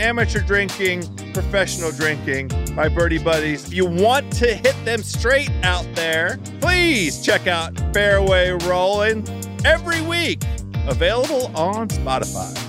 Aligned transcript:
amateur 0.00 0.40
drinking, 0.40 1.02
professional 1.32 1.92
drinking, 1.92 2.50
my 2.74 2.88
birdie 2.88 3.18
buddies. 3.18 3.66
If 3.66 3.74
you 3.74 3.86
want 3.86 4.32
to 4.34 4.54
hit 4.54 4.76
them 4.84 5.02
straight 5.02 5.50
out 5.62 5.86
there, 5.94 6.38
please 6.60 7.20
check 7.24 7.46
out 7.46 7.76
Fairway 7.92 8.50
Rolling 8.50 9.26
every 9.64 10.00
week. 10.02 10.42
Available 10.86 11.50
on 11.56 11.88
Spotify. 11.88 12.65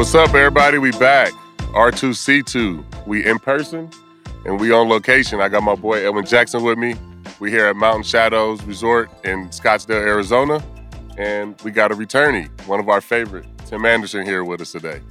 What's 0.00 0.14
up, 0.14 0.32
everybody? 0.32 0.78
We 0.78 0.92
back. 0.92 1.30
R2C2. 1.74 3.06
We 3.06 3.22
in 3.26 3.38
person 3.38 3.90
and 4.46 4.58
we 4.58 4.72
on 4.72 4.88
location. 4.88 5.42
I 5.42 5.50
got 5.50 5.62
my 5.62 5.74
boy 5.74 6.06
Edwin 6.06 6.24
Jackson 6.24 6.62
with 6.62 6.78
me. 6.78 6.94
We 7.38 7.50
here 7.50 7.66
at 7.66 7.76
Mountain 7.76 8.04
Shadows 8.04 8.62
Resort 8.62 9.10
in 9.26 9.50
Scottsdale, 9.50 10.00
Arizona. 10.00 10.64
And 11.18 11.54
we 11.64 11.70
got 11.70 11.92
a 11.92 11.94
returnee, 11.94 12.48
one 12.66 12.80
of 12.80 12.88
our 12.88 13.02
favorite, 13.02 13.44
Tim 13.66 13.84
Anderson, 13.84 14.24
here 14.24 14.42
with 14.42 14.62
us 14.62 14.72
today. 14.72 15.02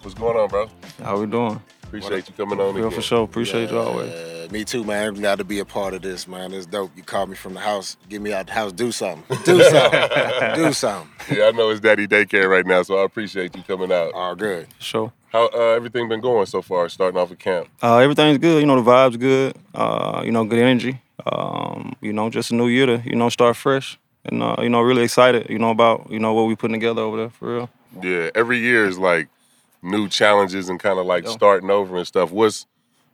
What's 0.00 0.18
going 0.18 0.38
on, 0.38 0.48
bro? 0.48 0.70
How 1.02 1.20
we 1.20 1.26
doing? 1.26 1.60
Appreciate 1.82 2.26
you 2.26 2.34
coming 2.34 2.58
on 2.58 2.74
again. 2.74 2.90
for 2.92 3.02
sure. 3.02 3.24
Appreciate 3.24 3.70
you 3.70 3.78
always. 3.78 4.33
Me 4.50 4.64
too, 4.64 4.84
man. 4.84 5.08
I'm 5.08 5.14
glad 5.14 5.38
to 5.38 5.44
be 5.44 5.58
a 5.58 5.64
part 5.64 5.94
of 5.94 6.02
this, 6.02 6.26
man. 6.28 6.52
It's 6.52 6.66
dope. 6.66 6.90
You 6.96 7.02
called 7.02 7.30
me 7.30 7.36
from 7.36 7.54
the 7.54 7.60
house. 7.60 7.96
Get 8.08 8.20
me 8.20 8.32
out 8.32 8.46
the 8.46 8.52
house. 8.52 8.72
Do 8.72 8.92
something. 8.92 9.24
Do 9.44 9.62
something. 9.62 10.54
Do 10.54 10.72
something. 10.72 11.36
Yeah, 11.36 11.46
I 11.46 11.50
know 11.52 11.70
it's 11.70 11.80
daddy 11.80 12.06
daycare 12.06 12.48
right 12.48 12.66
now, 12.66 12.82
so 12.82 12.98
I 12.98 13.04
appreciate 13.04 13.56
you 13.56 13.62
coming 13.62 13.92
out. 13.92 14.12
All 14.14 14.34
good. 14.34 14.68
Sure. 14.78 15.12
How 15.32 15.46
uh, 15.48 15.58
everything 15.74 16.08
been 16.08 16.20
going 16.20 16.46
so 16.46 16.62
far, 16.62 16.88
starting 16.88 17.18
off 17.20 17.32
at 17.32 17.38
camp? 17.38 17.68
Uh, 17.82 17.98
everything's 17.98 18.38
good. 18.38 18.60
You 18.60 18.66
know, 18.66 18.80
the 18.80 18.88
vibe's 18.88 19.16
good. 19.16 19.56
Uh, 19.74 20.22
you 20.24 20.30
know, 20.30 20.44
good 20.44 20.58
energy. 20.60 21.00
Um, 21.26 21.96
you 22.00 22.12
know, 22.12 22.30
just 22.30 22.50
a 22.50 22.54
new 22.54 22.68
year 22.68 22.86
to, 22.86 23.02
you 23.04 23.16
know, 23.16 23.28
start 23.28 23.56
fresh. 23.56 23.98
And, 24.26 24.42
uh, 24.42 24.56
you 24.60 24.68
know, 24.68 24.80
really 24.80 25.02
excited, 25.02 25.50
you 25.50 25.58
know, 25.58 25.70
about, 25.70 26.10
you 26.10 26.18
know, 26.18 26.32
what 26.34 26.44
we 26.44 26.54
putting 26.56 26.74
together 26.74 27.02
over 27.02 27.16
there 27.16 27.30
for 27.30 27.54
real. 27.56 27.70
Yeah, 28.02 28.30
every 28.34 28.58
year 28.58 28.86
is 28.86 28.98
like 28.98 29.28
new 29.82 30.08
challenges 30.08 30.68
and 30.68 30.80
kind 30.80 30.98
of 30.98 31.06
like 31.06 31.24
Yeah. 31.24 31.30
starting 31.30 31.70
over 31.70 31.96
and 31.96 32.06
stuff. 32.06 32.30
What's 32.30 32.66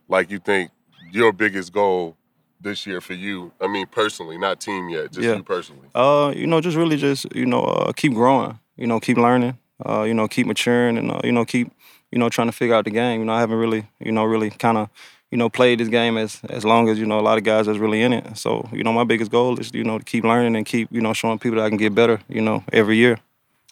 like 0.07 0.29
you 0.31 0.39
think 0.39 0.71
your 1.11 1.31
biggest 1.31 1.73
goal 1.73 2.17
this 2.59 2.85
year 2.85 3.01
for 3.01 3.13
you? 3.13 3.51
I 3.59 3.67
mean, 3.67 3.87
personally, 3.87 4.37
not 4.37 4.59
team 4.59 4.89
yet, 4.89 5.11
just 5.11 5.21
Yeah. 5.27 5.35
you 5.35 5.43
personally. 5.43 5.87
Uh, 5.95 6.33
you 6.35 6.47
know, 6.47 6.61
just 6.61 6.77
really 6.77 6.97
just, 6.97 7.25
you 7.35 7.45
know, 7.45 7.61
uh, 7.63 7.91
keep 7.93 8.13
growing, 8.13 8.59
you 8.77 8.87
know, 8.87 8.99
keep 8.99 9.17
learning, 9.17 9.57
uh, 9.85 10.03
you 10.03 10.13
know, 10.13 10.27
keep 10.27 10.47
maturing 10.47 10.97
and, 10.97 11.11
uh, 11.11 11.19
you 11.23 11.31
know, 11.31 11.45
keep, 11.45 11.71
you 12.11 12.19
know, 12.19 12.29
trying 12.29 12.47
to 12.47 12.51
figure 12.51 12.75
out 12.75 12.85
the 12.85 12.91
game. 12.91 13.19
You 13.21 13.25
know, 13.25 13.33
I 13.33 13.39
haven't 13.39 13.57
really, 13.57 13.87
you 13.99 14.11
know, 14.11 14.23
really 14.23 14.49
kind 14.49 14.77
of, 14.77 14.89
you 15.31 15.37
know, 15.37 15.49
played 15.49 15.79
this 15.79 15.87
game 15.87 16.17
as 16.17 16.41
as 16.49 16.65
long 16.65 16.89
as, 16.89 16.99
you 16.99 17.05
know, 17.05 17.19
a 17.19 17.21
lot 17.21 17.37
of 17.37 17.43
guys 17.43 17.65
that's 17.65 17.79
really 17.79 18.01
in 18.01 18.13
it. 18.13 18.37
So, 18.37 18.67
you 18.73 18.83
know, 18.83 18.93
my 18.93 19.05
biggest 19.05 19.31
goal 19.31 19.59
is, 19.59 19.73
you 19.73 19.83
know, 19.83 19.97
to 19.97 20.03
keep 20.03 20.23
learning 20.23 20.55
and 20.55 20.65
keep, 20.65 20.89
you 20.91 21.01
know, 21.01 21.13
showing 21.13 21.39
people 21.39 21.57
that 21.57 21.65
I 21.65 21.69
can 21.69 21.77
get 21.77 21.95
better, 21.95 22.19
you 22.27 22.41
know, 22.41 22.63
every 22.73 22.97
year. 22.97 23.17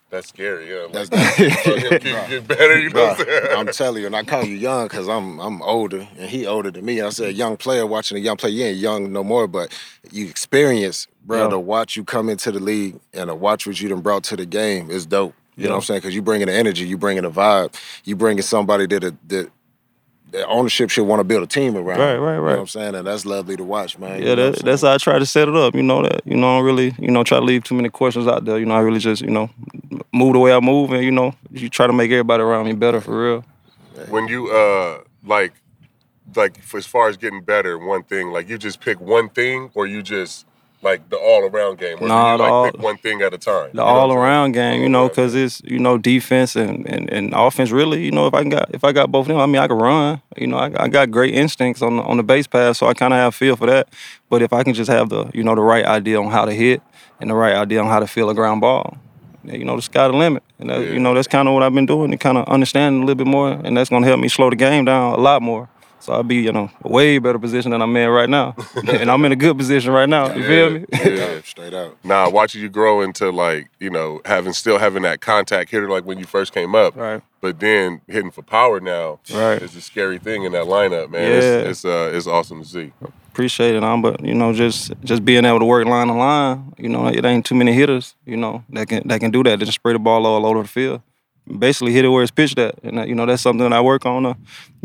That's 0.10 0.30
scary, 0.30 0.70
yeah. 0.72 0.88
That's 0.92 1.12
Like, 1.12 2.02
keep 2.02 2.02
get 2.30 2.48
better, 2.48 2.80
you 2.80 2.90
know 2.90 3.16
what 3.18 3.30
I'm 3.54 3.68
I'm 3.68 3.74
telling 3.74 4.02
you, 4.02 4.08
and 4.08 4.16
I 4.16 4.24
call 4.24 4.44
you 4.44 4.56
young 4.56 4.88
because 4.88 5.08
I'm 5.10 5.40
I'm 5.40 5.62
older 5.62 6.08
and 6.18 6.30
he 6.30 6.48
older 6.48 6.72
than 6.72 6.86
me. 6.86 7.02
I 7.02 7.10
said 7.10 7.36
young 7.36 7.58
player 7.58 7.86
watching 7.86 8.18
a 8.18 8.22
young 8.22 8.38
player. 8.38 8.54
You 8.54 8.66
ain't 8.66 8.78
young 8.78 9.14
no 9.14 9.24
more, 9.24 9.48
but 9.48 9.78
you 10.12 10.28
experience, 10.28 11.08
bro. 11.26 11.44
Yeah. 11.44 11.50
To 11.50 11.60
watch 11.60 11.96
you 11.96 12.04
come 12.04 12.30
into 12.30 12.52
the 12.52 12.60
league 12.60 13.00
and 13.14 13.28
to 13.30 13.36
watch 13.36 13.68
what 13.68 13.80
you 13.82 13.90
done 13.90 14.02
brought 14.02 14.24
to 14.26 14.36
the 14.36 14.46
game 14.48 14.90
is 14.90 15.06
dope. 15.06 15.36
You 15.58 15.66
know 15.66 15.72
what 15.72 15.78
I'm 15.78 15.84
saying? 15.84 15.98
Because 16.00 16.16
you 16.16 16.22
bringing 16.22 16.48
the 16.48 16.54
energy, 16.54 16.88
you 16.88 16.98
bringing 16.98 17.24
the 17.24 17.32
vibe, 17.32 17.76
you 18.06 18.16
bringing 18.16 18.42
somebody 18.44 18.88
that 18.88 19.16
that 19.30 19.52
that 20.32 20.46
ownership 20.48 20.90
should 20.90 21.06
want 21.06 21.20
to 21.20 21.24
build 21.24 21.44
a 21.44 21.48
team 21.48 21.76
around. 21.76 22.00
Right, 22.00 22.16
right, 22.18 22.38
right. 22.38 22.42
You 22.42 22.42
know 22.42 22.42
right. 22.42 22.54
what 22.56 22.60
I'm 22.62 22.68
saying? 22.68 22.96
And 22.96 23.08
that's 23.08 23.26
lovely 23.26 23.56
to 23.58 23.64
watch, 23.64 23.98
man. 23.98 24.22
You 24.22 24.30
Yeah, 24.30 24.36
know 24.36 24.52
that, 24.52 24.64
that's 24.64 24.82
how 24.82 24.94
I 24.94 24.98
try 24.98 25.20
to 25.20 25.26
set 25.26 25.48
it 25.48 25.56
up. 25.56 25.76
You 25.76 25.84
know 25.84 26.04
that. 26.04 26.22
You 26.26 26.36
know, 26.36 26.48
I 26.54 26.58
don't 26.58 26.66
really, 26.66 26.96
you 27.00 27.12
know, 27.12 27.24
try 27.24 27.40
to 27.40 27.46
leave 27.46 27.64
too 27.64 27.76
many 27.76 27.90
questions 27.90 28.28
out 28.28 28.46
there. 28.46 28.60
You 28.60 28.66
know, 28.66 28.76
I 28.76 28.80
really 28.80 29.00
just, 29.00 29.22
you 29.22 29.30
know, 29.30 29.50
move 30.14 30.34
the 30.34 30.40
way 30.40 30.54
I 30.54 30.60
move, 30.60 30.92
and 30.92 31.04
you 31.04 31.12
know, 31.12 31.34
you 31.52 31.70
try 31.70 31.88
to 31.88 31.94
make 31.94 32.12
everybody 32.12 32.44
around 32.44 32.66
me 32.66 32.74
better 32.74 33.02
for 33.02 33.24
real. 33.24 33.46
when 34.10 34.28
you 34.28 34.50
uh 34.52 35.02
like 35.26 35.54
like 36.36 36.62
for 36.64 36.78
as 36.78 36.86
far 36.86 37.10
as 37.10 37.18
getting 37.18 37.42
better, 37.42 37.78
one 37.78 38.04
thing, 38.04 38.32
like 38.32 38.50
you 38.50 38.58
just 38.58 38.82
pick 38.82 39.00
one 39.00 39.30
thing 39.30 39.72
or 39.74 39.88
you 39.88 40.02
just 40.04 40.46
like 40.82 41.10
the 41.10 41.18
all 41.18 41.44
around 41.44 41.78
game, 41.78 41.96
or 41.98 42.00
do 42.02 42.08
Nah, 42.08 42.34
you 42.34 42.38
like 42.40 42.52
all- 42.52 42.72
pick 42.72 42.82
one 42.82 42.98
thing 42.98 43.22
at 43.22 43.34
a 43.34 43.38
time. 43.38 43.70
The 43.74 43.74
You 43.74 43.78
know 43.80 43.84
what 43.86 43.92
I'm 43.92 43.98
all 43.98 44.14
around 44.14 44.52
game, 44.54 44.82
you 44.82 44.90
know, 44.90 45.10
because 45.10 45.36
it's 45.36 45.62
you 45.66 45.80
know 45.80 45.98
defense 45.98 46.56
and, 46.56 46.88
and, 46.88 47.10
and 47.12 47.34
offense. 47.36 47.72
Really, 47.72 48.04
you 48.06 48.12
know, 48.12 48.28
if 48.28 48.34
I 48.34 48.42
can 48.42 48.50
got 48.50 48.70
if 48.74 48.84
I 48.84 48.92
got 48.92 49.12
both 49.12 49.24
of 49.26 49.30
them, 49.30 49.38
I 49.40 49.46
mean, 49.46 49.58
I 49.62 49.68
can 49.68 49.78
run. 49.78 50.22
You 50.38 50.48
know, 50.48 50.58
I, 50.58 50.72
I 50.84 50.88
got 50.88 51.12
great 51.12 51.34
instincts 51.34 51.82
on 51.82 51.98
the, 51.98 52.04
on 52.04 52.18
the 52.18 52.24
base 52.24 52.48
pass, 52.48 52.78
so 52.78 52.88
I 52.88 52.94
kind 52.94 53.14
of 53.14 53.20
have 53.20 53.36
feel 53.36 53.56
for 53.56 53.66
that. 53.68 53.90
But 54.30 54.42
if 54.42 54.54
I 54.54 54.64
can 54.64 54.74
just 54.74 54.90
have 54.90 55.10
the 55.10 55.30
you 55.34 55.44
know 55.44 55.56
the 55.56 55.62
right 55.62 55.86
idea 55.86 56.20
on 56.22 56.32
how 56.32 56.46
to 56.46 56.54
hit 56.54 56.82
and 57.20 57.30
the 57.30 57.36
right 57.36 57.56
idea 57.56 57.82
on 57.82 57.88
how 57.88 58.00
to 58.00 58.08
feel 58.08 58.30
a 58.30 58.34
ground 58.34 58.62
ball, 58.62 58.98
you 59.44 59.66
know, 59.66 59.76
the 59.76 59.82
sky 59.82 60.08
the 60.08 60.14
limit. 60.14 60.44
And 60.60 60.70
that, 60.70 60.80
Yeah. 60.82 60.92
you 60.94 61.00
know, 61.00 61.14
that's 61.14 61.28
kind 61.28 61.48
of 61.50 61.54
what 61.54 61.64
I've 61.64 61.74
been 61.74 61.86
doing 61.86 62.12
to 62.12 62.18
kind 62.18 62.38
of 62.38 62.48
understand 62.48 62.98
a 62.98 63.00
little 63.06 63.16
bit 63.16 63.28
more, 63.28 63.52
and 63.52 63.76
that's 63.76 63.90
gonna 63.90 64.06
help 64.08 64.20
me 64.22 64.30
slow 64.30 64.50
the 64.50 64.56
game 64.56 64.86
down 64.86 65.14
a 65.14 65.18
lot 65.18 65.42
more. 65.42 65.68
So 66.02 66.14
I'll 66.14 66.24
be, 66.24 66.38
you 66.38 66.52
know, 66.52 66.70
a 66.84 66.88
way 66.88 67.18
better 67.20 67.38
position 67.40 67.72
than 67.72 67.82
I'm 67.82 67.96
in 67.98 68.10
right 68.10 68.30
now, 68.30 68.56
and 68.88 69.12
I'm 69.12 69.24
in 69.26 69.32
a 69.32 69.36
good 69.36 69.58
position 69.58 69.92
right 69.92 70.08
now. 70.08 70.34
You 70.34 70.44
feel 70.46 70.70
me? 70.72 70.86
Yeah. 70.94 71.08
Yeah, 71.10 71.42
straight 71.44 71.74
out. 71.74 71.98
Nah, 72.04 72.30
watching 72.30 72.62
you 72.62 72.70
grow 72.70 73.02
into 73.02 73.30
like, 73.32 73.70
you 73.80 73.90
know, 73.90 74.22
having 74.26 74.54
still 74.54 74.78
having 74.78 75.04
that 75.04 75.20
contact 75.22 75.72
hitter 75.72 75.90
like 75.90 76.06
when 76.06 76.18
you 76.18 76.26
first 76.26 76.54
came 76.54 76.74
up. 76.76 76.96
Right. 76.96 77.22
But 77.42 77.60
then 77.60 78.02
hitting 78.08 78.32
for 78.32 78.42
power 78.42 78.80
now 78.80 79.20
Right. 79.34 79.62
is 79.62 79.76
a 79.76 79.82
scary 79.82 80.20
thing 80.20 80.44
in 80.44 80.52
that 80.54 80.66
lineup, 80.66 81.10
man. 81.10 81.30
Yeah. 81.32 81.38
It's 81.38 81.70
it's 81.70 81.86
uh 81.86 82.12
it's 82.14 82.28
awesome 82.28 82.62
to 82.64 82.68
see. 82.68 82.92
appreciate 83.30 83.76
it, 83.76 83.84
um, 83.84 84.02
but 84.02 84.24
you 84.26 84.34
know, 84.34 84.52
just 84.54 84.92
just 85.04 85.24
being 85.26 85.46
able 85.46 85.60
to 85.60 85.66
work 85.66 85.86
line 85.86 86.08
to 86.08 86.14
line, 86.14 86.74
you 86.78 86.90
know, 86.90 87.08
it 87.08 87.24
ain't 87.26 87.46
too 87.46 87.56
many 87.56 87.72
hitters, 87.74 88.16
you 88.26 88.36
know, 88.38 88.64
that 88.72 88.88
can 88.90 89.08
that 89.08 89.20
can 89.20 89.32
do 89.32 89.44
that. 89.44 89.60
They 89.60 89.66
just 89.66 89.76
spray 89.76 89.94
the 89.94 90.00
ball 90.00 90.26
all 90.26 90.46
over 90.46 90.62
the 90.64 90.68
field. 90.68 91.02
Basically, 91.58 91.92
hit 91.92 92.06
it 92.06 92.10
where 92.10 92.22
it's 92.22 92.32
pitched 92.32 92.60
at, 92.60 92.76
and 92.84 93.00
uh, 93.00 93.04
you 93.04 93.16
know 93.16 93.26
that's 93.26 93.42
something 93.42 93.68
that 93.68 93.76
I 93.76 93.82
work 93.82 94.06
on. 94.06 94.26
Uh, 94.26 94.34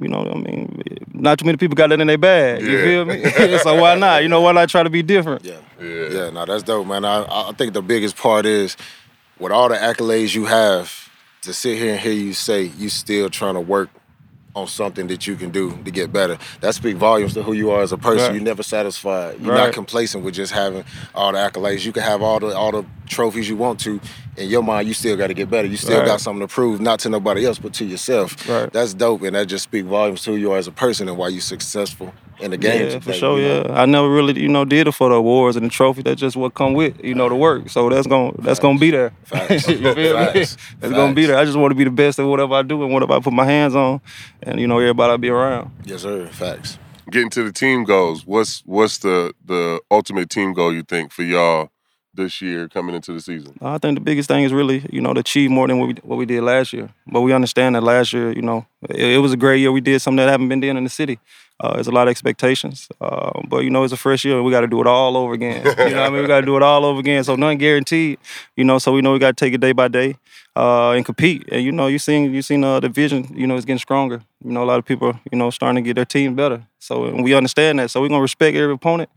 you 0.00 0.08
know, 0.08 0.20
I 0.20 0.34
mean, 0.34 0.82
not 1.12 1.38
too 1.38 1.44
many 1.44 1.58
people 1.58 1.74
got 1.74 1.90
that 1.90 2.00
in 2.00 2.06
their 2.06 2.18
bag. 2.18 2.62
You 2.62 2.82
feel 2.82 3.04
me? 3.04 3.24
so 3.58 3.80
why 3.80 3.94
not? 3.96 4.22
You 4.22 4.28
know, 4.28 4.40
why 4.40 4.52
not 4.52 4.68
try 4.68 4.82
to 4.82 4.90
be 4.90 5.02
different? 5.02 5.44
Yeah. 5.44 5.58
Yeah. 5.80 6.08
Yeah, 6.08 6.30
no, 6.30 6.46
that's 6.46 6.62
dope, 6.62 6.86
man. 6.86 7.04
I, 7.04 7.24
I 7.28 7.52
think 7.52 7.74
the 7.74 7.82
biggest 7.82 8.16
part 8.16 8.46
is 8.46 8.76
with 9.38 9.52
all 9.52 9.68
the 9.68 9.76
accolades 9.76 10.34
you 10.34 10.46
have, 10.46 11.04
to 11.44 11.52
sit 11.52 11.76
here 11.78 11.92
and 11.92 12.00
hear 12.00 12.12
you 12.12 12.32
say 12.32 12.62
you 12.62 12.88
still 12.88 13.28
trying 13.28 13.54
to 13.54 13.60
work 13.60 13.90
on 14.54 14.66
something 14.68 15.08
that 15.08 15.26
you 15.26 15.34
can 15.34 15.50
do 15.50 15.76
to 15.84 15.90
get 15.90 16.12
better. 16.12 16.38
That 16.60 16.74
speaks 16.74 16.98
volumes 16.98 17.34
to 17.34 17.42
who 17.42 17.54
you 17.54 17.70
are 17.72 17.82
as 17.82 17.90
a 17.92 17.98
person. 17.98 18.26
Right. 18.28 18.34
You're 18.34 18.44
never 18.44 18.62
satisfied. 18.62 19.40
You're 19.40 19.52
Right. 19.52 19.64
not 19.66 19.72
complacent 19.74 20.24
with 20.24 20.34
just 20.34 20.52
having 20.52 20.84
all 21.14 21.32
the 21.32 21.38
accolades. 21.38 21.84
You 21.84 21.92
can 21.92 22.02
have 22.04 22.22
all 22.22 22.38
the 22.38 22.56
all 22.56 22.70
the 22.70 22.84
trophies 23.06 23.48
you 23.48 23.56
want 23.56 23.80
to. 23.80 24.00
In 24.36 24.48
your 24.48 24.62
mind, 24.62 24.86
you 24.88 24.94
still 24.94 25.16
got 25.16 25.28
to 25.28 25.34
get 25.34 25.50
better. 25.50 25.66
You 25.68 25.76
still 25.76 25.98
Right. 25.98 26.06
got 26.06 26.20
something 26.20 26.46
to 26.46 26.52
prove, 26.52 26.80
not 26.80 27.00
to 27.00 27.08
nobody 27.08 27.44
else, 27.46 27.58
but 27.58 27.72
to 27.74 27.84
yourself. 27.84 28.36
That's 28.72 28.94
dope, 28.94 29.22
and 29.22 29.34
that 29.36 29.46
just 29.46 29.64
speaks 29.64 29.86
volumes 29.86 30.22
to 30.22 30.30
who 30.32 30.36
you 30.36 30.52
are 30.52 30.58
as 30.58 30.66
a 30.68 30.72
person 30.72 31.08
and 31.08 31.16
why 31.18 31.28
you're 31.28 31.40
successful 31.40 32.12
in 32.40 32.50
the 32.50 32.56
game. 32.56 32.88
Yeah, 32.88 32.98
for 32.98 33.06
today, 33.06 33.18
sure. 33.18 33.38
you 33.38 33.48
know? 33.48 33.62
Yeah, 33.68 33.80
I 33.80 33.86
never 33.86 34.08
really, 34.08 34.40
you 34.40 34.48
know, 34.48 34.64
did 34.64 34.88
it 34.88 34.92
for 34.92 35.08
the 35.08 35.16
awards 35.16 35.56
and 35.56 35.66
the 35.66 35.70
trophy. 35.70 36.02
That's 36.02 36.20
just 36.20 36.36
what 36.36 36.54
come 36.54 36.74
with, 36.74 37.02
you 37.02 37.14
know, 37.14 37.28
the 37.28 37.34
work. 37.34 37.68
So 37.70 37.88
that's 37.88 38.06
gonna 38.06 38.32
that's 38.38 38.60
gonna 38.60 38.78
be 38.78 38.90
there. 38.90 39.12
Facts. 39.24 39.68
you 39.68 39.78
feel 39.78 39.94
me? 39.94 40.12
Facts. 40.12 40.56
Gonna 40.80 41.14
be 41.14 41.26
there. 41.26 41.38
I 41.38 41.44
just 41.44 41.58
want 41.58 41.70
to 41.70 41.74
be 41.74 41.84
the 41.84 41.90
best 41.90 42.18
at 42.18 42.26
whatever 42.26 42.54
I 42.54 42.62
do 42.62 42.82
and 42.82 42.92
whatever 42.92 43.14
I 43.14 43.20
put 43.20 43.32
my 43.32 43.44
hands 43.44 43.74
on, 43.74 44.00
and 44.42 44.60
you 44.60 44.66
know, 44.66 44.78
everybody 44.78 45.12
I 45.12 45.16
be 45.16 45.28
around. 45.28 45.70
Yes, 45.84 46.02
sir. 46.02 46.26
Facts. 46.28 46.78
Getting 47.10 47.30
to 47.30 47.44
the 47.44 47.52
team 47.52 47.84
goals, 47.84 48.26
what's 48.26 48.62
what's 48.64 48.98
the 48.98 49.34
the 49.44 49.80
ultimate 49.90 50.30
team 50.30 50.52
goal 50.52 50.72
you 50.72 50.82
think 50.82 51.12
for 51.12 51.22
y'all 51.22 51.70
this 52.14 52.40
year 52.40 52.68
coming 52.68 52.94
into 52.94 53.12
the 53.12 53.20
season? 53.20 53.58
Uh, 53.60 53.74
I 53.74 53.78
think 53.78 53.96
the 53.96 54.00
biggest 54.00 54.28
thing 54.28 54.44
is 54.44 54.52
really, 54.52 54.86
you 54.90 55.00
know, 55.00 55.12
to 55.12 55.20
achieve 55.20 55.50
more 55.50 55.66
than 55.66 55.78
what 55.78 55.88
we 55.88 55.94
what 56.02 56.16
we 56.16 56.26
did 56.26 56.42
last 56.42 56.72
year. 56.72 56.88
But 57.06 57.22
we 57.22 57.32
understand 57.32 57.74
that 57.74 57.82
last 57.82 58.12
year, 58.12 58.32
you 58.32 58.42
know, 58.42 58.66
it, 58.88 59.14
it 59.14 59.18
was 59.18 59.32
a 59.32 59.36
great 59.36 59.60
year. 59.60 59.72
We 59.72 59.80
did 59.80 60.00
something 60.00 60.16
that 60.16 60.30
haven't 60.30 60.48
been 60.48 60.60
done 60.60 60.76
in 60.76 60.84
the 60.84 60.90
city. 60.90 61.18
Uh, 61.60 61.74
there's 61.74 61.86
a 61.86 61.92
lot 61.92 62.08
of 62.08 62.10
expectations, 62.10 62.88
uh, 63.00 63.30
but 63.48 63.58
you 63.58 63.70
know, 63.70 63.84
it's 63.84 63.92
a 63.92 63.96
fresh 63.96 64.24
year. 64.24 64.42
We 64.42 64.50
got 64.50 64.62
to 64.62 64.66
do 64.66 64.80
it 64.80 64.86
all 64.88 65.16
over 65.16 65.32
again. 65.32 65.64
You 65.84 65.90
know, 65.90 66.00
what 66.00 66.06
I 66.06 66.10
mean, 66.10 66.22
we 66.22 66.26
got 66.26 66.40
to 66.40 66.46
do 66.46 66.56
it 66.56 66.62
all 66.62 66.84
over 66.84 66.98
again. 66.98 67.22
So 67.22 67.36
nothing 67.36 67.58
guaranteed. 67.58 68.18
You 68.56 68.64
know, 68.64 68.78
so 68.78 68.92
we 68.92 69.02
know 69.02 69.12
we 69.12 69.18
got 69.18 69.36
to 69.36 69.44
take 69.44 69.54
it 69.54 69.60
day 69.60 69.72
by 69.72 69.88
day 69.88 70.16
uh, 70.56 70.90
and 70.90 71.04
compete. 71.04 71.44
And 71.52 71.62
you 71.62 71.72
know, 71.72 71.86
you 71.86 71.98
seen 71.98 72.32
you 72.34 72.42
seen 72.42 72.64
uh, 72.64 72.80
the 72.80 72.88
vision. 72.88 73.32
You 73.36 73.46
know, 73.46 73.56
it's 73.56 73.64
getting 73.64 73.78
stronger. 73.78 74.22
You 74.44 74.50
know, 74.50 74.62
a 74.62 74.66
lot 74.66 74.78
of 74.78 74.84
people, 74.84 75.18
you 75.30 75.38
know, 75.38 75.50
starting 75.50 75.82
to 75.82 75.86
get 75.86 75.94
their 75.94 76.04
team 76.04 76.34
better. 76.34 76.66
So 76.78 77.04
and 77.04 77.22
we 77.22 77.34
understand 77.34 77.78
that. 77.78 77.90
So 77.90 78.00
we're 78.00 78.08
gonna 78.08 78.20
respect 78.20 78.56
every 78.56 78.74
opponent, 78.74 79.10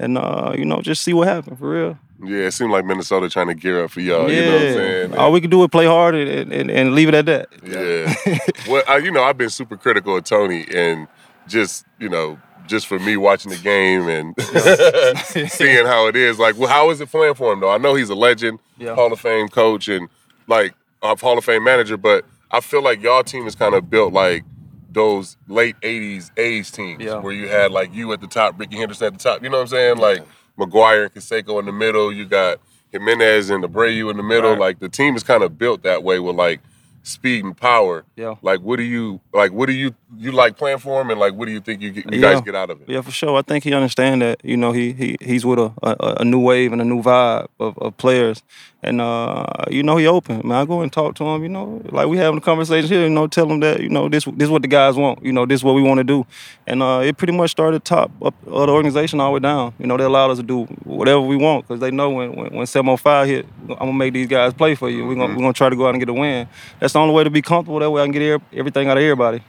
and 0.00 0.18
uh, 0.18 0.52
you 0.56 0.64
know, 0.64 0.80
just 0.80 1.02
see 1.02 1.12
what 1.12 1.28
happens 1.28 1.58
for 1.58 1.70
real. 1.70 1.98
Yeah, 2.22 2.46
it 2.46 2.52
seemed 2.52 2.70
like 2.70 2.84
Minnesota 2.84 3.28
trying 3.28 3.48
to 3.48 3.54
gear 3.54 3.84
up 3.84 3.90
for 3.90 4.00
y'all. 4.00 4.30
Yeah. 4.30 4.36
You 4.36 4.44
know 4.44 4.52
what 4.52 4.62
I'm 4.62 4.74
saying? 4.74 5.14
All 5.16 5.32
we 5.32 5.40
can 5.40 5.50
do 5.50 5.62
is 5.62 5.68
play 5.68 5.84
hard 5.84 6.14
and, 6.14 6.52
and, 6.52 6.70
and 6.70 6.94
leave 6.94 7.08
it 7.08 7.14
at 7.14 7.26
that. 7.26 7.48
Yeah. 7.62 8.38
well, 8.68 8.82
I, 8.88 8.98
you 8.98 9.10
know, 9.10 9.22
I've 9.22 9.36
been 9.36 9.50
super 9.50 9.76
critical 9.76 10.16
of 10.16 10.24
Tony 10.24 10.64
and 10.72 11.08
just, 11.48 11.86
you 11.98 12.08
know, 12.08 12.38
just 12.66 12.86
for 12.86 12.98
me 12.98 13.16
watching 13.16 13.50
the 13.50 13.58
game 13.58 14.08
and 14.08 14.34
seeing 15.50 15.86
how 15.86 16.06
it 16.08 16.16
is. 16.16 16.38
Like, 16.38 16.56
well, 16.56 16.68
how 16.68 16.90
is 16.90 17.00
it 17.00 17.10
playing 17.10 17.34
for 17.34 17.52
him 17.52 17.60
though? 17.60 17.70
I 17.70 17.78
know 17.78 17.94
he's 17.94 18.10
a 18.10 18.14
legend, 18.14 18.58
yeah. 18.78 18.94
Hall 18.94 19.12
of 19.12 19.20
Fame 19.20 19.48
coach, 19.48 19.88
and 19.88 20.08
like 20.46 20.74
a 21.02 21.16
Hall 21.16 21.38
of 21.38 21.44
Fame 21.44 21.64
manager, 21.64 21.96
but 21.96 22.24
I 22.50 22.60
feel 22.60 22.82
like 22.82 23.02
y'all 23.02 23.22
team 23.22 23.46
is 23.46 23.54
kind 23.54 23.74
of 23.74 23.90
built 23.90 24.12
like 24.12 24.44
those 24.90 25.36
late 25.48 25.76
'80s 25.80 26.30
A's 26.38 26.70
teams, 26.70 27.02
yeah. 27.02 27.18
where 27.18 27.32
you 27.32 27.48
had 27.48 27.72
like 27.72 27.94
you 27.94 28.12
at 28.12 28.20
the 28.20 28.26
top, 28.26 28.58
Rickey 28.58 28.76
Henderson 28.76 29.08
at 29.08 29.12
the 29.14 29.18
top. 29.18 29.42
You 29.42 29.50
know 29.50 29.58
what 29.58 29.62
I'm 29.62 29.68
saying? 29.68 29.98
Like 29.98 30.24
McGwire 30.58 31.04
and 31.04 31.14
Canseco 31.14 31.58
in 31.58 31.66
the 31.66 31.72
middle. 31.72 32.12
You 32.12 32.24
got 32.24 32.60
Jimenez 32.92 33.50
and 33.50 33.64
Abreu 33.64 34.10
in 34.10 34.16
the 34.16 34.22
middle. 34.22 34.52
Right. 34.52 34.60
Like 34.60 34.78
the 34.78 34.88
team 34.88 35.16
is 35.16 35.22
kind 35.22 35.42
of 35.42 35.58
built 35.58 35.82
that 35.82 36.02
way 36.02 36.20
with 36.20 36.36
like 36.36 36.60
speed 37.02 37.44
and 37.44 37.56
power. 37.56 38.04
Yeah. 38.16 38.36
Like, 38.42 38.60
what 38.60 38.76
do 38.76 38.82
you 38.82 39.20
like? 39.32 39.52
What 39.52 39.66
do 39.66 39.72
you 39.72 39.94
you 40.18 40.32
like 40.32 40.56
playing 40.56 40.78
for 40.78 41.00
him, 41.00 41.10
and 41.10 41.18
like, 41.18 41.34
what 41.34 41.46
do 41.46 41.52
you 41.52 41.60
think 41.60 41.80
you, 41.80 41.90
get, 41.90 42.12
you 42.12 42.20
yeah. 42.20 42.34
guys 42.34 42.42
get 42.42 42.54
out 42.54 42.70
of 42.70 42.80
it? 42.80 42.88
Yeah, 42.88 43.00
for 43.00 43.10
sure. 43.10 43.36
I 43.36 43.42
think 43.42 43.64
he 43.64 43.72
understand 43.72 44.22
that. 44.22 44.44
You 44.44 44.56
know, 44.56 44.72
he 44.72 44.92
he 44.92 45.16
he's 45.20 45.44
with 45.44 45.58
a, 45.58 45.72
a, 45.82 46.16
a 46.20 46.24
new 46.24 46.40
wave 46.40 46.72
and 46.72 46.80
a 46.80 46.84
new 46.84 47.02
vibe 47.02 47.48
of, 47.58 47.76
of 47.78 47.96
players, 47.96 48.42
and 48.82 49.00
uh, 49.00 49.46
you 49.70 49.82
know 49.82 49.96
he 49.96 50.06
open. 50.06 50.46
Man, 50.46 50.58
I 50.58 50.64
go 50.64 50.82
and 50.82 50.92
talk 50.92 51.14
to 51.16 51.24
him. 51.24 51.42
You 51.42 51.48
know, 51.48 51.82
like 51.90 52.06
we 52.06 52.18
having 52.18 52.38
a 52.38 52.40
conversation 52.40 52.88
here. 52.88 53.02
You 53.02 53.10
know, 53.10 53.26
tell 53.26 53.50
him 53.50 53.60
that 53.60 53.80
you 53.80 53.88
know 53.88 54.08
this 54.08 54.24
this 54.24 54.46
is 54.46 54.50
what 54.50 54.62
the 54.62 54.68
guys 54.68 54.96
want. 54.96 55.24
You 55.24 55.32
know, 55.32 55.46
this 55.46 55.60
is 55.60 55.64
what 55.64 55.74
we 55.74 55.82
want 55.82 55.98
to 55.98 56.04
do, 56.04 56.26
and 56.66 56.82
uh, 56.82 57.00
it 57.04 57.16
pretty 57.16 57.32
much 57.32 57.50
started 57.50 57.84
top 57.84 58.10
up 58.22 58.34
of 58.46 58.66
the 58.66 58.72
organization 58.72 59.20
all 59.20 59.30
the 59.30 59.34
way 59.34 59.40
down. 59.40 59.74
You 59.78 59.86
know, 59.86 59.96
they 59.96 60.04
allowed 60.04 60.30
us 60.30 60.38
to 60.38 60.44
do 60.44 60.64
whatever 60.84 61.20
we 61.20 61.36
want 61.36 61.66
because 61.66 61.80
they 61.80 61.90
know 61.90 62.10
when 62.10 62.34
when, 62.34 62.54
when 62.54 62.66
705 62.66 63.26
hit, 63.28 63.46
I'm 63.70 63.76
gonna 63.76 63.92
make 63.92 64.12
these 64.12 64.28
guys 64.28 64.52
play 64.52 64.74
for 64.74 64.90
you. 64.90 65.06
We're 65.06 65.14
gonna 65.14 65.28
mm-hmm. 65.28 65.36
we're 65.36 65.42
gonna 65.42 65.52
try 65.54 65.68
to 65.68 65.76
go 65.76 65.86
out 65.86 65.94
and 65.94 66.00
get 66.00 66.08
a 66.08 66.12
win. 66.12 66.48
That's 66.80 66.92
the 66.92 66.98
only 66.98 67.14
way 67.14 67.24
to 67.24 67.30
be 67.30 67.42
comfortable. 67.42 67.80
That 67.80 67.90
way 67.90 68.02
I 68.02 68.04
can 68.04 68.12
get 68.12 68.42
everything 68.52 68.88
out 68.88 68.96
of 68.96 69.02
everybody. 69.02 69.42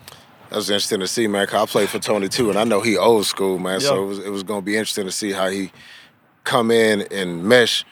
That 0.56 0.60
was 0.60 0.70
interesting 0.70 1.02
to 1.02 1.08
see, 1.08 1.28
man. 1.28 1.46
Cause 1.48 1.64
I 1.64 1.66
played 1.70 1.90
for 1.90 2.00
Tony 2.00 2.30
too, 2.30 2.50
and 2.50 2.58
I 2.58 2.64
know 2.64 2.80
he 2.80 2.96
old 2.96 3.26
school, 3.26 3.60
man. 3.60 3.82
So 3.82 4.02
it 4.02 4.06
was 4.06 4.20
it 4.20 4.30
was 4.30 4.44
gonna 4.44 4.62
be 4.62 4.78
interesting 4.78 5.04
to 5.04 5.12
see 5.12 5.34
how 5.34 5.50
he 5.50 5.70
come 6.46 6.72
in 6.72 7.02
and 7.12 7.44
mesh 7.44 7.84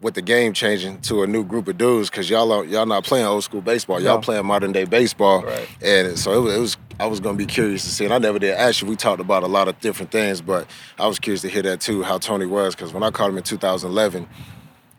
with 0.00 0.14
the 0.14 0.20
game 0.20 0.54
changing 0.54 1.00
to 1.02 1.22
a 1.22 1.28
new 1.28 1.44
group 1.44 1.68
of 1.68 1.78
dudes 1.78 2.10
because 2.10 2.28
y'all 2.28 2.50
are, 2.50 2.64
y'all 2.64 2.84
not 2.84 3.04
playing 3.04 3.26
old 3.26 3.44
school 3.44 3.60
baseball. 3.60 4.02
Y'all 4.02 4.18
playing 4.18 4.44
modern 4.44 4.72
day 4.72 4.82
baseball, 4.82 5.44
right. 5.44 5.68
and 5.84 6.18
so 6.18 6.32
it 6.32 6.40
was, 6.40 6.56
it 6.56 6.58
was, 6.58 6.76
I 6.98 7.06
was 7.06 7.20
gonna 7.20 7.38
be 7.38 7.46
curious 7.46 7.84
to 7.84 7.90
see. 7.90 8.04
And 8.04 8.12
I 8.12 8.18
never 8.18 8.40
did. 8.40 8.56
Actually, 8.56 8.90
we 8.90 8.96
talked 8.96 9.20
about 9.20 9.44
a 9.44 9.46
lot 9.46 9.68
of 9.68 9.78
different 9.78 10.10
things, 10.10 10.40
but 10.40 10.68
I 10.98 11.06
was 11.06 11.20
curious 11.20 11.42
to 11.42 11.48
hear 11.48 11.62
that 11.62 11.80
too, 11.80 12.02
how 12.02 12.18
Tony 12.18 12.46
was 12.46 12.74
because 12.74 12.92
when 12.92 13.04
I 13.04 13.12
called 13.12 13.30
him 13.30 13.36
in 13.36 13.44
2011 13.44 14.28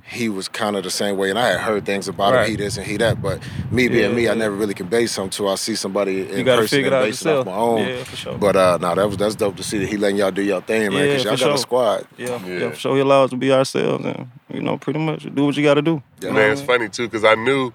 he 0.08 0.30
was 0.30 0.48
kind 0.48 0.76
of 0.76 0.84
the 0.84 0.92
same 0.92 1.18
way, 1.18 1.32
and 1.32 1.40
I 1.40 1.48
had 1.48 1.60
heard 1.60 1.86
things 1.86 2.08
about 2.08 2.34
right. 2.34 2.44
him, 2.44 2.52
he 2.52 2.56
this 2.58 2.78
and 2.78 2.86
he 2.86 2.98
that. 2.98 3.22
But 3.22 3.42
me 3.72 3.88
being 3.88 4.12
yeah, 4.12 4.16
me, 4.16 4.24
yeah. 4.26 4.32
I 4.32 4.36
never 4.36 4.56
really 4.56 4.76
can 4.76 4.88
base 4.88 5.14
something 5.14 5.28
until 5.28 5.50
I 5.50 5.56
see 5.56 5.76
somebody 5.76 6.22
in 6.22 6.46
person 6.46 6.84
and 6.84 6.92
base 6.92 7.26
it 7.26 7.36
off 7.36 7.46
my 7.46 7.54
own. 7.54 7.88
Yeah, 7.88 8.04
for 8.04 8.16
sure. 8.16 8.38
But 8.38 8.56
uh, 8.56 8.78
no, 8.80 8.94
that 8.94 9.08
was 9.08 9.18
that's 9.18 9.36
dope 9.36 9.56
to 9.58 9.64
see 9.64 9.80
that 9.80 9.88
he 9.88 9.98
letting 9.98 10.18
y'all 10.18 10.32
do 10.32 10.44
your 10.44 10.62
thing, 10.62 10.92
man, 10.92 10.94
Yeah, 10.94 11.06
because 11.06 11.24
y'all 11.24 11.34
got 11.34 11.40
sure. 11.40 11.54
a 11.54 11.58
squad. 11.58 12.08
Yeah, 12.18 12.46
yeah, 12.46 12.58
yeah, 12.60 12.70
for 12.70 12.76
sure. 12.76 12.96
He 12.96 13.02
allows 13.02 13.26
us 13.26 13.30
to 13.32 13.38
be 13.38 13.52
ourselves, 13.52 14.06
and 14.06 14.30
you 14.54 14.62
know, 14.62 14.78
pretty 14.78 15.00
much 15.00 15.24
do 15.34 15.46
what 15.46 15.58
you 15.58 15.64
got 15.64 15.74
to 15.74 15.82
do. 15.82 16.04
Yeah. 16.22 16.32
Man, 16.32 16.52
it's 16.52 16.62
funny 16.62 16.88
too, 16.88 17.08
because 17.08 17.24
I 17.24 17.34
knew, 17.34 17.72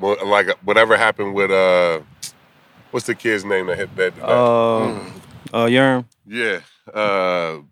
like 0.00 0.50
whatever 0.62 0.96
happened 0.96 1.34
with 1.34 1.50
uh, 1.50 2.00
what's 2.92 3.06
the 3.06 3.16
kid's 3.16 3.44
name 3.44 3.66
that 3.66 3.78
hit 3.78 3.96
that? 3.96 4.14
that 4.14 4.24
uh, 4.24 4.86
mm. 4.86 5.12
uh, 5.52 5.66
Yerm. 5.66 6.04
Yeah. 6.26 6.60
Uh, 6.92 7.58
the, 7.58 7.64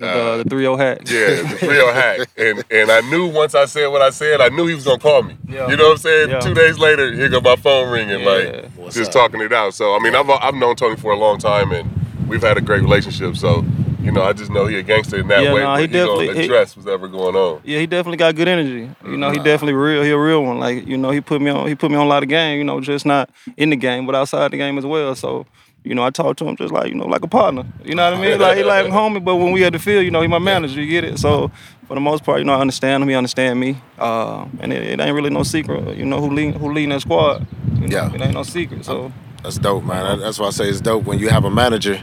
uh, 0.00 0.36
the 0.38 0.44
3 0.44 0.64
hack. 0.76 0.98
Yeah, 1.06 1.42
the 1.42 1.56
3 1.58 1.76
hack. 1.76 2.28
And 2.38 2.62
and 2.70 2.90
I 2.90 3.00
knew 3.08 3.28
once 3.28 3.54
I 3.54 3.64
said 3.64 3.86
what 3.86 4.02
I 4.02 4.10
said, 4.10 4.40
I 4.40 4.50
knew 4.50 4.66
he 4.66 4.74
was 4.74 4.84
gonna 4.84 4.98
call 4.98 5.22
me. 5.22 5.36
Yeah. 5.48 5.68
You 5.68 5.76
know 5.76 5.84
what 5.84 5.92
I'm 5.92 5.98
saying? 5.98 6.30
Yeah. 6.30 6.40
Two 6.40 6.54
days 6.54 6.78
later, 6.78 7.12
here 7.14 7.30
go 7.30 7.40
my 7.40 7.56
phone 7.56 7.90
ringing, 7.90 8.20
yeah. 8.20 8.26
like 8.26 8.70
What's 8.72 8.94
just 8.94 9.08
up? 9.08 9.30
talking 9.30 9.40
it 9.40 9.52
out. 9.52 9.72
So 9.74 9.96
I 9.96 10.00
mean, 10.00 10.14
I've 10.14 10.28
I've 10.28 10.54
known 10.54 10.76
Tony 10.76 10.96
for 10.96 11.12
a 11.12 11.16
long 11.16 11.38
time, 11.38 11.72
and 11.72 11.88
we've 12.28 12.42
had 12.42 12.58
a 12.58 12.60
great 12.60 12.82
relationship. 12.82 13.36
So 13.36 13.64
you 14.06 14.12
know, 14.12 14.22
I 14.22 14.32
just 14.32 14.50
know 14.52 14.66
he 14.66 14.78
a 14.78 14.82
gangster 14.82 15.18
in 15.18 15.26
that 15.28 15.42
yeah, 15.42 15.52
way. 15.52 15.62
No, 15.62 15.74
he 15.74 15.86
definitely 15.88 16.34
he 16.34 16.44
address 16.44 16.74
he, 16.74 16.80
what's 16.80 16.88
ever 16.88 17.08
going 17.08 17.34
on. 17.34 17.60
Yeah, 17.64 17.80
he 17.80 17.86
definitely 17.86 18.18
got 18.18 18.36
good 18.36 18.46
energy. 18.46 18.88
You 19.04 19.16
know, 19.16 19.30
he 19.30 19.38
definitely 19.38 19.72
real. 19.72 20.02
He 20.02 20.10
a 20.10 20.18
real 20.18 20.44
one. 20.44 20.60
Like 20.60 20.86
you 20.86 20.96
know, 20.96 21.10
he 21.10 21.20
put 21.20 21.42
me 21.42 21.50
on. 21.50 21.66
He 21.66 21.74
put 21.74 21.90
me 21.90 21.96
on 21.96 22.06
a 22.06 22.08
lot 22.08 22.22
of 22.22 22.28
game. 22.28 22.58
You 22.58 22.64
know, 22.64 22.80
just 22.80 23.04
not 23.04 23.30
in 23.56 23.70
the 23.70 23.76
game, 23.76 24.06
but 24.06 24.14
outside 24.14 24.52
the 24.52 24.58
game 24.58 24.78
as 24.78 24.86
well. 24.86 25.14
So 25.16 25.46
you 25.86 25.94
know, 25.94 26.02
I 26.02 26.10
talk 26.10 26.36
to 26.38 26.46
him 26.46 26.56
just 26.56 26.72
like, 26.72 26.88
you 26.88 26.94
know, 26.94 27.06
like 27.06 27.22
a 27.22 27.28
partner. 27.28 27.64
You 27.84 27.94
know 27.94 28.10
what 28.10 28.18
I 28.18 28.20
mean? 28.20 28.40
Like 28.40 28.56
he 28.56 28.64
like 28.64 28.86
homie, 28.98 29.24
but 29.24 29.36
when 29.36 29.52
we 29.52 29.64
at 29.64 29.72
the 29.72 29.78
field, 29.78 30.04
you 30.04 30.10
know, 30.10 30.20
he 30.20 30.26
my 30.26 30.40
manager, 30.40 30.80
you 30.80 30.90
get 30.90 31.04
it? 31.04 31.18
So 31.18 31.50
for 31.86 31.94
the 31.94 32.00
most 32.00 32.24
part, 32.24 32.40
you 32.40 32.44
know, 32.44 32.54
I 32.54 32.60
understand 32.60 33.02
him, 33.02 33.08
he 33.08 33.14
understand 33.14 33.60
me. 33.60 33.78
Uh, 33.98 34.46
and 34.58 34.72
it, 34.72 34.82
it, 34.82 35.00
ain't 35.00 35.14
really 35.14 35.30
no 35.30 35.44
secret, 35.44 35.96
you 35.96 36.04
know, 36.04 36.20
who 36.20 36.30
lead 36.32 36.56
who 36.56 36.72
leading 36.72 36.90
that 36.90 37.02
squad. 37.02 37.46
You 37.74 37.86
know, 37.86 37.96
yeah. 37.96 38.12
It 38.12 38.20
ain't 38.20 38.34
no 38.34 38.42
secret. 38.42 38.84
So 38.84 39.12
that's 39.44 39.58
dope, 39.58 39.84
man. 39.84 40.18
That's 40.18 40.40
why 40.40 40.48
I 40.48 40.50
say 40.50 40.68
it's 40.68 40.80
dope 40.80 41.04
when 41.04 41.20
you 41.20 41.28
have 41.28 41.44
a 41.44 41.50
manager 41.50 42.02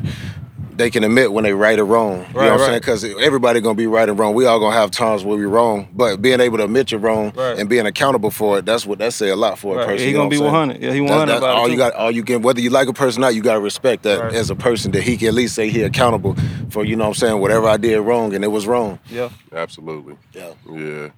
they 0.78 0.90
can 0.90 1.04
admit 1.04 1.31
when 1.31 1.44
they 1.44 1.54
right 1.54 1.78
or 1.80 1.86
wrong. 1.86 2.18
You 2.18 2.24
right, 2.24 2.34
know 2.34 2.40
what 2.40 2.50
right. 2.50 2.54
I'm 2.54 2.60
saying? 2.60 2.80
Because 2.80 3.04
everybody 3.25 3.62
gonna 3.62 3.75
be 3.75 3.88
right 3.88 4.08
and 4.08 4.18
wrong. 4.18 4.34
We 4.34 4.46
all 4.46 4.60
gonna 4.60 4.75
have 4.75 4.92
times 4.92 5.24
where 5.24 5.38
we 5.38 5.46
wrong, 5.46 5.88
but 5.94 6.22
being 6.22 6.40
able 6.40 6.58
to 6.58 6.66
admit 6.66 6.92
you're 6.92 7.00
wrong 7.00 7.31
right. 7.36 7.58
and 7.58 7.70
being 7.70 7.86
accountable 7.86 8.31
for 8.31 8.60
it, 8.60 8.66
that's 8.66 8.86
what 8.86 9.00
that 9.00 9.14
say 9.14 9.30
a 9.30 9.36
lot 9.36 9.60
for 9.60 9.80
a 9.80 9.86
person. 9.86 10.00
Yeah, 10.00 10.06
he 10.06 10.14
gonna 10.14 10.30
be 10.30 10.40
100. 10.40 10.81
Yeah, 10.81 10.94
he 10.94 11.02
100 11.02 11.25
that's, 11.25 11.42
that's 11.42 11.44
all 11.44 11.70
you 11.70 11.78
got. 11.78 11.94
All 11.94 12.12
you 12.12 12.24
can, 12.24 12.42
whether 12.42 12.62
you 12.62 12.70
like 12.70 12.88
a 12.88 12.94
person 12.94 13.22
or 13.22 13.28
not, 13.28 13.36
you 13.36 13.42
gotta 13.42 13.60
respect 13.60 14.04
that 14.04 14.34
as 14.34 14.50
a 14.50 14.56
person 14.56 14.92
that 14.92 15.04
he 15.04 15.18
can 15.18 15.30
at 15.30 15.34
least 15.34 15.56
say 15.56 15.70
he 15.70 15.81
accountable 15.84 16.36
for. 16.70 16.84
You 16.84 16.96
know 16.96 17.06
what 17.06 17.10
I'm 17.10 17.16
saying? 17.16 17.42
Whatever 17.42 17.68
I 17.68 17.78
did 17.78 18.00
wrong 18.00 18.34
and 18.34 18.44
it 18.44 18.50
was 18.50 18.68
wrong. 18.68 19.00
Yeah, 19.10 19.30
absolutely. 19.52 20.18
Yeah, 20.34 20.54
yeah. 20.70 21.10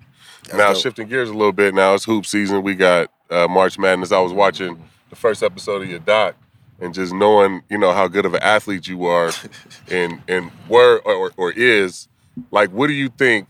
That's 0.44 0.58
now 0.58 0.74
dope. 0.74 0.82
shifting 0.82 1.08
gears 1.08 1.30
a 1.30 1.34
little 1.34 1.52
bit. 1.52 1.74
Now 1.74 1.96
it's 1.96 2.06
hoop 2.06 2.26
season. 2.26 2.62
We 2.62 2.76
got 2.76 3.10
uh, 3.30 3.48
March 3.48 3.80
Madness. 3.80 4.12
I 4.12 4.20
was 4.20 4.32
watching 4.32 4.82
the 5.10 5.16
first 5.16 5.42
episode 5.42 5.82
of 5.82 5.90
your 5.90 6.00
doc 6.00 6.36
and 6.80 6.94
just 6.94 7.14
knowing 7.14 7.64
you 7.70 7.78
know 7.78 7.94
how 7.94 8.08
good 8.08 8.26
of 8.26 8.34
an 8.34 8.44
athlete 8.44 8.88
you 8.88 9.06
are 9.06 9.32
and 9.92 10.22
and 10.28 10.52
were 10.68 11.00
or, 11.06 11.32
or 11.38 11.52
is 11.52 12.08
like 12.52 12.72
what 12.72 12.88
do 12.88 12.94
you 12.94 13.10
think 13.10 13.48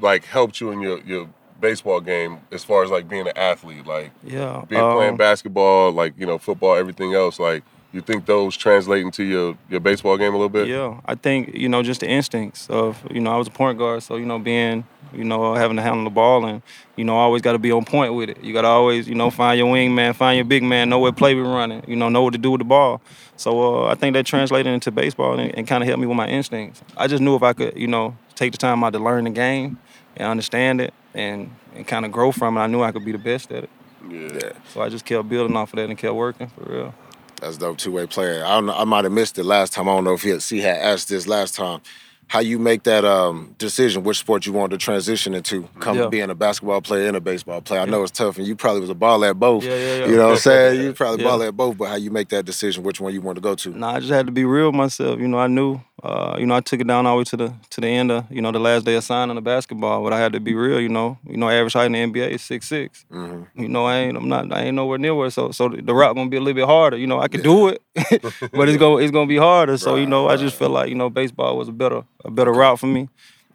like 0.00 0.24
helped 0.24 0.60
you 0.60 0.70
in 0.70 0.80
your 0.80 1.00
your 1.00 1.28
baseball 1.60 2.00
game 2.00 2.38
as 2.52 2.64
far 2.64 2.84
as 2.84 2.90
like 2.90 3.08
being 3.08 3.26
an 3.26 3.36
athlete? 3.36 3.86
Like 3.86 4.12
yeah 4.24 4.64
being 4.68 4.82
um, 4.82 4.96
playing 4.96 5.16
basketball 5.16 5.92
like 5.92 6.14
you 6.18 6.26
know 6.26 6.38
football 6.38 6.76
everything 6.76 7.14
else 7.14 7.38
like 7.38 7.64
you 7.92 8.02
think 8.02 8.26
those 8.26 8.56
translate 8.56 9.04
into 9.04 9.24
your, 9.24 9.56
your 9.70 9.80
baseball 9.80 10.16
game 10.18 10.34
a 10.34 10.36
little 10.36 10.48
bit? 10.48 10.68
Yeah, 10.68 11.00
I 11.06 11.14
think 11.14 11.54
you 11.54 11.68
know 11.68 11.82
just 11.82 12.00
the 12.00 12.08
instincts 12.08 12.68
of 12.68 13.02
you 13.10 13.20
know 13.20 13.32
I 13.32 13.36
was 13.36 13.48
a 13.48 13.50
point 13.50 13.78
guard, 13.78 14.02
so 14.02 14.16
you 14.16 14.26
know 14.26 14.38
being 14.38 14.84
you 15.12 15.24
know 15.24 15.54
having 15.54 15.76
to 15.76 15.82
handle 15.82 16.04
the 16.04 16.10
ball 16.10 16.44
and 16.44 16.60
you 16.96 17.04
know 17.04 17.16
always 17.16 17.40
got 17.40 17.52
to 17.52 17.58
be 17.58 17.72
on 17.72 17.84
point 17.84 18.12
with 18.12 18.28
it. 18.30 18.44
You 18.44 18.52
got 18.52 18.62
to 18.62 18.68
always 18.68 19.08
you 19.08 19.14
know 19.14 19.30
find 19.30 19.58
your 19.58 19.70
wing 19.70 19.94
man, 19.94 20.12
find 20.12 20.36
your 20.36 20.44
big 20.44 20.62
man, 20.62 20.90
know 20.90 20.98
what 20.98 21.16
play 21.16 21.34
we 21.34 21.40
running, 21.40 21.82
you 21.88 21.96
know 21.96 22.10
know 22.10 22.22
what 22.22 22.34
to 22.34 22.38
do 22.38 22.50
with 22.50 22.60
the 22.60 22.66
ball. 22.66 23.00
So 23.36 23.84
uh, 23.84 23.92
I 23.92 23.94
think 23.94 24.14
that 24.14 24.26
translated 24.26 24.72
into 24.72 24.90
baseball 24.90 25.38
and, 25.38 25.54
and 25.56 25.66
kind 25.66 25.82
of 25.82 25.88
helped 25.88 26.00
me 26.00 26.06
with 26.06 26.16
my 26.16 26.28
instincts. 26.28 26.82
I 26.96 27.06
just 27.06 27.22
knew 27.22 27.36
if 27.36 27.42
I 27.42 27.54
could 27.54 27.76
you 27.76 27.86
know 27.86 28.16
take 28.34 28.52
the 28.52 28.58
time 28.58 28.84
out 28.84 28.92
to 28.92 28.98
learn 28.98 29.24
the 29.24 29.30
game 29.30 29.78
and 30.16 30.28
understand 30.28 30.82
it 30.82 30.92
and 31.14 31.50
and 31.74 31.86
kind 31.86 32.04
of 32.04 32.12
grow 32.12 32.32
from 32.32 32.58
it, 32.58 32.60
I 32.60 32.66
knew 32.66 32.82
I 32.82 32.92
could 32.92 33.04
be 33.04 33.12
the 33.12 33.18
best 33.18 33.50
at 33.50 33.64
it. 33.64 33.70
Yeah. 34.10 34.52
So 34.72 34.82
I 34.82 34.88
just 34.90 35.04
kept 35.04 35.28
building 35.28 35.56
off 35.56 35.72
of 35.72 35.78
that 35.78 35.88
and 35.88 35.98
kept 35.98 36.14
working 36.14 36.48
for 36.48 36.64
real. 36.64 36.94
That's 37.40 37.56
dope 37.56 37.78
two 37.78 37.92
way 37.92 38.06
player. 38.06 38.44
I 38.44 38.54
don't 38.54 38.66
know, 38.66 38.74
I 38.74 38.84
might 38.84 39.04
have 39.04 39.12
missed 39.12 39.38
it 39.38 39.44
last 39.44 39.72
time. 39.72 39.88
I 39.88 39.94
don't 39.94 40.04
know 40.04 40.14
if 40.14 40.22
he 40.22 40.30
had, 40.30 40.42
he 40.42 40.60
had 40.60 40.76
asked 40.76 41.08
this 41.08 41.26
last 41.26 41.54
time. 41.54 41.80
How 42.26 42.40
you 42.40 42.58
make 42.58 42.82
that 42.82 43.06
um, 43.06 43.54
decision, 43.56 44.02
which 44.02 44.18
sport 44.18 44.44
you 44.44 44.52
want 44.52 44.70
to 44.72 44.76
transition 44.76 45.32
into, 45.32 45.66
come 45.80 45.96
yeah. 45.96 46.08
being 46.08 46.28
a 46.28 46.34
basketball 46.34 46.82
player 46.82 47.08
and 47.08 47.16
a 47.16 47.22
baseball 47.22 47.62
player. 47.62 47.80
I 47.80 47.86
know 47.86 48.02
it's 48.02 48.12
tough, 48.12 48.36
and 48.36 48.46
you 48.46 48.54
probably 48.54 48.82
was 48.82 48.90
a 48.90 48.94
ball 48.94 49.24
at 49.24 49.38
both. 49.38 49.64
Yeah, 49.64 49.74
yeah, 49.74 49.96
yeah. 50.00 50.06
You 50.08 50.16
know 50.16 50.26
what 50.26 50.32
I'm 50.32 50.36
saying? 50.40 50.82
You 50.82 50.92
probably 50.92 51.24
ball 51.24 51.42
at 51.42 51.56
both, 51.56 51.78
but 51.78 51.88
how 51.88 51.94
you 51.94 52.10
make 52.10 52.28
that 52.28 52.44
decision, 52.44 52.82
which 52.82 53.00
one 53.00 53.14
you 53.14 53.22
want 53.22 53.36
to 53.36 53.40
go 53.40 53.54
to? 53.54 53.70
Nah, 53.70 53.94
I 53.94 54.00
just 54.00 54.12
had 54.12 54.26
to 54.26 54.32
be 54.32 54.44
real 54.44 54.66
with 54.66 54.74
myself. 54.74 55.18
You 55.18 55.26
know, 55.26 55.38
I 55.38 55.46
knew 55.46 55.80
uh, 56.02 56.36
you 56.38 56.46
know, 56.46 56.54
I 56.54 56.60
took 56.60 56.80
it 56.80 56.86
down 56.86 57.06
all 57.06 57.16
the 57.16 57.18
way 57.18 57.24
to 57.24 57.36
the 57.36 57.54
to 57.70 57.80
the 57.80 57.88
end 57.88 58.12
of 58.12 58.30
you 58.30 58.40
know 58.40 58.52
the 58.52 58.60
last 58.60 58.84
day 58.84 58.94
of 58.94 59.02
signing 59.02 59.34
the 59.34 59.40
basketball, 59.42 60.04
but 60.04 60.12
I 60.12 60.18
had 60.18 60.32
to 60.34 60.40
be 60.40 60.54
real. 60.54 60.80
You 60.80 60.88
know, 60.88 61.18
you 61.26 61.36
know, 61.36 61.48
average 61.48 61.72
height 61.72 61.86
in 61.86 61.92
the 61.92 62.20
NBA 62.20 62.30
is 62.30 62.42
six 62.42 62.70
mm-hmm. 62.70 63.60
You 63.60 63.68
know, 63.68 63.84
I 63.84 63.96
ain't 63.96 64.16
I'm 64.16 64.28
not 64.28 64.52
I 64.52 64.62
ain't 64.62 64.76
nowhere 64.76 64.98
near 64.98 65.14
where 65.14 65.30
so 65.30 65.50
so 65.50 65.68
the 65.68 65.94
route 65.94 66.14
gonna 66.14 66.30
be 66.30 66.36
a 66.36 66.40
little 66.40 66.54
bit 66.54 66.66
harder. 66.66 66.96
You 66.96 67.08
know, 67.08 67.20
I 67.20 67.26
could 67.26 67.40
yeah. 67.40 67.44
do 67.44 67.68
it, 67.68 67.82
but 68.52 68.68
it's 68.68 68.78
gonna 68.78 69.02
it's 69.02 69.10
gonna 69.10 69.26
be 69.26 69.38
harder. 69.38 69.76
So 69.76 69.96
you 69.96 70.06
know, 70.06 70.28
I 70.28 70.36
just 70.36 70.56
feel 70.56 70.70
like 70.70 70.88
you 70.88 70.94
know 70.94 71.10
baseball 71.10 71.56
was 71.56 71.68
a 71.68 71.72
better 71.72 72.04
a 72.24 72.30
better 72.30 72.52
route 72.52 72.78
for 72.78 72.86
me. 72.86 73.08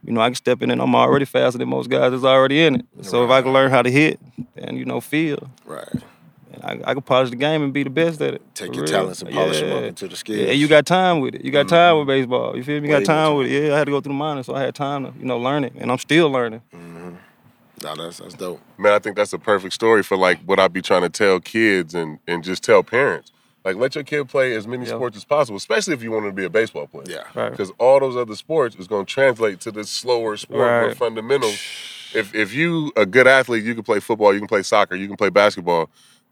you 0.04 0.12
know, 0.12 0.20
I 0.20 0.28
can 0.28 0.36
step 0.36 0.62
in 0.62 0.70
and 0.70 0.82
I'm 0.82 0.96
already 0.96 1.26
faster 1.26 1.58
than 1.58 1.70
most 1.70 1.90
guys 1.90 2.12
that's 2.12 2.26
already 2.26 2.62
in 2.62 2.76
it. 2.76 2.86
So 3.04 3.24
if 3.24 3.32
I 3.32 3.42
can 3.42 3.54
learn 3.54 3.72
how 3.72 3.82
to 3.82 3.90
hit 3.92 4.20
and 4.58 4.78
you 4.78 4.84
know 4.84 5.00
feel, 5.00 5.50
Right. 5.66 6.04
And 6.64 6.86
I, 6.86 6.92
I 6.92 6.94
can 6.94 7.02
polish 7.04 7.30
the 7.30 7.36
game 7.36 7.62
and 7.64 7.74
be 7.74 7.84
the 7.84 7.90
best 7.90 8.22
at 8.22 8.34
it. 8.36 8.42
Take 8.56 8.74
your 8.76 8.84
real. 8.84 8.92
talents 8.94 9.22
and 9.22 9.32
polish 9.32 9.60
them 9.60 9.72
up 9.78 9.84
into 9.84 10.08
the 10.08 10.16
skills. 10.16 10.40
Yeah, 10.40 10.48
and 10.48 10.60
you 10.60 10.68
got 10.68 10.86
time 10.86 11.20
with 11.20 11.36
it. 11.36 11.44
You 11.44 11.52
got 11.52 11.68
time 11.68 11.98
with 12.00 12.08
baseball. 12.08 12.56
You 12.56 12.64
feel 12.64 12.82
me? 12.82 12.88
You 12.90 12.94
got 13.00 13.06
time 13.06 13.36
with 13.38 13.48
it. 13.48 13.68
Yeah, 13.68 13.74
I 13.76 13.78
had 13.80 13.86
to 13.86 13.92
go 13.92 14.02
through 14.02 14.14
the 14.14 14.18
minors, 14.18 14.46
so 14.46 14.56
I 14.56 14.62
had 14.62 14.76
time 14.76 15.06
to, 15.06 15.14
you 15.20 15.26
know, 15.26 15.38
learn 15.38 15.64
it. 15.64 15.74
And 15.78 15.92
I'm 15.92 15.98
still 16.00 16.30
learning. 16.30 16.62
Mm-hmm. 16.74 17.16
Nah, 17.84 17.96
that's 17.96 18.20
that's 18.20 18.36
dope. 18.36 18.62
Man, 18.78 18.94
I 18.94 19.00
think 19.00 19.16
that's 19.16 19.34
a 19.34 19.40
perfect 19.40 19.74
story 19.74 20.04
for 20.04 20.16
like 20.16 20.40
what 20.46 20.60
I'd 20.60 20.72
be 20.74 20.82
trying 20.82 21.02
to 21.02 21.10
tell 21.10 21.40
kids 21.40 21.94
and 21.94 22.20
and 22.28 22.44
just 22.44 22.64
tell 22.64 22.84
parents. 22.84 23.32
Like, 23.66 23.78
let 23.78 23.96
your 23.96 24.04
kid 24.04 24.28
play 24.28 24.56
as 24.56 24.68
many 24.68 24.86
Yeah. 24.86 24.96
sports 24.96 25.16
as 25.16 25.24
possible, 25.24 25.56
especially 25.56 25.94
if 25.94 26.04
you 26.04 26.12
want 26.12 26.26
to 26.26 26.34
be 26.34 26.44
a 26.44 26.50
baseball 26.50 26.86
player. 26.88 27.06
Yeah. 27.08 27.24
Right. 27.34 27.50
Because 27.50 27.72
all 27.80 27.98
those 28.02 28.18
other 28.18 28.36
sports 28.36 28.76
is 28.76 28.88
going 28.88 29.06
to 29.06 29.10
translate 29.14 29.62
to 29.62 29.72
this 29.72 29.90
slower 29.90 30.36
sport, 30.36 30.60
more 30.60 30.88
Right. 30.88 30.98
fundamentals. 30.98 31.62
If 32.14 32.36
if 32.36 32.54
you 32.54 32.92
a 32.96 33.06
good 33.06 33.26
athlete, 33.28 33.64
you 33.64 33.74
can 33.74 33.84
play 33.84 34.00
football, 34.00 34.34
you 34.34 34.40
can 34.40 34.48
play 34.48 34.64
soccer, 34.64 34.96
you 34.96 35.08
can 35.08 35.18
play 35.18 35.30
basketball. 35.30 35.90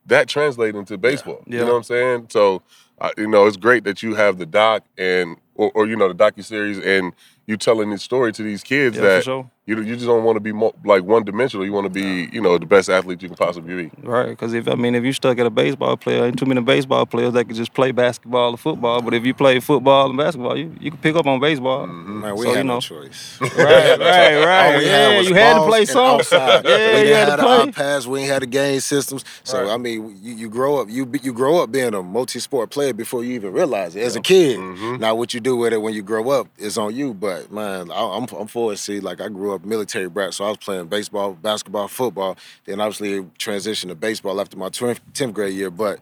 That 0.08 0.28
translates 0.28 0.78
into 0.78 0.98
baseball. 0.98 1.44
You 1.48 1.60
Yeah. 1.60 1.66
know 1.66 1.72
what 1.74 1.78
I'm 1.78 1.84
saying? 1.84 2.28
So, 2.32 2.62
uh, 3.00 3.12
you 3.18 3.28
know, 3.28 3.46
it's 3.48 3.58
great 3.58 3.84
that 3.86 4.04
you 4.04 4.16
have 4.16 4.38
the 4.38 4.46
doc 4.46 4.84
and 4.98 5.38
or, 5.56 5.72
or 5.76 5.88
you 5.88 5.96
know 5.96 6.08
the 6.12 6.16
docu 6.16 6.44
series 6.44 6.80
and 6.80 7.14
you 7.48 7.58
telling 7.58 7.90
this 7.90 8.04
story 8.04 8.32
to 8.34 8.44
these 8.44 8.64
kids 8.64 8.96
Yeah, 8.96 9.04
that 9.04 9.24
sure. 9.24 9.50
you 9.66 9.82
you 9.82 9.96
just 9.96 10.06
don't 10.06 10.24
want 10.24 10.36
to 10.36 10.40
be 10.40 10.52
mo- 10.52 10.74
like 10.86 11.04
one 11.04 11.24
dimensional. 11.24 11.66
You 11.66 11.74
want 11.74 11.86
to 11.86 11.90
be 11.90 12.30
you 12.32 12.40
know 12.42 12.58
the 12.58 12.66
best 12.66 12.88
athlete 12.90 13.22
you 13.22 13.28
can 13.30 13.38
possibly 13.38 13.76
be. 13.86 13.92
Right, 14.04 14.30
because 14.30 14.54
if 14.54 14.68
I 14.68 14.76
mean, 14.76 14.96
if 14.96 15.04
you 15.04 15.12
stuck 15.14 15.38
at 15.40 15.46
a 15.46 15.50
baseball 15.50 15.98
player, 15.98 16.26
ain't 16.26 16.38
too 16.40 16.46
many 16.46 16.62
baseball 16.62 17.06
players 17.06 17.34
that 17.34 17.46
could 17.46 17.56
just 17.56 17.74
play 17.74 17.92
basketball 17.92 18.52
or 18.54 18.58
football. 18.58 19.02
But 19.02 19.14
if 19.16 19.26
you 19.26 19.34
play 19.34 19.60
football 19.60 20.10
and 20.10 20.18
basketball, 20.18 20.58
you, 20.58 20.74
you 20.80 20.92
can 20.92 21.00
pick 21.00 21.16
up 21.16 21.26
on 21.26 21.40
baseball. 21.40 21.88
Man, 21.88 22.36
we 22.36 22.46
So, 22.46 22.52
you 22.52 22.58
had 22.58 22.66
no 22.66 22.76
know. 22.76 22.80
choice. 22.82 23.40
Right, 23.58 24.00
right, 24.00 24.46
right. 24.46 24.74
All 24.74 24.78
we 24.80 24.86
yeah, 24.86 25.10
had 25.10 25.26
you 25.26 25.34
had 25.34 25.54
to 25.56 25.66
play 25.66 25.80
and 25.80 25.90
some. 25.90 26.20
outside. 26.20 26.64
Yeah, 26.66 26.78
we 26.78 27.00
you 27.00 27.06
didn't 27.06 27.16
had 27.18 27.28
have 27.30 27.40
to 27.40 27.46
the 27.66 27.72
play. 27.72 27.84
iPads. 27.84 28.06
We 28.08 28.20
ain't 28.22 28.30
had 28.30 28.42
the 28.44 28.48
game 28.48 28.80
systems. 28.80 29.26
So 29.44 29.64
Right. 29.64 29.74
I 29.74 29.78
mean, 29.78 30.18
you, 30.22 30.34
you 30.36 30.50
grow 30.50 30.80
up. 30.80 30.90
You 30.90 31.12
you 31.24 31.34
grow 31.34 31.62
up 31.64 31.72
being 31.72 31.94
a 31.94 32.04
multi-sport 32.04 32.70
player 32.70 32.94
before 32.94 33.24
you 33.24 33.34
even 33.34 33.52
realize 33.52 33.96
it. 33.96 34.04
As 34.04 34.16
a 34.16 34.22
kid, 34.22 34.60
Mm-hmm. 34.60 34.98
now 34.98 35.16
what 35.16 35.34
you 35.34 35.40
do 35.40 35.56
with 35.56 35.74
it 35.74 35.82
when 35.82 35.94
you 35.94 36.04
grow 36.04 36.30
up 36.30 36.48
is 36.58 36.78
on 36.78 36.96
you. 36.96 37.14
But 37.14 37.31
man, 37.50 37.92
I, 37.92 37.96
I'm 38.18 38.26
I'm 38.38 38.48
for 38.48 38.74
it. 38.74 38.78
See, 38.78 39.00
like 39.00 39.22
I 39.22 39.30
grew 39.30 39.54
up 39.54 39.64
military 39.66 40.10
brat, 40.10 40.34
so 40.34 40.46
I 40.46 40.50
was 40.50 40.58
playing 40.58 40.88
baseball, 40.88 41.34
basketball, 41.34 41.88
football. 41.88 42.38
Then 42.66 42.80
obviously 42.82 43.22
transitioned 43.40 43.90
to 43.90 43.96
baseball 43.96 44.40
after 44.42 44.58
my 44.58 44.70
10th 44.70 45.34
grade 45.34 45.54
year. 45.54 45.70
But 45.72 46.00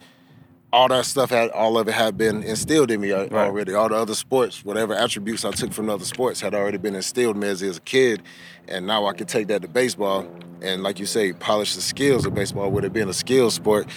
all 0.71 0.87
that 0.89 1.05
stuff 1.05 1.31
had 1.31 1.49
all 1.49 1.77
of 1.79 1.87
it 1.87 1.93
had 1.93 2.17
been 2.17 2.43
instilled 2.43 2.91
in 2.91 3.01
me 3.01 3.11
uh, 3.11 3.21
Right. 3.23 3.47
already. 3.47 3.73
All 3.73 3.89
the 3.89 3.95
other 3.95 4.13
sports, 4.13 4.63
whatever 4.63 4.93
attributes 4.93 5.43
I 5.43 5.51
took 5.51 5.73
from 5.73 5.89
other 5.89 6.05
sports, 6.05 6.41
had 6.41 6.53
already 6.53 6.77
been 6.77 6.95
instilled 6.95 7.35
in 7.35 7.41
me 7.41 7.47
as, 7.47 7.63
as 7.63 7.77
a 7.77 7.81
kid, 7.81 8.21
and 8.67 8.85
now 8.85 9.07
I 9.07 9.13
can 9.13 9.25
take 9.25 9.47
that 9.47 9.61
to 9.63 9.67
baseball 9.67 10.27
and, 10.61 10.83
like 10.83 10.99
you 10.99 11.05
say, 11.05 11.33
polish 11.33 11.73
the 11.75 11.81
skills 11.81 12.25
of 12.25 12.35
baseball 12.35 12.69
with 12.69 12.83
it 12.85 12.93
being 12.93 13.09
a 13.09 13.13
skill 13.13 13.49
sport, 13.49 13.87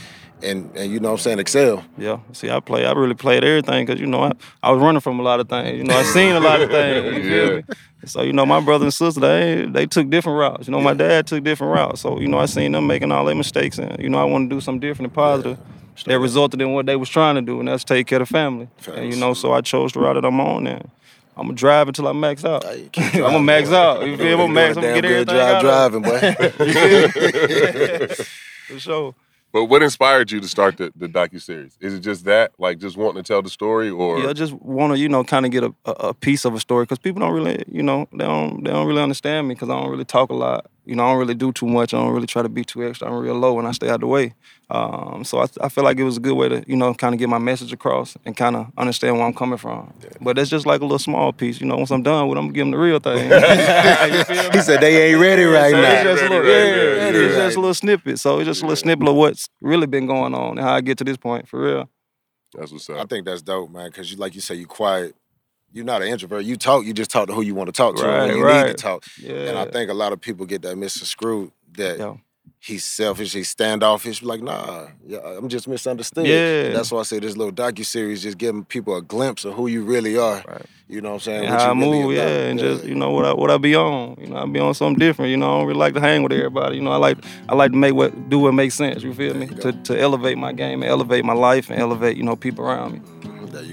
and 0.42 0.70
and 0.76 0.92
you 0.92 1.00
know 1.00 1.08
what 1.10 1.20
I'm 1.20 1.22
saying 1.22 1.38
excel. 1.38 1.84
Yeah. 1.96 2.18
See, 2.32 2.50
I 2.50 2.60
play. 2.60 2.84
I 2.86 2.92
really 2.92 3.14
played 3.14 3.44
everything 3.44 3.86
because 3.86 4.00
you 4.00 4.06
know 4.06 4.22
I, 4.22 4.32
I 4.62 4.70
was 4.70 4.80
running 4.82 5.00
from 5.00 5.20
a 5.20 5.22
lot 5.22 5.40
of 5.40 5.48
things. 5.48 5.78
You 5.78 5.84
know, 5.84 5.96
I 5.96 6.02
seen 6.02 6.34
a 6.34 6.40
lot 6.40 6.60
of 6.60 6.70
things. 6.70 7.26
Yeah. 7.72 7.74
So 8.04 8.22
you 8.22 8.32
know, 8.32 8.44
my 8.44 8.58
brother 8.60 8.84
and 8.84 8.92
sister 8.92 9.20
they 9.20 9.64
they 9.66 9.86
took 9.86 10.10
different 10.10 10.38
routes. 10.38 10.66
You 10.66 10.72
know, 10.72 10.80
my 10.80 10.92
dad 10.92 11.26
took 11.28 11.44
different 11.44 11.72
routes. 11.72 12.00
So 12.00 12.18
you 12.18 12.26
know, 12.26 12.38
I 12.38 12.46
seen 12.46 12.72
them 12.72 12.86
making 12.88 13.12
all 13.12 13.24
their 13.24 13.36
mistakes, 13.36 13.78
and 13.78 13.96
you 14.02 14.08
know, 14.08 14.18
I 14.18 14.24
want 14.24 14.50
to 14.50 14.56
do 14.56 14.60
something 14.60 14.80
different 14.80 15.06
and 15.10 15.14
positive. 15.14 15.58
that 16.06 16.18
resulted 16.18 16.60
in 16.60 16.72
what 16.72 16.86
they 16.86 16.96
was 16.96 17.08
trying 17.08 17.36
to 17.36 17.42
do, 17.42 17.60
and 17.60 17.68
that's 17.68 17.84
take 17.84 18.08
care 18.08 18.20
of 18.20 18.28
the 18.28 18.32
family. 18.32 18.68
And 18.92 19.14
you 19.14 19.20
know, 19.20 19.34
so 19.34 19.52
I 19.52 19.60
chose 19.60 19.92
the 19.92 20.00
route 20.00 20.14
that 20.14 20.24
I'm 20.24 20.40
on, 20.40 20.66
and 20.66 20.90
I'm 21.36 21.44
gonna 21.46 21.54
drive 21.54 21.86
until 21.88 22.08
I 22.08 22.12
max 22.12 22.44
out. 22.44 22.64
I'm 22.66 22.90
gonna 23.12 23.40
max 23.40 23.70
out. 23.70 24.04
You 24.04 24.16
feel 24.16 24.26
me? 24.26 24.32
I'm 24.32 24.38
gonna 24.38 24.52
max. 24.52 24.76
I'm 24.76 24.82
gonna 24.82 24.94
get 25.00 25.04
everything 25.04 25.26
good 25.26 25.40
out 25.40 25.62
drive 25.62 25.92
driving, 25.92 26.02
boy. 26.02 26.18
For 28.68 28.78
sure. 28.80 29.14
But 29.52 29.66
what 29.66 29.82
inspired 29.82 30.30
you 30.30 30.40
to 30.40 30.48
start 30.48 30.78
the, 30.78 30.92
the 30.96 31.08
docu 31.08 31.40
series? 31.40 31.76
Is 31.80 31.92
it 31.92 32.00
just 32.00 32.24
that, 32.24 32.52
like 32.58 32.78
just 32.78 32.96
wanting 32.96 33.22
to 33.22 33.26
tell 33.26 33.42
the 33.42 33.50
story, 33.50 33.90
or 33.90 34.18
Yeah, 34.18 34.30
I 34.30 34.32
just 34.32 34.54
want 34.54 34.94
to, 34.94 34.98
you 34.98 35.08
know, 35.08 35.24
kind 35.24 35.44
of 35.44 35.52
get 35.52 35.62
a, 35.62 35.74
a, 35.84 36.14
piece 36.14 36.46
of 36.46 36.54
a 36.54 36.60
story 36.60 36.84
because 36.84 36.98
people 36.98 37.20
don't 37.20 37.34
really, 37.34 37.62
you 37.68 37.82
know, 37.82 38.08
they 38.12 38.24
don't 38.24 38.64
they 38.64 38.70
don't 38.70 38.86
really 38.86 39.02
understand 39.02 39.48
me 39.48 39.54
because 39.54 39.68
I 39.68 39.78
don't 39.78 39.90
really 39.90 40.06
talk 40.06 40.30
a 40.30 40.34
lot. 40.34 40.70
You 40.84 40.96
know, 40.96 41.04
I 41.04 41.10
don't 41.10 41.18
really 41.20 41.34
do 41.34 41.52
too 41.52 41.66
much. 41.66 41.94
I 41.94 41.98
don't 41.98 42.12
really 42.12 42.26
try 42.26 42.42
to 42.42 42.48
be 42.48 42.64
too 42.64 42.84
extra. 42.84 43.06
I'm 43.08 43.14
real 43.20 43.34
low 43.36 43.58
and 43.58 43.68
I 43.68 43.72
stay 43.72 43.88
out 43.88 44.00
the 44.00 44.06
way. 44.08 44.34
Um, 44.68 45.22
so 45.24 45.38
I, 45.38 45.46
I 45.60 45.68
feel 45.68 45.84
like 45.84 45.98
it 45.98 46.02
was 46.04 46.16
a 46.16 46.20
good 46.20 46.32
way 46.34 46.48
to, 46.48 46.64
you 46.66 46.74
know, 46.76 46.92
kind 46.94 47.14
of 47.14 47.18
get 47.18 47.28
my 47.28 47.38
message 47.38 47.72
across 47.72 48.16
and 48.24 48.36
kind 48.36 48.56
of 48.56 48.66
understand 48.76 49.16
where 49.16 49.24
I'm 49.26 49.34
coming 49.34 49.58
from. 49.58 49.92
But 50.20 50.36
that's 50.36 50.50
just 50.50 50.66
like 50.66 50.80
a 50.80 50.84
little 50.84 50.98
small 50.98 51.32
piece. 51.32 51.60
You 51.60 51.66
know, 51.66 51.76
once 51.76 51.90
I'm 51.92 52.02
done 52.02 52.26
with, 52.28 52.36
it, 52.36 52.40
I'm 52.40 52.46
gonna 52.46 52.54
give 52.54 52.62
them 52.66 52.70
the 52.72 52.78
real 52.78 52.98
thing. 52.98 53.30
You 54.12 54.24
feel 54.24 54.42
me? 54.44 54.50
he 54.52 54.60
said 54.60 54.80
they 54.80 55.10
ain't 55.12 55.20
ready 55.20 55.44
right 55.44 55.70
So 55.70 55.80
now. 55.80 55.92
it's 55.92 56.02
just 56.02 56.22
a 56.22 56.28
little, 56.28 56.40
ready, 56.40 56.70
yeah, 56.80 57.04
ready, 57.04 57.18
it's 57.18 57.36
just 57.36 57.56
a 57.56 57.60
little 57.60 57.74
snippet. 57.74 58.18
So 58.18 58.38
it's 58.40 58.46
just 58.46 58.62
a 58.62 58.64
little 58.64 58.76
snippet 58.76 59.06
of 59.08 59.14
what's 59.14 59.48
really 59.60 59.86
been 59.86 60.06
going 60.06 60.34
on 60.34 60.58
and 60.58 60.60
how 60.60 60.74
I 60.74 60.80
get 60.80 60.98
to 60.98 61.04
this 61.04 61.16
point 61.16 61.48
for 61.48 61.60
real. 61.60 61.88
that's 62.54 62.72
what's 62.72 62.88
up. 62.90 62.96
I 62.98 63.04
think 63.04 63.24
that's 63.26 63.42
dope, 63.42 63.70
man. 63.70 63.88
Because 63.90 64.10
you, 64.10 64.16
like 64.18 64.34
you 64.34 64.40
say, 64.40 64.54
you 64.56 64.66
quiet. 64.66 65.14
You're 65.72 65.84
not 65.84 66.02
an 66.02 66.08
introvert. 66.08 66.44
You 66.44 66.56
talk. 66.56 66.84
You 66.84 66.92
just 66.92 67.10
talk 67.10 67.28
to 67.28 67.32
who 67.34 67.42
you 67.42 67.54
want 67.54 67.68
to 67.68 67.72
talk 67.72 67.96
to 67.96 68.02
Right, 68.02 68.20
when 68.26 68.28
you 68.28 68.34
need 68.34 68.40
to 68.40 68.44
right. 68.46 68.76
talk. 68.76 69.04
Yeah. 69.18 69.32
And 69.48 69.58
I 69.58 69.64
think 69.66 69.90
a 69.90 69.94
lot 69.94 70.12
of 70.12 70.20
people 70.20 70.44
get 70.46 70.62
that 70.62 70.76
misconstrued 70.76 71.50
that 71.78 71.98
Yeah. 71.98 72.14
he's 72.58 72.84
selfish, 72.84 73.32
he's 73.32 73.48
standoffish. 73.48 74.22
Like, 74.22 74.42
nah, 74.42 74.88
yeah, 75.06 75.18
I'm 75.20 75.48
just 75.48 75.66
misunderstood. 75.66 76.26
Yeah. 76.26 76.64
And 76.66 76.76
that's 76.76 76.92
why 76.92 77.00
I 77.00 77.04
say 77.04 77.18
this 77.20 77.36
little 77.36 77.52
docu 77.54 77.84
series 77.86 78.22
just 78.22 78.36
giving 78.38 78.64
people 78.64 78.96
a 78.96 79.02
glimpse 79.02 79.44
of 79.46 79.54
who 79.54 79.66
you 79.66 79.82
really 79.82 80.18
are. 80.18 80.42
Right. 80.46 80.66
You 80.88 81.00
know 81.00 81.08
what 81.08 81.14
I'm 81.14 81.20
saying? 81.20 81.44
and 81.44 81.54
What 81.54 81.60
how 81.62 81.70
I 81.70 81.74
really 81.74 82.02
move, 82.02 82.12
about. 82.12 82.28
yeah, 82.28 82.38
and 82.50 82.58
just 82.58 82.84
you 82.84 82.94
know 82.94 83.10
what 83.12 83.24
I 83.24 83.32
what 83.32 83.50
I 83.50 83.56
be 83.56 83.74
on. 83.74 84.14
You 84.20 84.26
know, 84.26 84.36
I 84.36 84.44
be 84.44 84.60
on 84.60 84.74
something 84.74 84.98
different. 84.98 85.30
You 85.30 85.38
know, 85.38 85.46
I 85.46 85.58
don't 85.60 85.66
really 85.68 85.78
like 85.78 85.94
to 85.94 86.00
hang 86.00 86.22
with 86.22 86.32
everybody. 86.32 86.76
You 86.76 86.82
know, 86.82 86.92
I 86.92 86.96
like 86.98 87.16
I 87.48 87.54
like 87.54 87.70
to 87.72 87.78
make 87.78 87.94
what 87.94 88.28
do 88.28 88.38
what 88.40 88.52
makes 88.52 88.74
sense. 88.74 89.02
You 89.02 89.14
feel 89.14 89.32
me? 89.32 89.46
you 89.46 89.54
To 89.54 89.72
to 89.72 89.98
elevate 89.98 90.36
my 90.36 90.52
game 90.52 90.82
and 90.82 90.90
elevate 90.90 91.24
my 91.24 91.32
life 91.32 91.70
and 91.70 91.80
elevate 91.80 92.18
you 92.18 92.24
know 92.24 92.36
people 92.36 92.62
around 92.66 92.92
me. 92.92 93.00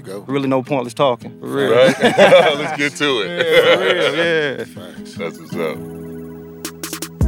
There 0.02 0.14
you 0.14 0.20
go. 0.20 0.32
Really, 0.32 0.48
no 0.48 0.62
pointless 0.62 0.94
talking. 0.94 1.38
For 1.40 1.46
real. 1.46 1.72
Right? 1.72 1.94
Let's 2.02 2.76
get 2.78 2.92
to 2.96 3.04
Yeah, 3.04 3.30
it. 3.40 4.66
for 4.68 4.80
real. 4.80 4.88
Yeah. 4.88 4.94
Facts. 4.94 5.14
That's 5.14 5.38
what's 5.38 5.56
up. 5.56 7.20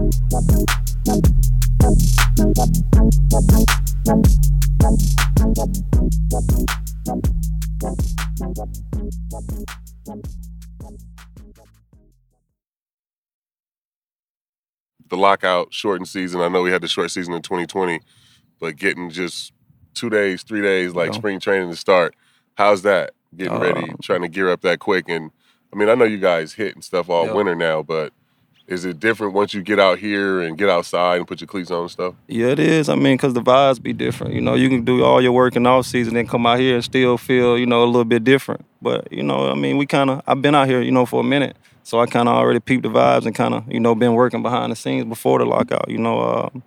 The 15.08 15.16
lockout 15.16 15.72
shortened 15.74 16.08
season. 16.08 16.40
I 16.40 16.48
know 16.48 16.62
we 16.62 16.70
had 16.70 16.82
the 16.82 16.88
short 16.88 17.10
season 17.10 17.34
in 17.34 17.42
2020, 17.42 18.00
but 18.60 18.76
getting 18.76 19.10
just 19.10 19.52
two 19.94 20.08
days, 20.08 20.42
three 20.42 20.62
days, 20.62 20.94
like 20.94 21.12
Yeah. 21.12 21.18
spring 21.18 21.40
training 21.40 21.70
to 21.70 21.76
start. 21.76 22.14
How's 22.56 22.82
that? 22.82 23.12
Getting 23.36 23.58
ready, 23.58 23.80
Um, 23.80 23.96
trying 24.02 24.22
to 24.22 24.28
gear 24.28 24.50
up 24.50 24.60
that 24.62 24.78
quick. 24.78 25.08
And 25.08 25.30
I 25.72 25.76
mean, 25.76 25.88
I 25.88 25.94
know 25.94 26.04
you 26.04 26.18
guys 26.18 26.52
hit 26.52 26.74
and 26.74 26.84
stuff 26.84 27.08
all 27.08 27.34
winter 27.34 27.54
now, 27.54 27.82
but 27.82 28.12
is 28.68 28.84
it 28.84 29.00
different 29.00 29.32
once 29.32 29.54
you 29.54 29.62
get 29.62 29.78
out 29.80 29.98
here 29.98 30.40
and 30.40 30.56
get 30.56 30.68
outside 30.68 31.16
and 31.16 31.26
put 31.26 31.40
your 31.40 31.48
cleats 31.48 31.70
on 31.70 31.82
and 31.82 31.90
stuff? 31.90 32.14
Yeah, 32.28 32.48
it 32.48 32.58
is. 32.58 32.88
I 32.88 32.94
mean, 32.94 33.16
because 33.16 33.34
the 33.34 33.42
vibes 33.42 33.82
be 33.82 33.92
different. 33.92 34.34
You 34.34 34.40
know, 34.40 34.54
you 34.54 34.68
can 34.68 34.84
do 34.84 35.02
all 35.02 35.20
your 35.20 35.32
work 35.32 35.56
in 35.56 35.66
off 35.66 35.86
season 35.86 36.16
and 36.16 36.28
come 36.28 36.46
out 36.46 36.58
here 36.58 36.74
and 36.76 36.84
still 36.84 37.18
feel, 37.18 37.58
you 37.58 37.66
know, 37.66 37.82
a 37.82 37.86
little 37.86 38.04
bit 38.04 38.22
different. 38.22 38.64
But 38.80 39.10
you 39.12 39.22
know, 39.22 39.50
I 39.50 39.54
mean, 39.54 39.78
we 39.78 39.86
kind 39.86 40.10
of 40.10 40.22
I've 40.26 40.42
been 40.42 40.54
out 40.54 40.68
here, 40.68 40.80
you 40.82 40.92
know, 40.92 41.06
for 41.06 41.20
a 41.20 41.24
minute, 41.24 41.56
so 41.82 42.00
I 42.00 42.06
kind 42.06 42.28
of 42.28 42.34
already 42.34 42.60
peeped 42.60 42.82
the 42.82 42.88
vibes 42.90 43.26
and 43.26 43.34
kind 43.34 43.54
of, 43.54 43.70
you 43.70 43.80
know, 43.80 43.94
been 43.94 44.14
working 44.14 44.42
behind 44.42 44.70
the 44.70 44.76
scenes 44.76 45.06
before 45.06 45.38
the 45.38 45.46
lockout. 45.46 45.88
You 45.88 45.98
know, 45.98 46.20
um, 46.20 46.62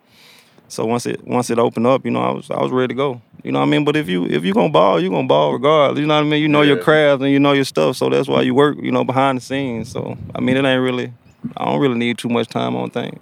so 0.67 0.85
once 0.85 1.05
it 1.05 1.25
once 1.25 1.49
it 1.49 1.59
opened 1.59 1.87
up, 1.87 2.05
you 2.05 2.11
know, 2.11 2.21
I 2.21 2.31
was 2.31 2.49
I 2.51 2.61
was 2.61 2.71
ready 2.71 2.89
to 2.89 2.93
go. 2.95 3.21
You 3.43 3.51
know 3.51 3.59
what 3.59 3.67
I 3.67 3.69
mean? 3.69 3.85
But 3.85 3.95
if 3.95 4.09
you 4.09 4.25
if 4.25 4.43
you 4.43 4.53
gonna 4.53 4.69
ball, 4.69 4.99
you 4.99 5.09
gonna 5.09 5.27
ball 5.27 5.53
regardless. 5.53 5.99
You 5.99 6.07
know 6.07 6.15
what 6.15 6.25
I 6.25 6.29
mean? 6.29 6.41
You 6.41 6.47
know 6.47 6.61
your 6.63 6.77
Yeah. 6.77 6.83
craft 6.83 7.21
and 7.21 7.31
you 7.31 7.39
know 7.39 7.51
your 7.53 7.65
stuff, 7.65 7.95
so 7.95 8.09
that's 8.09 8.27
why 8.27 8.41
you 8.41 8.55
work, 8.55 8.77
you 8.81 8.91
know, 8.91 9.03
behind 9.03 9.37
the 9.37 9.41
scenes. 9.41 9.91
So 9.91 10.17
I 10.33 10.41
mean, 10.41 10.57
it 10.57 10.65
ain't 10.65 10.81
really. 10.81 11.13
I 11.55 11.65
don't 11.65 11.79
really 11.79 11.97
need 11.97 12.17
too 12.17 12.29
much 12.29 12.47
time 12.47 12.75
on 12.75 12.89
things. 12.89 13.19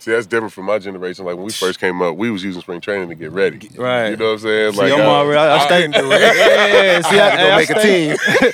See, 0.00 0.10
that's 0.12 0.26
different 0.26 0.52
from 0.54 0.64
my 0.64 0.78
generation. 0.78 1.26
Like 1.26 1.36
when 1.36 1.44
we 1.44 1.52
first 1.52 1.78
came 1.78 2.00
up, 2.00 2.16
we 2.16 2.30
was 2.30 2.42
using 2.42 2.62
spring 2.62 2.80
training 2.80 3.10
to 3.10 3.14
get 3.14 3.30
ready. 3.32 3.70
Right. 3.76 4.08
You 4.10 4.16
know 4.16 4.24
what 4.28 4.32
I'm 4.32 4.38
saying? 4.38 4.72
See, 4.72 4.78
Like 4.80 4.92
I'm 4.94 5.00
already. 5.00 5.38
I, 5.38 5.56
I 5.56 5.58
I 5.62 5.66
stay. 5.66 5.86
do 5.88 6.08
Yeah, 6.08 7.00
see, 7.02 7.18
I, 7.20 7.36
go 7.36 7.50
I 7.50 7.56
make 7.58 7.70
a 7.70 7.80
stay- 7.80 8.08
team. 8.08 8.16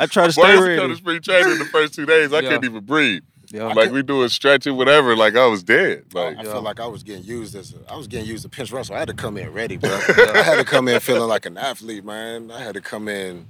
I 0.00 0.06
try 0.10 0.24
to 0.24 0.28
I 0.28 0.30
stay 0.30 0.52
used 0.54 0.66
to 0.66 0.76
come 0.76 0.90
to 0.90 0.96
spring 0.96 1.20
training 1.22 1.58
the 1.58 1.64
first 1.64 1.94
two 1.94 2.06
days. 2.06 2.32
I 2.32 2.40
Yeah. 2.40 2.50
couldn't 2.50 2.64
even 2.66 2.84
breathe. 2.84 3.22
Yeah. 3.50 3.72
Like 3.72 3.90
we 3.90 4.02
doing 4.02 4.28
stretching, 4.28 4.76
whatever. 4.76 5.16
Like 5.16 5.36
I 5.36 5.46
was 5.46 5.62
dead. 5.62 6.04
Like 6.12 6.36
I 6.38 6.42
feel 6.44 6.62
like 6.62 6.80
I 6.80 6.86
was 6.86 7.02
getting 7.02 7.24
used 7.24 7.54
as 7.54 7.74
a, 7.74 7.92
I 7.92 7.96
was 7.96 8.06
getting 8.06 8.26
used 8.26 8.42
to 8.42 8.48
pinch 8.48 8.70
run, 8.72 8.84
so 8.84 8.94
I 8.94 8.98
had 8.98 9.08
to 9.08 9.14
come 9.14 9.36
in 9.36 9.52
ready, 9.52 9.76
bro. 9.76 9.90
I 10.34 10.42
had 10.42 10.56
to 10.56 10.64
come 10.64 10.88
in 10.88 11.00
feeling 11.00 11.28
like 11.28 11.46
an 11.46 11.56
athlete, 11.56 12.04
man. 12.04 12.50
I 12.50 12.60
had 12.60 12.74
to 12.74 12.80
come 12.80 13.08
in, 13.08 13.46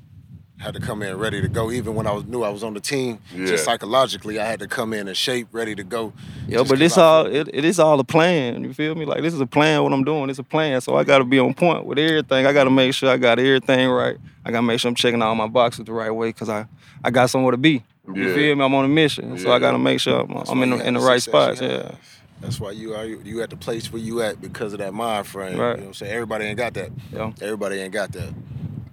had 0.61 0.75
to 0.75 0.81
come 0.81 1.03
in 1.03 1.17
ready 1.19 1.41
to 1.41 1.49
go. 1.49 1.71
Even 1.73 1.95
when 1.95 2.07
I 2.07 2.13
was 2.13 2.25
knew 2.27 2.43
I 2.45 2.49
was 2.51 2.63
on 2.63 2.75
the 2.75 2.81
team, 2.81 3.19
Yeah. 3.35 3.47
just 3.47 3.65
psychologically, 3.65 4.39
I 4.39 4.45
had 4.47 4.61
to 4.61 4.69
come 4.69 4.93
in 4.93 5.09
in 5.09 5.15
shape, 5.15 5.49
ready 5.53 5.75
to 5.75 5.83
go. 5.85 6.13
Yo, 6.47 6.59
Just 6.61 6.69
but 6.71 6.75
'cause 6.75 6.79
this 6.79 6.99
all 6.99 7.27
it, 7.27 7.49
it 7.53 7.65
is 7.65 7.81
all 7.81 7.99
a 7.99 8.05
plan. 8.05 8.63
You 8.65 8.73
feel 8.75 8.95
me? 8.95 9.05
Like 9.05 9.23
this 9.23 9.35
is 9.35 9.41
a 9.41 9.47
plan. 9.47 9.83
What 9.83 9.93
I'm 9.93 10.05
doing, 10.05 10.31
it's 10.31 10.39
a 10.39 10.45
plan. 10.45 10.81
So 10.81 10.97
I 10.97 11.05
got 11.05 11.19
to 11.19 11.25
be 11.25 11.39
on 11.41 11.55
point 11.55 11.87
with 11.87 11.99
everything. 11.99 12.47
I 12.47 12.53
got 12.53 12.65
to 12.65 12.71
make 12.71 12.95
sure 12.95 13.11
I 13.11 13.17
got 13.17 13.39
everything 13.39 13.89
right. 13.91 14.17
I 14.45 14.51
got 14.53 14.59
to 14.59 14.63
make 14.67 14.79
sure 14.81 14.89
I'm 14.89 14.95
checking 14.95 15.23
all 15.23 15.35
my 15.35 15.49
boxes 15.49 15.85
the 15.87 15.93
right 15.93 16.11
way 16.11 16.29
because 16.29 16.49
I 16.49 16.67
I 17.05 17.11
got 17.11 17.31
somewhere 17.31 17.51
to 17.53 17.59
be. 17.59 17.83
You 18.15 18.29
Yeah. 18.29 18.35
feel 18.35 18.57
me? 18.57 18.65
I'm 18.65 18.75
on 18.75 18.85
a 18.85 18.89
mission, 18.89 19.39
so 19.39 19.53
I 19.53 19.59
gotta 19.59 19.79
make 19.79 20.01
sure 20.01 20.21
I'm, 20.21 20.33
I'm 20.49 20.63
in 20.63 20.71
the, 20.71 20.87
in 20.87 20.95
the 20.95 21.01
the 21.01 21.07
right 21.07 21.23
success 21.23 21.59
spots. 21.59 21.61
Yeah. 21.61 21.93
That's 22.41 22.61
why 22.61 22.71
you 22.71 22.95
are 22.95 23.05
you 23.05 23.43
at 23.43 23.51
the 23.51 23.57
place 23.57 23.93
where 23.93 24.01
you 24.01 24.23
at 24.23 24.41
because 24.41 24.73
of 24.73 24.79
that 24.79 24.95
mind 24.95 25.27
frame. 25.27 25.59
Right. 25.59 25.71
You 25.71 25.77
know 25.77 25.83
what 25.83 25.87
I'm 25.89 25.95
saying? 25.95 26.13
Everybody 26.13 26.45
ain't 26.47 26.57
got 26.57 26.75
that. 26.75 26.91
Yeah. 27.13 27.33
Everybody 27.43 27.81
ain't 27.81 27.93
got 27.93 28.13
that. 28.13 28.33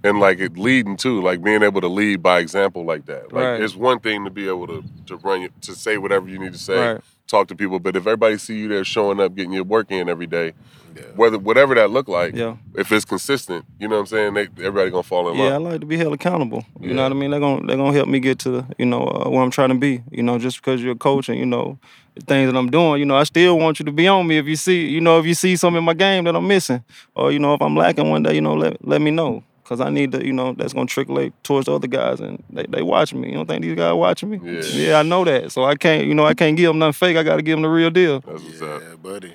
and 0.04 0.20
like 0.20 0.38
it 0.40 0.56
leading 0.58 0.96
too, 0.96 1.20
like 1.22 1.42
being 1.42 1.62
able 1.62 1.80
to 1.80 1.88
lead 1.88 2.22
by 2.22 2.38
example 2.40 2.84
like 2.84 3.06
that. 3.06 3.32
Like 3.32 3.44
Right. 3.44 3.62
it's 3.62 3.74
one 3.76 3.98
thing 4.00 4.24
to 4.24 4.30
be 4.30 4.46
able 4.48 4.66
to 4.66 4.84
to 5.06 5.16
run 5.16 5.40
your, 5.42 5.50
to 5.62 5.74
say 5.74 5.96
whatever 5.96 6.28
you 6.28 6.38
need 6.38 6.52
to 6.52 6.58
say, 6.58 6.94
Right. 6.94 7.00
Talk 7.26 7.48
to 7.48 7.54
people, 7.56 7.78
but 7.78 7.96
if 7.96 8.06
everybody 8.06 8.38
see 8.38 8.56
you 8.58 8.68
there 8.68 8.84
showing 8.84 9.20
up, 9.20 9.34
getting 9.34 9.52
your 9.52 9.64
work 9.64 9.90
in 9.90 10.08
every 10.08 10.26
day, 10.26 10.52
Yeah. 10.96 11.02
whether 11.14 11.38
whatever 11.38 11.74
that 11.74 11.90
look 11.90 12.08
like, 12.08 12.34
Yeah. 12.34 12.56
if 12.74 12.90
it's 12.92 13.04
consistent, 13.04 13.64
you 13.78 13.88
know 13.88 13.96
what 13.96 14.00
I'm 14.00 14.06
saying? 14.06 14.34
They, 14.34 14.42
everybody 14.64 14.90
gonna 14.90 15.02
fall 15.02 15.28
in 15.30 15.36
Yeah, 15.36 15.54
I 15.54 15.56
like 15.58 15.80
to 15.80 15.86
be 15.86 15.96
held 15.98 16.14
accountable. 16.14 16.64
You 16.80 16.88
Yeah. 16.88 16.94
know 16.94 17.02
what 17.02 17.12
I 17.12 17.14
mean? 17.14 17.30
They're 17.32 17.40
gonna 17.40 17.66
they're 17.66 17.76
gonna 17.76 17.92
help 17.92 18.08
me 18.08 18.18
get 18.20 18.38
to 18.40 18.64
you 18.78 18.86
know 18.86 19.02
uh, 19.06 19.28
where 19.28 19.42
I'm 19.42 19.50
trying 19.50 19.68
to 19.70 19.74
be. 19.74 20.02
You 20.10 20.22
know, 20.22 20.38
just 20.38 20.56
because 20.56 20.82
you're 20.82 20.92
a 20.92 20.96
coach 20.96 21.28
and 21.28 21.38
you 21.38 21.44
know 21.46 21.78
the 22.14 22.22
things 22.24 22.50
that 22.50 22.58
I'm 22.58 22.70
doing. 22.70 22.98
You 23.00 23.04
know, 23.06 23.16
I 23.16 23.24
still 23.24 23.58
want 23.58 23.78
you 23.78 23.84
to 23.84 23.92
be 23.92 24.08
on 24.08 24.26
me 24.26 24.38
if 24.38 24.46
you 24.46 24.56
see 24.56 24.86
you 24.86 25.00
know 25.02 25.18
if 25.18 25.26
you 25.26 25.34
see 25.34 25.56
something 25.56 25.78
in 25.78 25.84
my 25.84 25.94
game 25.94 26.24
that 26.24 26.34
I'm 26.36 26.46
missing, 26.48 26.82
or 27.14 27.30
you 27.32 27.38
know 27.38 27.52
if 27.54 27.60
I'm 27.60 27.76
lacking 27.76 28.08
one 28.08 28.22
day, 28.22 28.34
you 28.34 28.40
know 28.40 28.54
let 28.54 28.82
let 28.86 29.00
me 29.02 29.10
know. 29.10 29.42
Cause 29.68 29.80
I 29.80 29.90
need 29.90 30.12
to, 30.12 30.24
you 30.24 30.32
know, 30.32 30.52
that's 30.52 30.72
gonna 30.72 30.86
trickle 30.86 31.28
towards 31.42 31.66
the 31.66 31.74
other 31.74 31.88
guys, 31.88 32.20
and 32.20 32.40
they, 32.50 32.66
they 32.68 32.82
watch 32.82 33.12
me. 33.12 33.28
You 33.30 33.34
don't 33.34 33.46
think 33.46 33.62
these 33.62 33.74
guys 33.74 33.94
watching 33.94 34.30
me? 34.30 34.38
Yeah. 34.70 35.00
I 35.00 35.02
know 35.02 35.24
that. 35.24 35.50
So 35.50 35.64
I 35.64 35.74
can't, 35.74 36.06
you 36.06 36.14
know, 36.14 36.24
I 36.24 36.34
can't 36.34 36.56
give 36.56 36.68
them 36.68 36.78
nothing 36.78 36.92
fake. 36.92 37.16
I 37.16 37.24
got 37.24 37.36
to 37.36 37.42
give 37.42 37.54
them 37.56 37.62
the 37.62 37.68
real 37.68 37.90
deal. 37.90 38.20
That's 38.20 38.42
what's 38.44 38.60
Yeah, 38.60 38.66
up. 38.68 39.02
buddy. 39.02 39.34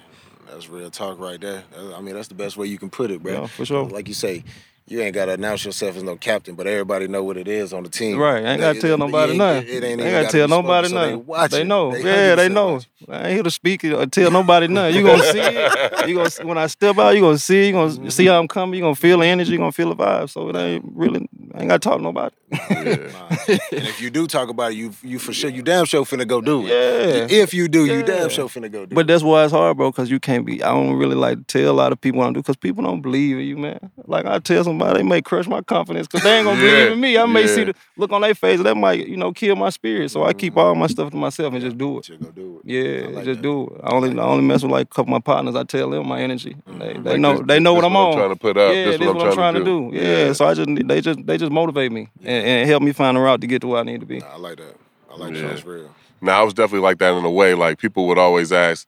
That's 0.61 0.69
real 0.71 0.91
talk 0.91 1.17
right 1.19 1.41
there. 1.41 1.63
I 1.95 2.01
mean, 2.01 2.13
that's 2.13 2.27
the 2.27 2.35
best 2.35 2.55
way 2.55 2.67
you 2.67 2.77
can 2.77 2.91
put 2.91 3.09
it, 3.09 3.23
bro. 3.23 3.33
Yeah, 3.33 3.47
for 3.47 3.65
sure. 3.65 3.85
Like 3.85 4.07
you 4.07 4.13
say, 4.13 4.43
you 4.87 5.01
ain't 5.01 5.15
gotta 5.15 5.31
announce 5.31 5.65
yourself 5.65 5.97
as 5.97 6.03
no 6.03 6.15
captain, 6.17 6.53
but 6.53 6.67
everybody 6.67 7.07
know 7.07 7.23
what 7.23 7.35
it 7.35 7.47
is 7.47 7.73
on 7.73 7.81
the 7.81 7.89
team. 7.89 8.19
Right, 8.19 8.45
I 8.45 8.51
ain't 8.51 8.61
gotta 8.61 8.77
It- 8.77 8.81
tell 8.81 8.95
nobody 8.99 9.35
nothing. 9.35 9.63
It, 9.63 9.69
it 9.69 9.83
ain't 9.83 9.99
ain't 10.01 10.11
gotta 10.11 10.11
gotta 10.25 10.37
tell 10.37 10.47
spoken, 10.47 10.63
nobody 10.67 10.87
so 10.89 10.95
nothing. 10.95 11.25
They, 11.49 11.57
They 11.57 11.63
know. 11.63 11.91
They 11.93 12.03
yeah, 12.27 12.35
they 12.35 12.49
know. 12.49 12.73
watch 12.73 12.87
I 13.09 13.23
ain't 13.23 13.33
here 13.33 13.41
to 13.43 13.49
speak 13.49 13.83
it 13.85 13.93
or 13.93 14.05
tell 14.05 14.29
nobody 14.29 14.67
nothing. 14.75 14.95
You 14.97 15.03
gonna 15.03 15.23
see 15.23 15.39
it. 15.39 16.07
You 16.07 16.15
gonna 16.17 16.29
when 16.43 16.59
I 16.59 16.67
step 16.67 16.95
out, 16.99 17.15
you 17.15 17.21
gonna 17.21 17.39
see. 17.39 17.69
You 17.69 17.73
Mm-hmm. 17.73 17.95
gonna 17.95 18.11
see 18.11 18.27
how 18.27 18.39
I'm 18.39 18.47
coming. 18.47 18.75
You 18.77 18.83
gonna 18.83 18.93
feel 18.93 19.17
the 19.17 19.25
energy. 19.25 19.53
You 19.53 19.57
gonna 19.57 19.71
feel 19.71 19.89
the 19.89 19.95
vibe. 19.95 20.29
So 20.29 20.47
it 20.49 20.55
ain't 20.55 20.85
really. 20.93 21.27
I 21.55 21.61
ain't 21.61 21.69
gotta 21.69 21.79
talk 21.79 21.97
to 21.97 22.03
nobody. 22.03 22.35
Yeah. 22.51 23.08
And 23.48 23.88
if 23.88 24.01
you 24.01 24.10
do 24.10 24.27
talk 24.27 24.50
about 24.50 24.72
it, 24.72 24.75
you 24.75 24.91
you 25.03 25.20
for 25.20 25.34
sure 25.34 25.50
you 25.50 25.62
damn 25.62 25.86
sure 25.86 26.03
finna 26.05 26.27
go 26.27 26.41
do 26.41 26.65
it. 26.65 26.70
Yeah. 26.70 27.27
If 27.41 27.53
you 27.53 27.67
do, 27.67 27.86
you 27.86 28.00
Yeah. 28.00 28.01
damn 28.03 28.29
sure 28.29 28.48
finna 28.48 28.72
go 28.72 28.86
do 28.86 28.88
But 28.88 28.91
it. 28.91 28.96
But 28.96 29.08
that's 29.08 29.24
why 29.24 29.43
it's 29.43 29.51
hard, 29.53 29.77
bro, 29.77 29.91
because 29.91 30.10
you 30.12 30.20
can't 30.20 30.46
be. 30.46 30.62
I 30.63 30.70
don't 30.70 30.93
really 30.93 31.15
like 31.15 31.38
to 31.38 31.43
tell 31.43 31.72
a 31.72 31.74
lot 31.74 31.91
of 31.91 32.00
people 32.01 32.20
what 32.20 32.27
I 32.27 32.34
do 32.34 32.39
because 32.41 32.55
people 32.58 32.84
don't 32.84 33.01
believe 33.01 33.38
in 33.38 33.46
you, 33.46 33.58
man. 33.58 33.79
Like 34.05 34.25
I 34.25 34.39
tell 34.39 34.63
somebody, 34.63 34.98
they 35.00 35.03
may 35.03 35.22
crush 35.22 35.48
my 35.48 35.62
confidence 35.62 36.08
because 36.08 36.24
they 36.24 36.38
ain't 36.38 36.46
gonna 36.46 36.62
Yeah, 36.62 36.72
believe 36.72 36.91
in 36.93 37.00
me. 37.00 37.17
I 37.17 37.25
may 37.25 37.48
see 37.48 37.63
the 37.65 37.74
look 37.98 38.12
on 38.12 38.22
their 38.22 38.36
face 38.36 38.62
that 38.62 38.75
might, 38.75 39.08
you 39.08 39.17
know, 39.17 39.31
kill 39.31 39.55
my 39.55 39.70
spirit. 39.70 40.12
So 40.12 40.24
I 40.24 40.34
keep 40.34 40.58
all 40.58 40.72
mm-hmm. 40.72 40.81
my 40.81 40.88
stuff 40.88 41.12
to 41.12 41.17
myself 41.17 41.53
and 41.53 41.62
just 41.63 41.77
do 41.77 41.98
it. 42.00 42.03
Just 42.05 42.22
go 42.22 42.29
do 42.31 42.62
it. 42.63 42.70
Yeah, 42.70 43.08
like 43.08 43.25
just 43.25 43.41
that. 43.41 43.41
do 43.41 43.67
it. 43.67 43.81
I 43.84 43.91
only 43.93 44.17
I 44.20 44.24
only 44.24 44.43
mess 44.43 44.63
with 44.63 44.72
like 44.72 44.88
a 44.88 44.89
couple 44.89 45.13
of 45.13 45.20
my 45.20 45.20
partners. 45.20 45.55
I 45.55 45.63
tell 45.63 45.89
them 45.89 46.08
my 46.08 46.22
energy. 46.22 46.55
Mm-hmm. 46.67 46.79
They, 46.79 46.93
they 46.93 47.10
Like 47.12 47.20
know 47.20 47.38
this- 47.38 47.48
they 47.48 47.60
know 47.60 47.74
what 47.74 47.86
I'm 47.86 47.93
what 47.93 48.00
on. 48.12 48.17
trying 48.17 48.29
to 48.29 48.36
put 48.36 48.58
up. 48.58 48.74
Yeah, 48.74 48.86
This 48.86 49.00
this 49.00 49.08
what 49.08 49.27
I'm 49.27 49.34
trying 49.34 49.53
to 49.55 49.63
do. 49.63 49.89
Yeah. 49.93 50.01
Yeah. 50.01 50.34
so 50.34 50.46
I 50.46 50.53
just 50.53 50.70
they 50.88 51.01
just 51.01 51.25
they 51.25 51.38
just 51.38 51.51
motivate 51.51 51.91
me 51.91 52.10
and, 52.24 52.40
and 52.41 52.67
help 52.69 52.83
me 52.83 52.91
find 52.91 53.17
a 53.17 53.19
route 53.19 53.41
to 53.41 53.48
get 53.48 53.62
to 53.62 53.67
where 53.67 53.79
I 53.79 53.83
need 53.83 54.00
to 54.01 54.05
be. 54.05 54.19
Nah, 54.19 54.33
I 54.33 54.38
like 54.38 54.57
that. 54.57 54.75
I 55.12 55.15
like 55.17 55.33
Yeah. 55.36 55.41
that. 55.41 55.48
That's 55.50 55.65
real. 55.65 55.93
Now 56.21 56.39
I 56.41 56.43
was 56.43 56.53
definitely 56.53 56.83
like 56.86 57.00
that 57.00 57.13
in 57.13 57.25
a 57.25 57.31
way. 57.31 57.53
Like 57.53 57.77
people 57.79 58.07
would 58.07 58.17
always 58.17 58.51
ask, 58.51 58.88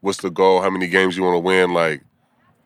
"What's 0.00 0.18
the 0.18 0.30
goal? 0.30 0.60
How 0.60 0.70
many 0.70 0.86
games 0.88 1.16
you 1.16 1.22
want 1.22 1.34
to 1.34 1.38
win?" 1.40 1.72
Like 1.72 2.02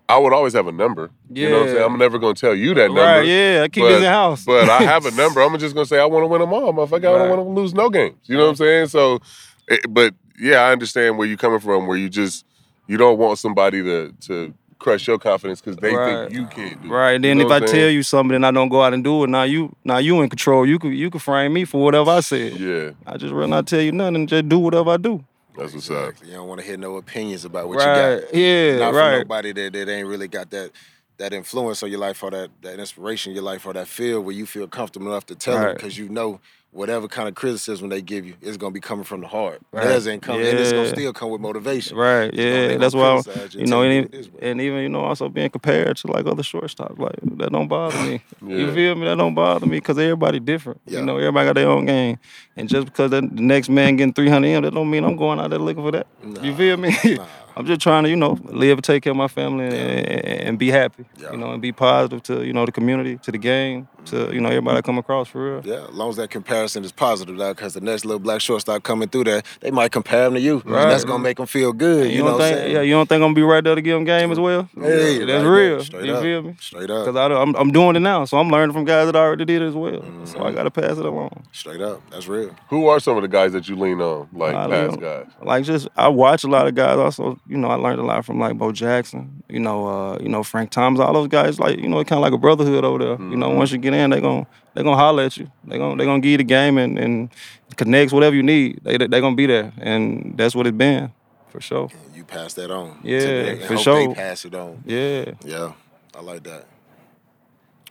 I 0.08 0.16
would 0.18 0.32
always 0.32 0.54
have 0.54 0.66
a 0.66 0.72
number. 0.72 1.10
You 1.30 1.48
know 1.50 1.56
what 1.56 1.62
I'm 1.62 1.68
saying? 1.68 1.78
Yeah. 1.80 1.84
I'm 1.86 1.98
never 1.98 2.18
gonna 2.18 2.34
tell 2.34 2.54
you 2.54 2.74
that 2.74 2.86
number. 2.88 3.02
Right? 3.02 3.26
Yeah, 3.26 3.60
I 3.64 3.68
keep 3.68 3.82
but, 3.84 3.88
this 3.88 3.96
in 3.98 4.02
the 4.04 4.08
house. 4.10 4.44
but 4.44 4.68
I 4.68 4.78
have 4.82 5.04
a 5.06 5.10
number. 5.22 5.40
I'm 5.42 5.56
just 5.58 5.74
gonna 5.74 5.86
say 5.86 5.98
I 6.00 6.06
want 6.06 6.22
to 6.22 6.26
win 6.26 6.40
them 6.40 6.52
all, 6.52 6.72
motherfucker. 6.72 6.96
I 6.96 7.18
don't 7.18 7.28
want 7.28 7.40
to 7.40 7.60
lose 7.60 7.74
no 7.74 7.90
games. 7.90 8.16
You 8.24 8.36
know 8.36 8.44
what 8.44 8.50
I'm 8.50 8.56
saying? 8.56 8.86
So, 8.88 9.20
it, 9.68 9.80
but 9.92 10.14
yeah, 10.40 10.60
I 10.62 10.72
understand 10.72 11.18
where 11.18 11.26
you're 11.28 11.36
coming 11.36 11.60
from. 11.60 11.86
Where 11.86 11.96
you 11.96 12.08
just 12.08 12.44
you 12.86 12.96
don't 12.96 13.18
want 13.18 13.38
somebody 13.38 13.82
to 13.82 14.12
to 14.22 14.54
crush 14.78 15.06
your 15.06 15.18
confidence 15.18 15.60
because 15.60 15.76
they 15.76 15.94
Right. 15.94 16.28
think 16.28 16.32
you 16.40 16.46
can't 16.46 16.82
do. 16.82 16.88
it. 16.88 16.90
Right. 16.92 17.12
You 17.14 17.18
Then 17.20 17.38
know 17.38 17.46
if 17.46 17.50
I 17.52 17.56
I'm 17.56 17.66
tell 17.66 17.88
you 17.90 18.02
something 18.02 18.34
and 18.36 18.46
I 18.46 18.50
don't 18.50 18.68
go 18.68 18.82
out 18.82 18.94
and 18.94 19.02
do 19.02 19.24
it, 19.24 19.30
now 19.30 19.42
you 19.42 19.74
now 19.84 19.98
you 19.98 20.20
in 20.22 20.28
control. 20.28 20.66
You 20.66 20.78
could 20.78 20.92
you 20.94 21.10
could 21.10 21.22
frame 21.22 21.52
me 21.52 21.64
for 21.64 21.82
whatever 21.82 22.10
I 22.10 22.20
said. 22.20 22.58
yeah, 22.58 22.90
I 23.06 23.16
just 23.16 23.32
rather 23.32 23.48
not 23.48 23.66
tell 23.66 23.80
you 23.80 23.92
nothing 23.92 24.16
and 24.16 24.28
just 24.28 24.48
do 24.48 24.58
whatever 24.58 24.90
I 24.90 24.96
do. 24.96 25.24
that's 25.56 25.74
what's 25.74 25.90
up. 25.90 26.14
You 26.24 26.34
don't 26.34 26.46
want 26.48 26.60
to 26.60 26.66
hear 26.66 26.76
no 26.76 26.96
opinions 26.96 27.44
about 27.44 27.68
what 27.68 27.78
right. 27.78 28.14
you 28.14 28.20
got. 28.20 28.34
Yeah. 28.34 28.78
Not 28.78 28.88
from 28.90 28.96
right. 28.96 29.18
nobody 29.18 29.52
that, 29.52 29.72
that 29.72 29.88
ain't 29.88 30.06
really 30.06 30.28
got 30.28 30.50
that 30.50 30.70
that 31.18 31.32
influence 31.32 31.82
on 31.82 31.90
your 31.90 32.00
life 32.00 32.22
or 32.22 32.30
that, 32.30 32.50
that 32.62 32.78
inspiration 32.78 33.30
in 33.30 33.34
your 33.36 33.44
life 33.44 33.66
or 33.66 33.72
that 33.72 33.86
feel 33.88 34.20
where 34.20 34.34
you 34.34 34.46
feel 34.46 34.66
comfortable 34.68 35.08
enough 35.08 35.26
to 35.26 35.34
tell 35.34 35.58
them 35.58 35.74
because 35.74 35.98
you 35.98 36.08
know 36.08 36.40
whatever 36.70 37.08
kind 37.08 37.26
of 37.28 37.34
criticism 37.34 37.88
they 37.88 38.02
give 38.02 38.26
you 38.26 38.34
is 38.42 38.58
gonna 38.58 38.70
be 38.72 38.78
coming 38.80 39.02
from 39.02 39.22
the 39.22 39.26
heart. 39.26 39.60
Right. 39.72 39.84
Theirs 39.84 40.06
ain't 40.06 40.22
coming 40.22 40.46
and 40.46 40.58
it's 40.58 40.70
gonna 40.70 40.88
still 40.90 41.12
come 41.14 41.30
with 41.30 41.40
motivation. 41.40 41.96
Right. 41.96 42.30
It's 42.32 42.36
Yeah. 42.36 42.76
That's 42.76 42.94
why 42.94 43.22
you 43.52 43.66
know, 43.66 43.82
and 43.82 43.92
even, 43.92 44.04
what 44.04 44.14
it 44.14 44.18
is, 44.20 44.28
but- 44.28 44.42
and 44.42 44.60
even 44.60 44.78
you 44.82 44.88
know 44.90 45.00
also 45.00 45.28
being 45.30 45.48
compared 45.50 45.96
to 45.96 46.06
like 46.12 46.26
other 46.26 46.42
shortstops, 46.42 46.98
like 46.98 47.16
that 47.38 47.50
don't 47.52 47.68
bother 47.68 47.98
me. 48.04 48.20
Yeah. 48.46 48.56
You 48.56 48.72
feel 48.72 48.94
me? 48.94 49.06
That 49.06 49.16
don't 49.16 49.34
bother 49.34 49.66
me 49.66 49.78
because 49.78 49.98
everybody 49.98 50.38
different. 50.40 50.80
Yeah. 50.86 51.00
You 51.00 51.06
know, 51.06 51.16
everybody 51.16 51.46
got 51.48 51.54
their 51.54 51.68
own 51.68 51.86
game, 51.86 52.18
and 52.56 52.68
just 52.68 52.84
because 52.86 53.10
the 53.10 53.22
the 53.22 53.42
next 53.42 53.68
man 53.70 53.96
getting 53.96 54.12
300 54.12 54.46
M, 54.48 54.62
that 54.62 54.74
don't 54.74 54.88
mean 54.90 55.04
I'm 55.04 55.16
going 55.16 55.40
out 55.40 55.50
there 55.50 55.58
looking 55.58 55.82
for 55.82 55.90
that. 55.92 56.06
you 56.42 56.54
feel 56.54 56.76
me? 56.76 56.94
nah. 57.16 57.26
I'm 57.58 57.66
just 57.66 57.80
trying 57.80 58.04
to, 58.04 58.08
you 58.08 58.14
know, 58.14 58.38
live 58.44 58.78
and 58.78 58.84
take 58.84 59.02
care 59.02 59.10
of 59.10 59.16
my 59.16 59.26
family 59.26 59.64
and, 59.64 59.74
and, 59.74 60.40
and 60.48 60.58
be 60.58 60.70
happy. 60.70 61.04
Yeah. 61.16 61.32
You 61.32 61.38
know, 61.38 61.50
and 61.50 61.60
be 61.60 61.72
positive 61.72 62.22
to 62.24 62.46
you 62.46 62.52
know 62.52 62.64
the 62.64 62.70
community, 62.70 63.18
to 63.18 63.32
the 63.32 63.38
game, 63.38 63.88
to 64.06 64.16
mm-hmm. 64.16 64.32
you 64.32 64.40
know 64.40 64.48
everybody 64.48 64.78
I 64.78 64.82
come 64.82 64.96
across 64.96 65.26
for 65.26 65.54
real. 65.56 65.66
Yeah, 65.66 65.88
as 65.88 65.94
long 65.94 66.10
as 66.10 66.16
that 66.16 66.30
comparison 66.30 66.84
is 66.84 66.92
positive, 66.92 67.36
though, 67.36 67.52
because 67.52 67.74
the 67.74 67.80
next 67.80 68.04
little 68.04 68.20
black 68.20 68.40
shortstop 68.40 68.84
coming 68.84 69.08
through 69.08 69.24
there, 69.24 69.42
they 69.60 69.72
might 69.72 69.90
compare 69.90 70.26
him 70.26 70.34
to 70.34 70.40
you, 70.40 70.62
Right. 70.64 70.82
and 70.82 70.90
that's 70.92 71.04
gonna 71.04 71.22
make 71.22 71.38
them 71.38 71.46
feel 71.46 71.72
good. 71.72 72.06
You, 72.06 72.18
You, 72.18 72.18
know 72.18 72.32
what 72.32 72.34
I'm 72.34 72.40
think? 72.40 72.58
saying? 72.58 72.72
Yeah, 72.76 72.82
you 72.82 72.92
don't 72.92 73.08
think 73.08 73.16
I'm 73.16 73.22
gonna 73.22 73.34
be 73.34 73.42
right 73.42 73.64
there 73.64 73.74
to 73.74 73.82
give 73.82 73.96
them 73.96 74.04
game 74.04 74.30
as 74.30 74.38
well? 74.38 74.68
Hey, 74.76 75.24
that's 75.24 75.44
right 75.44 75.50
real. 75.50 75.82
straight 75.82 76.04
you 76.04 76.14
up. 76.14 76.22
feel 76.22 76.42
me? 76.42 76.56
Straight 76.60 76.90
up, 76.90 77.06
Because 77.06 77.16
I'm, 77.16 77.56
I'm 77.56 77.72
doing 77.72 77.96
it 77.96 78.00
now, 78.00 78.24
so 78.24 78.38
I'm 78.38 78.50
learning 78.50 78.72
from 78.72 78.84
guys 78.84 79.06
that 79.06 79.16
already 79.16 79.44
did 79.44 79.62
it 79.62 79.66
as 79.66 79.74
well. 79.74 80.02
So 80.24 80.38
I 80.38 80.42
mm-hmm. 80.42 80.54
gotta 80.54 80.70
pass 80.70 80.96
it 80.96 81.04
along. 81.04 81.44
straight 81.50 81.80
up. 81.80 82.00
That's 82.10 82.28
real. 82.28 82.54
Who 82.70 82.86
are 82.86 83.00
some 83.00 83.16
of 83.16 83.22
the 83.22 83.28
guys 83.28 83.52
that 83.52 83.68
you 83.68 83.74
lean 83.74 84.00
on, 84.00 84.28
like 84.32 84.54
I 84.54 84.68
past 84.68 85.00
guys? 85.00 85.26
Like 85.42 85.64
just 85.64 85.88
I 85.96 86.06
watch 86.08 86.44
a 86.44 86.48
lot 86.48 86.68
of 86.68 86.74
guys. 86.74 86.98
Also, 86.98 87.38
you 87.48 87.56
know, 87.56 87.68
I 87.68 87.74
learned 87.74 87.98
a 87.98 88.04
lot 88.04 88.24
from 88.24 88.38
like 88.38 88.58
Bo 88.58 88.72
Jackson. 88.72 89.42
You 89.48 89.60
know, 89.60 89.86
uh, 89.86 90.18
you 90.20 90.28
know 90.28 90.42
Frank 90.42 90.70
Thomas. 90.70 91.00
All 91.00 91.12
those 91.12 91.28
guys, 91.28 91.58
like 91.58 91.78
you 91.78 91.88
know, 91.88 92.00
it's 92.00 92.08
kind 92.08 92.18
of 92.18 92.22
like 92.22 92.32
a 92.32 92.38
brotherhood 92.38 92.84
over 92.84 92.98
there. 92.98 93.28
You 93.30 93.36
know, 93.36 93.50
once 93.50 93.72
you 93.72 93.78
get 93.78 93.94
in, 93.94 94.10
they 94.10 94.20
gon' 94.20 94.46
they 94.74 94.82
gonna 94.82 94.96
holler 94.96 95.24
at 95.24 95.36
you. 95.36 95.50
They 95.64 95.78
gon' 95.78 95.96
they 95.96 96.04
gonna 96.04 96.20
give 96.20 96.32
you 96.32 96.36
the 96.38 96.44
game 96.44 96.78
and, 96.78 96.98
and 96.98 97.30
connects 97.76 98.12
whatever 98.12 98.36
you 98.36 98.42
need. 98.42 98.80
They 98.84 98.98
they 98.98 99.20
gonna 99.20 99.36
be 99.36 99.46
there, 99.46 99.72
and 99.78 100.34
that's 100.36 100.54
what 100.54 100.66
it's 100.66 100.76
been 100.76 101.12
for 101.48 101.60
sure. 101.60 101.88
You 102.14 102.24
pass 102.24 102.54
that 102.54 102.70
on. 102.70 103.00
Yeah, 103.02 103.20
to 103.20 103.26
them, 103.26 103.46
and 103.46 103.62
for 103.62 103.74
hope 103.74 103.82
sure. 103.82 104.08
They 104.08 104.14
pass 104.14 104.44
it 104.44 104.54
on. 104.54 104.82
Yeah, 104.84 105.32
Yeah, 105.44 105.72
I 106.14 106.20
like 106.20 106.42
that. 106.44 106.66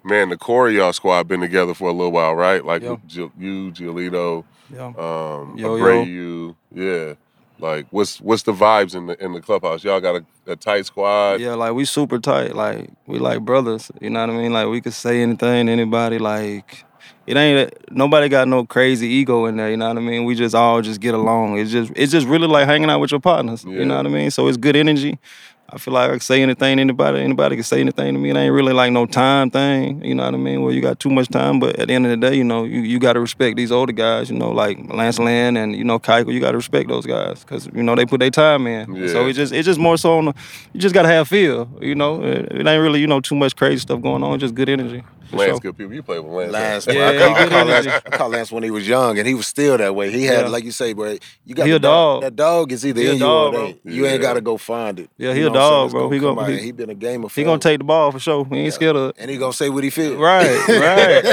Man, 0.04 0.30
the 0.30 0.38
core 0.38 0.70
of 0.70 0.74
y'all 0.74 0.94
squad 0.94 1.28
been 1.28 1.42
together 1.42 1.74
for 1.74 1.90
a 1.90 1.92
little 1.92 2.12
while, 2.12 2.36
right? 2.36 2.64
Like 2.64 2.82
Yeah. 2.82 2.96
You, 3.10 3.72
Giolito, 3.72 4.46
yeah. 4.74 4.86
um, 4.86 5.58
Yo, 5.58 5.76
yo. 5.76 5.84
Abreu, 5.84 6.56
yeah. 6.74 7.14
Like, 7.60 7.88
what's 7.92 8.22
what's 8.22 8.44
the 8.44 8.54
vibes 8.54 8.96
in 8.96 9.08
the 9.08 9.24
in 9.24 9.34
the 9.34 9.42
clubhouse? 9.42 9.84
Y'all 9.84 10.00
got 10.00 10.16
a, 10.16 10.52
a 10.52 10.56
tight 10.56 10.86
squad. 10.86 11.40
Yeah, 11.40 11.56
like 11.56 11.74
we 11.74 11.86
super 11.86 12.20
tight. 12.20 12.56
Like 12.56 12.90
we 13.08 13.20
like 13.20 13.42
brothers. 13.42 13.92
You 14.00 14.10
know 14.10 14.22
what 14.22 14.30
I 14.30 14.38
mean? 14.38 14.54
Like 14.54 14.68
we 14.68 14.82
could 14.82 14.94
say 14.94 15.22
anything 15.22 15.66
to 15.66 15.72
anybody. 15.72 16.20
Like 16.20 16.86
it 17.26 17.36
ain't 17.36 17.74
nobody 17.92 18.30
got 18.30 18.48
no 18.48 18.66
crazy 18.66 19.08
ego 19.08 19.46
in 19.46 19.58
there. 19.58 19.70
You 19.70 19.78
know 19.78 19.88
what 19.88 19.98
I 19.98 20.02
mean? 20.02 20.26
We 20.26 20.36
just 20.36 20.56
all 20.56 20.82
just 20.82 21.02
get 21.02 21.14
along. 21.14 21.58
It's 21.58 21.72
just 21.72 21.92
it's 21.96 22.12
just 22.12 22.28
really 22.28 22.48
like 22.48 22.68
hanging 22.68 22.90
out 22.90 23.00
with 23.00 23.12
your 23.12 23.20
partners. 23.20 23.66
Yeah. 23.66 23.80
You 23.80 23.86
know 23.86 23.98
what 23.98 24.06
I 24.06 24.10
mean? 24.10 24.32
So 24.32 24.48
it's 24.48 24.58
good 24.58 24.76
energy. 24.76 25.20
I 25.70 25.78
feel 25.78 25.94
like 25.94 26.10
I 26.10 26.14
can 26.14 26.20
say 26.22 26.42
anything 26.42 26.78
to 26.78 26.82
anybody. 26.82 27.20
Anybody 27.20 27.58
can 27.58 27.64
say 27.64 27.82
anything 27.82 28.14
to 28.14 28.20
me. 28.20 28.30
It 28.30 28.38
ain't 28.38 28.54
really 28.54 28.72
like 28.72 28.94
no 28.94 29.06
time 29.06 29.50
thing. 29.50 30.04
You 30.04 30.16
know 30.16 30.24
what 30.24 30.34
I 30.34 30.38
mean? 30.38 30.62
Well, 30.62 30.74
you 30.74 30.82
got 30.82 30.98
too 30.98 31.10
much 31.10 31.28
time. 31.28 31.60
But 31.60 31.78
at 31.78 31.90
the 31.90 31.94
end 31.94 32.06
of 32.06 32.12
the 32.12 32.18
day, 32.18 32.36
you 32.36 32.46
know, 32.46 32.64
you, 32.64 32.80
you 32.80 33.00
got 33.00 33.14
to 33.14 33.20
respect 33.20 33.58
these 33.58 33.70
older 33.72 33.92
guys. 33.92 34.30
You 34.30 34.38
know, 34.38 34.52
like 34.52 34.80
Lance 34.88 35.20
Lynn 35.20 35.58
and 35.58 35.76
you 35.76 35.84
know 35.84 36.00
Keuchel. 36.00 36.32
You 36.32 36.40
got 36.40 36.52
to 36.52 36.58
respect 36.58 36.88
those 36.88 37.06
guys 37.06 37.44
because 37.44 37.68
you 37.74 37.84
know 37.84 37.96
they 37.96 38.06
put 38.06 38.22
their 38.22 38.30
time 38.30 38.66
in. 38.66 38.96
Yeah. 38.96 39.08
So 39.08 39.28
it's 39.28 39.36
just 39.36 39.52
it's 39.52 39.66
just 39.66 39.80
more 39.80 39.98
so 39.98 40.18
on 40.18 40.26
the. 40.26 40.34
You 40.72 40.80
just 40.80 40.96
got 40.96 41.02
to 41.02 41.10
have 41.10 41.28
feel. 41.28 41.70
You 41.82 41.96
know, 41.96 42.24
it, 42.24 42.50
it 42.50 42.66
ain't 42.66 42.82
really 42.82 43.02
you 43.02 43.08
know 43.08 43.20
too 43.20 43.36
much 43.36 43.58
crazy 43.58 43.80
stuff 43.80 44.02
going 44.02 44.24
on. 44.24 44.40
Just 44.40 44.56
good 44.56 44.70
energy. 44.70 45.04
Lance, 45.32 45.60
good 45.60 45.78
people. 45.78 45.94
You 45.94 46.04
play 46.04 46.20
with 46.20 46.52
Lance. 46.52 46.86
Lance, 46.86 46.88
Yeah, 46.88 47.10
I, 47.10 47.18
call, 47.18 47.36
I, 47.36 47.48
call 47.50 47.66
Lance. 47.66 47.88
I 47.88 48.00
call 48.18 48.30
Lance 48.30 48.52
when 48.52 48.64
he 48.64 48.72
was 48.72 48.88
young, 48.88 49.18
and 49.20 49.28
he 49.28 49.34
was 49.34 49.48
still 49.48 49.78
that 49.78 49.94
way. 49.96 50.12
He 50.12 50.24
had, 50.26 50.46
Yeah. 50.46 50.48
like 50.50 50.64
you 50.64 50.72
say, 50.72 50.94
bro, 50.94 51.18
you 51.46 51.56
got 51.56 51.66
He 51.68 51.72
a 51.74 51.80
dog. 51.80 52.22
That 52.22 52.36
dog 52.36 52.72
is 52.72 52.86
either 52.86 53.02
He 53.02 53.08
a 53.08 53.14
in 53.14 53.20
dog, 53.20 53.54
you 53.54 53.60
or 53.60 53.64
it 53.64 53.68
ain't. 53.68 53.80
You 53.86 54.06
ain't 54.08 54.22
got 54.22 54.34
to 54.34 54.42
go 54.42 54.58
find 54.58 55.00
it. 55.00 55.10
Yeah, 55.18 55.30
You 55.30 55.36
he 55.36 55.42
a 55.42 55.44
know 55.46 55.52
what 55.52 55.58
dog, 55.60 55.92
bro. 55.92 56.02
gonna 56.10 56.14
He 56.16 56.20
gonna- 56.22 56.52
he- 56.52 56.58
he 56.66 56.72
been 56.72 56.90
a 56.90 56.96
gamer. 56.96 57.28
He 57.30 57.44
gonna 57.44 57.60
take 57.60 57.80
the 57.80 57.84
ball 57.84 58.12
for 58.12 58.20
sure. 58.20 58.46
He 58.50 58.58
ain't 58.60 58.74
scared 58.74 58.96
of 58.96 59.10
it. 59.10 59.16
and 59.20 59.30
he 59.32 59.38
gonna 59.38 59.54
say 59.54 59.70
what 59.70 59.84
he 59.84 59.90
feel. 59.90 60.18
Right, 60.18 60.48
right, 60.68 61.24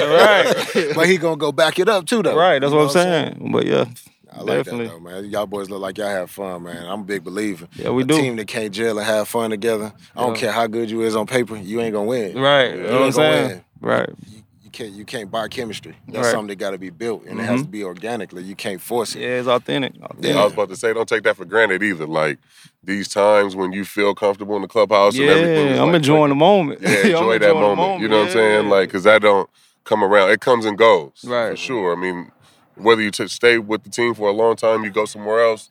right. 0.75 0.95
but 0.95 1.07
he 1.09 1.17
gonna 1.17 1.37
go 1.37 1.53
back 1.53 1.79
it 1.79 1.89
up 1.89 2.07
too, 2.07 2.23
though. 2.23 2.37
Right, 2.37 2.59
that's 2.61 2.73
what 2.73 2.83
I'm 2.85 2.89
saying. 2.91 3.51
But 3.53 3.67
yeah, 3.67 3.85
I 4.33 4.41
like 4.41 4.65
definitely. 4.65 4.87
that 4.87 4.93
though, 4.95 5.01
man. 5.01 5.25
Y'all 5.31 5.47
boys 5.47 5.71
look 5.71 5.81
like 5.81 5.97
y'all 5.99 6.09
have 6.09 6.31
fun, 6.31 6.65
man. 6.65 6.85
I'm 6.87 7.01
a 7.01 7.05
big 7.05 7.23
believer. 7.25 7.69
Yeah, 7.77 7.91
we 7.91 8.03
a 8.03 8.07
do. 8.07 8.17
team 8.17 8.37
that 8.37 8.47
can't 8.49 8.73
jail 8.73 8.99
and 8.99 9.07
have 9.07 9.29
fun 9.29 9.51
together. 9.51 9.93
I 10.17 10.21
don't 10.23 10.35
Yeah. 10.35 10.41
care 10.41 10.53
how 10.53 10.67
good 10.67 10.91
you 10.91 11.03
is 11.03 11.15
on 11.15 11.27
paper, 11.27 11.57
you 11.57 11.81
ain't 11.81 11.93
gonna 11.93 12.07
win. 12.07 12.37
Right. 12.39 12.71
You 12.75 12.77
You 12.77 12.83
know 12.83 12.93
what 12.93 12.93
I'm 13.01 13.03
ain't 13.07 13.15
gonna 13.15 13.33
saying? 13.37 13.49
win. 13.49 13.65
Right. 13.85 14.09
You, 14.27 14.43
you 14.63 14.71
can't 14.71 14.93
you 14.93 15.05
can't 15.05 15.31
buy 15.31 15.49
chemistry. 15.49 15.95
That's 16.09 16.25
Right. 16.27 16.33
something 16.33 16.49
that 16.49 16.57
got 16.57 16.71
to 16.71 16.79
be 16.79 16.91
built, 16.91 17.25
and 17.27 17.39
it 17.39 17.45
has 17.45 17.61
to 17.61 17.63
mm-hmm. 17.65 17.71
be 17.71 17.85
organically. 17.85 18.43
You 18.43 18.57
can't 18.57 18.81
force 18.81 19.15
it. 19.15 19.21
Yeah, 19.21 19.39
it's 19.39 19.49
authentic. 19.49 19.93
authentic. 20.03 20.25
Yeah, 20.35 20.41
I 20.41 20.45
was 20.45 20.55
about 20.55 20.71
to 20.71 20.77
say, 20.77 20.93
don't 20.95 21.09
take 21.09 21.23
that 21.25 21.37
for 21.37 21.45
granted 21.45 21.83
either. 21.83 22.07
Like 22.07 22.39
these 22.83 23.09
times 23.09 23.55
when 23.55 23.73
you 23.73 23.85
feel 23.85 24.15
comfortable 24.15 24.57
in 24.57 24.63
the 24.63 24.69
clubhouse 24.69 25.17
and 25.17 25.25
everything. 25.25 25.75
Yeah, 25.75 25.83
I'm 25.83 25.89
like- 25.89 25.97
enjoying 25.97 26.31
the 26.31 26.35
moment. 26.35 26.81
Yeah, 26.81 26.89
enjoy 27.05 27.39
that 27.39 27.49
the 27.49 27.55
moment. 27.55 28.01
You 28.01 28.09
know 28.09 28.21
what 28.21 28.29
I'm 28.29 28.33
saying? 28.33 28.69
Like, 28.71 28.91
cause 28.91 29.05
that 29.05 29.23
don't 29.23 29.49
come 29.85 30.03
around. 30.03 30.31
It 30.31 30.41
comes 30.41 30.65
and 30.65 30.79
goes. 30.79 31.25
Right. 31.25 31.51
For 31.51 31.57
sure. 31.57 31.93
I 31.93 32.01
mean, 32.01 32.33
whether 32.77 33.03
you 33.03 33.11
t- 33.11 33.29
stay 33.29 33.59
with 33.59 33.85
the 33.85 33.91
team 33.91 34.15
for 34.15 34.29
a 34.29 34.33
long 34.33 34.57
time, 34.57 34.83
you 34.83 34.91
go 34.91 35.05
somewhere 35.05 35.41
else. 35.45 35.71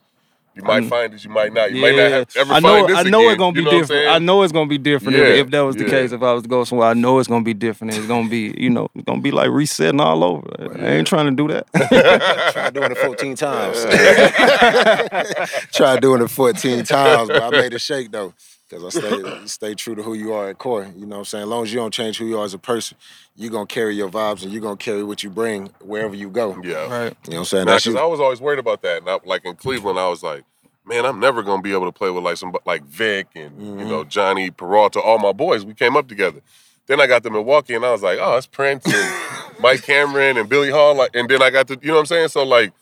You 0.56 0.62
might 0.62 0.74
I'm- 0.74 0.88
find 0.88 1.12
it. 1.12 1.24
You 1.24 1.30
might 1.30 1.52
not. 1.52 1.72
You 1.72 1.80
might 1.80 1.96
not 1.96 2.10
have, 2.12 2.28
ever 2.36 2.52
I 2.52 2.60
know. 2.60 2.68
find 2.76 2.88
this 2.88 2.96
I 2.98 3.02
know 3.10 3.18
again. 3.22 3.30
it's 3.32 3.38
gonna 3.38 3.52
be 3.52 3.58
you 3.58 3.64
know 3.64 3.70
what 3.70 3.74
I'm 3.74 3.80
different. 3.80 3.88
saying? 4.04 4.08
I 4.14 4.18
know 4.20 4.42
it's 4.44 4.52
gonna 4.52 4.68
be 4.68 4.78
different 4.78 5.18
Yeah, 5.18 5.24
if, 5.24 5.46
if 5.46 5.50
that 5.50 5.60
was 5.62 5.74
the 5.76 5.84
yeah. 5.84 5.90
case. 5.90 6.12
If 6.12 6.22
I 6.22 6.32
was 6.32 6.42
to 6.44 6.48
go 6.48 6.62
somewhere, 6.62 6.88
I 6.88 6.94
know 6.94 7.18
it's 7.18 7.28
gonna 7.28 7.44
be 7.44 7.54
different. 7.54 7.94
It's 7.94 8.06
gonna 8.06 8.28
be, 8.28 8.54
you 8.56 8.70
know, 8.70 8.88
it's 8.94 9.04
gonna 9.04 9.20
be 9.20 9.32
like 9.32 9.50
resetting 9.50 10.00
all 10.00 10.22
over. 10.22 10.46
I 10.80 10.92
ain't 10.92 11.06
trying 11.08 11.26
to 11.26 11.32
do 11.32 11.48
that. 11.52 11.66
Tried 12.52 12.72
doing 12.74 12.92
it 12.92 12.98
14 12.98 13.34
times. 13.34 13.84
Tried 15.72 16.00
doing 16.02 16.22
it 16.22 16.28
14 16.28 16.84
times, 16.84 17.28
but 17.28 17.42
I 17.42 17.50
made 17.50 17.74
a 17.74 17.78
shake 17.78 18.10
though. 18.12 18.32
Because 18.74 18.96
I 18.96 18.98
stay 19.00 19.46
stay 19.46 19.74
true 19.74 19.94
to 19.94 20.02
who 20.02 20.14
you 20.14 20.32
are 20.32 20.48
at 20.50 20.58
core. 20.58 20.84
You 20.96 21.06
know 21.06 21.16
what 21.16 21.18
I'm 21.20 21.24
saying? 21.26 21.42
As 21.44 21.48
long 21.48 21.62
as 21.64 21.72
you 21.72 21.78
don't 21.78 21.92
change 21.94 22.18
who 22.18 22.26
you 22.26 22.38
are 22.38 22.44
as 22.44 22.54
a 22.54 22.58
person, 22.58 22.96
you're 23.36 23.50
gonna 23.50 23.66
carry 23.66 23.94
your 23.94 24.08
vibes 24.08 24.42
and 24.42 24.52
you're 24.52 24.62
gonna 24.62 24.76
carry 24.76 25.02
what 25.04 25.22
you 25.22 25.30
bring 25.30 25.70
wherever 25.80 26.14
you 26.14 26.28
go. 26.30 26.60
yeah. 26.64 26.88
right. 26.88 27.16
You 27.26 27.30
know 27.32 27.36
what 27.36 27.38
I'm 27.38 27.44
saying? 27.44 27.64
Nah, 27.66 27.72
That's 27.72 27.84
'cause 27.84 27.94
you. 27.94 28.00
I 28.00 28.04
was 28.04 28.20
always 28.20 28.40
worried 28.40 28.58
about 28.58 28.82
that. 28.82 28.98
And 28.98 29.08
I, 29.10 29.18
like 29.24 29.44
in 29.44 29.56
Cleveland, 29.56 29.98
I 29.98 30.08
was 30.08 30.22
like, 30.22 30.44
man, 30.86 31.06
I'm 31.06 31.20
never 31.20 31.42
gonna 31.42 31.62
be 31.62 31.72
able 31.72 31.86
to 31.86 31.92
play 31.92 32.10
with 32.10 32.24
like 32.24 32.36
some 32.36 32.52
like 32.66 32.84
Vic 32.84 33.28
and 33.34 33.58
you 33.60 33.66
Mm-hmm. 33.66 33.88
know 33.88 34.04
Jhonny 34.04 34.54
Peralta, 34.56 35.00
all 35.00 35.18
my 35.18 35.32
boys. 35.32 35.64
We 35.64 35.74
came 35.74 35.96
up 35.96 36.08
together. 36.08 36.40
Then 36.86 37.00
I 37.00 37.06
got 37.06 37.22
to 37.22 37.30
Milwaukee, 37.30 37.74
and 37.74 37.84
I 37.84 37.92
was 37.92 38.02
like, 38.02 38.18
oh, 38.20 38.36
it's 38.36 38.46
Prince 38.46 38.84
and 38.86 39.14
Mike 39.60 39.82
Cameron 39.82 40.36
and 40.36 40.48
Billy 40.50 40.70
Hall. 40.70 40.94
Like, 40.94 41.10
and 41.14 41.28
then 41.30 41.40
I 41.42 41.48
got 41.48 41.66
to, 41.68 41.78
you 41.80 41.88
know 41.88 41.94
what 41.94 42.00
I'm 42.00 42.06
saying? 42.06 42.28
So 42.28 42.42
like, 42.44 42.72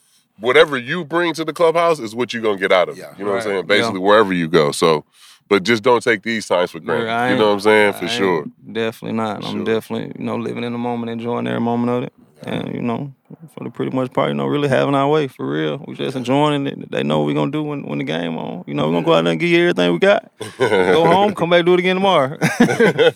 whatever 0.40 0.76
you 0.76 1.04
bring 1.04 1.34
to 1.34 1.44
the 1.44 1.52
clubhouse 1.52 2.00
is 2.00 2.12
what 2.14 2.32
you're 2.32 2.42
gonna 2.42 2.58
get 2.58 2.72
out 2.72 2.88
of 2.88 2.96
it. 2.96 3.00
Yeah. 3.00 3.14
You 3.16 3.24
know 3.24 3.30
what 3.30 3.36
I'm 3.36 3.42
saying? 3.42 3.66
Basically, 3.66 4.00
wherever 4.00 4.32
you 4.32 4.48
go. 4.48 4.72
So, 4.72 5.04
but 5.52 5.64
just 5.64 5.82
don't 5.82 6.02
take 6.02 6.22
these 6.22 6.46
times 6.46 6.70
for 6.70 6.80
granted. 6.80 7.10
I 7.10 7.32
you 7.32 7.36
know 7.36 7.48
what 7.48 7.52
I'm 7.52 7.60
saying? 7.60 7.92
For 7.92 8.08
sure. 8.08 8.46
Definitely 8.72 9.18
not. 9.18 9.42
For 9.42 9.48
I'm 9.48 9.56
sure. 9.56 9.64
definitely, 9.66 10.14
you 10.18 10.24
know, 10.24 10.36
living 10.36 10.64
in 10.64 10.72
the 10.72 10.78
moment, 10.78 11.10
enjoying 11.12 11.46
every 11.46 11.60
moment 11.60 11.90
of 11.90 12.04
it. 12.04 12.12
And, 12.44 12.74
you 12.74 12.80
know, 12.80 13.12
for 13.54 13.62
the 13.62 13.68
pretty 13.68 13.94
much 13.94 14.14
part, 14.14 14.30
you 14.30 14.34
know, 14.34 14.46
really 14.46 14.70
having 14.70 14.94
our 14.94 15.06
way 15.06 15.28
for 15.28 15.46
real. 15.46 15.84
We're 15.86 15.94
just 15.94 16.16
enjoying 16.16 16.66
it. 16.66 16.90
They 16.90 17.02
know 17.02 17.18
what 17.18 17.26
we're 17.26 17.34
gonna 17.34 17.50
do 17.50 17.62
when, 17.62 17.82
when 17.82 17.98
the 17.98 18.04
game 18.04 18.38
on. 18.38 18.64
You 18.66 18.72
know, 18.72 18.86
we're 18.86 18.94
gonna 18.94 19.04
go 19.04 19.12
out 19.12 19.24
there 19.24 19.32
and 19.32 19.38
give 19.38 19.50
you 19.50 19.60
everything 19.60 19.92
we 19.92 19.98
got. 19.98 20.32
go 20.58 21.04
home, 21.12 21.34
come 21.34 21.50
back, 21.50 21.66
do 21.66 21.74
it 21.74 21.80
again 21.80 21.96
tomorrow. 21.96 22.38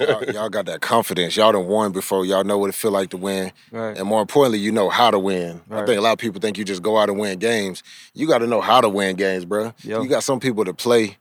y'all, 0.00 0.24
y'all 0.24 0.48
got 0.50 0.66
that 0.66 0.82
confidence. 0.82 1.38
Y'all 1.38 1.52
done 1.52 1.66
won 1.66 1.90
before. 1.90 2.26
Y'all 2.26 2.44
know 2.44 2.58
what 2.58 2.68
it 2.68 2.74
feel 2.74 2.90
like 2.90 3.08
to 3.10 3.16
win. 3.16 3.50
right. 3.72 3.96
And 3.96 4.06
more 4.06 4.20
importantly, 4.20 4.58
you 4.58 4.72
know 4.72 4.90
how 4.90 5.10
to 5.10 5.18
win. 5.18 5.62
I 5.70 5.86
think 5.86 5.98
a 5.98 6.02
lot 6.02 6.12
of 6.12 6.18
people 6.18 6.38
think 6.38 6.58
you 6.58 6.64
just 6.64 6.82
go 6.82 6.98
out 6.98 7.08
and 7.08 7.18
win 7.18 7.38
games. 7.38 7.82
You 8.12 8.28
got 8.28 8.38
to 8.38 8.46
know 8.46 8.60
how 8.60 8.82
to 8.82 8.90
win 8.90 9.16
games, 9.16 9.46
bro. 9.46 9.72
Yeah. 9.82 10.02
You 10.02 10.08
got 10.08 10.22
some 10.22 10.38
people 10.38 10.66
to 10.66 10.74
play 10.74 11.16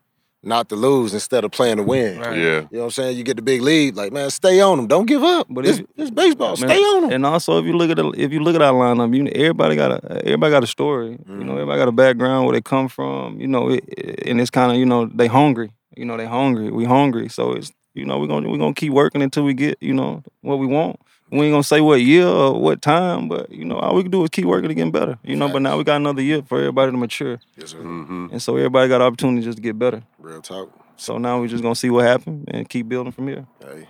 not 0.45 0.69
to 0.69 0.75
lose 0.75 1.13
instead 1.13 1.43
of 1.43 1.51
playing 1.51 1.77
to 1.77 1.83
win. 1.83 2.19
Right. 2.19 2.37
Yeah. 2.37 2.43
You 2.43 2.67
know 2.71 2.79
what 2.79 2.83
I'm 2.85 2.91
saying? 2.91 3.17
You 3.17 3.23
get 3.23 3.35
the 3.37 3.41
big 3.41 3.61
lead, 3.61 3.95
like 3.95 4.11
man, 4.13 4.29
stay 4.29 4.61
on 4.61 4.77
them. 4.77 4.87
Don't 4.87 5.05
give 5.05 5.23
up. 5.23 5.47
But 5.49 5.55
But 5.55 5.67
it's, 5.67 5.79
if- 5.79 5.85
it's 5.97 6.11
baseball. 6.11 6.49
Man, 6.57 6.69
stay 6.69 6.79
on 6.79 7.01
them. 7.03 7.11
And 7.11 7.25
also, 7.25 7.57
if 7.59 7.65
you 7.65 7.73
look 7.73 7.89
at 7.89 7.97
the, 7.97 8.09
if 8.17 8.31
you 8.31 8.39
look 8.41 8.55
at 8.55 8.61
our 8.61 8.73
lineup, 8.73 9.15
you 9.15 9.23
know, 9.23 9.31
everybody 9.33 9.75
got 9.75 9.91
a 9.91 10.25
everybody 10.25 10.51
got 10.51 10.63
a 10.63 10.67
story. 10.67 11.11
You 11.11 11.17
Mm-hmm. 11.17 11.45
know, 11.45 11.53
everybody 11.53 11.79
got 11.79 11.87
a 11.87 11.91
background 11.91 12.45
where 12.45 12.53
they 12.53 12.61
come 12.61 12.87
from. 12.87 13.39
You 13.39 13.47
know, 13.47 13.69
it, 13.69 13.83
and 14.27 14.39
it's 14.39 14.49
kind 14.51 14.71
of 14.71 14.77
you 14.77 14.85
know 14.85 15.05
they 15.07 15.27
hungry. 15.27 15.71
You 15.97 16.05
know, 16.05 16.17
they 16.17 16.25
hungry. 16.25 16.69
We 16.71 16.85
hungry. 16.85 17.29
So 17.29 17.53
it's 17.53 17.71
you 17.93 18.05
know 18.05 18.19
we're 18.19 18.27
gonna 18.27 18.49
we're 18.49 18.57
gonna 18.57 18.73
keep 18.73 18.91
working 18.93 19.21
until 19.21 19.43
we 19.43 19.53
get 19.53 19.77
you 19.81 19.93
know 19.93 20.23
what 20.41 20.59
we 20.59 20.67
want. 20.67 20.99
We 21.31 21.41
ain't 21.47 21.53
gonna 21.53 21.63
say 21.63 21.81
what 21.81 22.01
year 22.01 22.27
or 22.27 22.59
what 22.59 22.81
time, 22.81 23.27
but 23.27 23.51
you 23.51 23.65
know 23.65 23.77
all 23.77 23.95
we 23.95 24.03
can 24.03 24.11
do 24.11 24.23
is 24.23 24.29
keep 24.29 24.45
working 24.45 24.69
to 24.69 24.75
get 24.75 24.91
better. 24.91 25.17
You 25.23 25.35
know, 25.35 25.49
but 25.49 25.61
now 25.61 25.77
we 25.77 25.83
got 25.83 25.95
another 25.97 26.21
year 26.21 26.41
for 26.43 26.59
everybody 26.59 26.91
to 26.91 26.97
mature, 26.97 27.39
Yes, 27.57 27.71
sir. 27.71 27.77
hmm 27.79 28.27
and 28.31 28.41
so 28.41 28.55
everybody 28.55 28.87
got 28.89 29.01
opportunity 29.01 29.43
just 29.43 29.57
to 29.57 29.61
get 29.61 29.77
better. 29.77 30.03
Real 30.19 30.41
talk. 30.41 30.71
So 30.97 31.17
now 31.17 31.41
we 31.41 31.47
just 31.47 31.63
gonna 31.63 31.75
see 31.75 31.89
what 31.89 32.05
happens 32.05 32.45
and 32.49 32.69
keep 32.69 32.87
building 32.87 33.11
from 33.11 33.27
here. 33.27 33.45
Hey. 33.61 33.87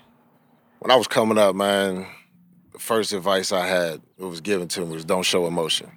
When 0.79 0.91
I 0.91 0.95
was 0.95 1.07
coming 1.07 1.37
up, 1.37 1.55
man, 1.55 2.05
the 2.71 2.79
first 2.79 3.11
advice 3.11 3.51
I 3.51 3.65
had 3.65 4.01
that 4.17 4.27
was 4.27 4.39
given 4.41 4.67
to 4.69 4.81
me 4.85 4.93
was 4.93 5.05
don't 5.05 5.23
show 5.23 5.45
emotion. 5.45 5.91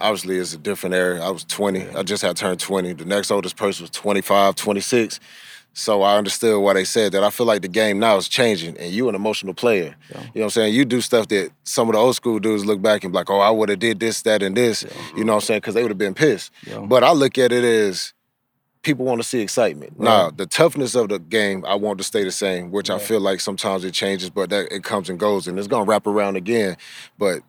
Obviously, 0.00 0.36
it's 0.38 0.52
a 0.54 0.58
different 0.58 0.94
era. 0.94 1.20
I 1.24 1.30
was 1.30 1.44
20. 1.44 1.90
I 1.90 2.02
just 2.02 2.22
had 2.22 2.36
turned 2.36 2.60
20. 2.60 2.92
The 2.94 3.04
next 3.04 3.30
oldest 3.30 3.56
person 3.56 3.84
was 3.84 3.90
25, 3.90 4.54
26. 4.56 5.20
So 5.74 6.02
I 6.02 6.16
understood 6.16 6.62
why 6.62 6.72
they 6.74 6.84
said 6.84 7.12
that. 7.12 7.24
I 7.24 7.30
feel 7.30 7.46
like 7.46 7.62
the 7.62 7.68
game 7.68 7.98
now 7.98 8.16
is 8.16 8.28
changing, 8.28 8.78
and 8.78 8.92
you 8.92 9.08
an 9.08 9.14
emotional 9.14 9.54
player. 9.54 9.96
You 10.08 10.14
know 10.16 10.26
what 10.32 10.42
I'm 10.44 10.50
saying? 10.50 10.74
You 10.74 10.84
do 10.84 11.00
stuff 11.00 11.28
that 11.28 11.50
some 11.64 11.88
of 11.88 11.94
the 11.94 11.98
old 11.98 12.14
school 12.14 12.38
dudes 12.38 12.64
look 12.64 12.80
back 12.80 13.02
and 13.02 13.12
be 13.12 13.16
like, 13.16 13.28
oh, 13.28 13.40
I 13.40 13.50
would 13.50 13.68
have 13.68 13.80
did 13.80 13.98
this, 13.98 14.22
that, 14.22 14.42
and 14.42 14.56
this. 14.56 14.82
You 14.82 14.88
uh-huh. 14.88 15.24
know 15.24 15.32
what 15.32 15.34
I'm 15.34 15.40
saying? 15.46 15.58
Because 15.58 15.74
they 15.74 15.82
would 15.82 15.90
have 15.90 15.98
been 15.98 16.14
pissed. 16.14 16.52
Yeah. 16.66 16.78
But 16.78 17.02
I 17.02 17.12
look 17.12 17.36
at 17.38 17.50
it 17.50 17.64
as 17.64 18.14
people 18.82 19.04
want 19.04 19.20
to 19.20 19.26
see 19.26 19.40
excitement. 19.40 19.98
Now, 19.98 20.30
the 20.30 20.46
toughness 20.46 20.94
of 20.94 21.08
the 21.08 21.18
game, 21.18 21.64
I 21.66 21.74
want 21.74 21.98
to 21.98 22.04
stay 22.04 22.22
the 22.22 22.30
same, 22.30 22.70
which 22.70 22.88
I 22.88 22.98
feel 22.98 23.20
like 23.20 23.40
sometimes 23.40 23.84
it 23.84 23.92
changes, 23.94 24.30
but 24.30 24.50
that 24.50 24.70
it 24.70 24.84
comes 24.84 25.10
and 25.10 25.18
goes, 25.18 25.48
and 25.48 25.58
it's 25.58 25.66
gonna 25.66 25.84
wrap 25.84 26.06
around 26.06 26.36
again. 26.36 26.76
But 27.18 27.40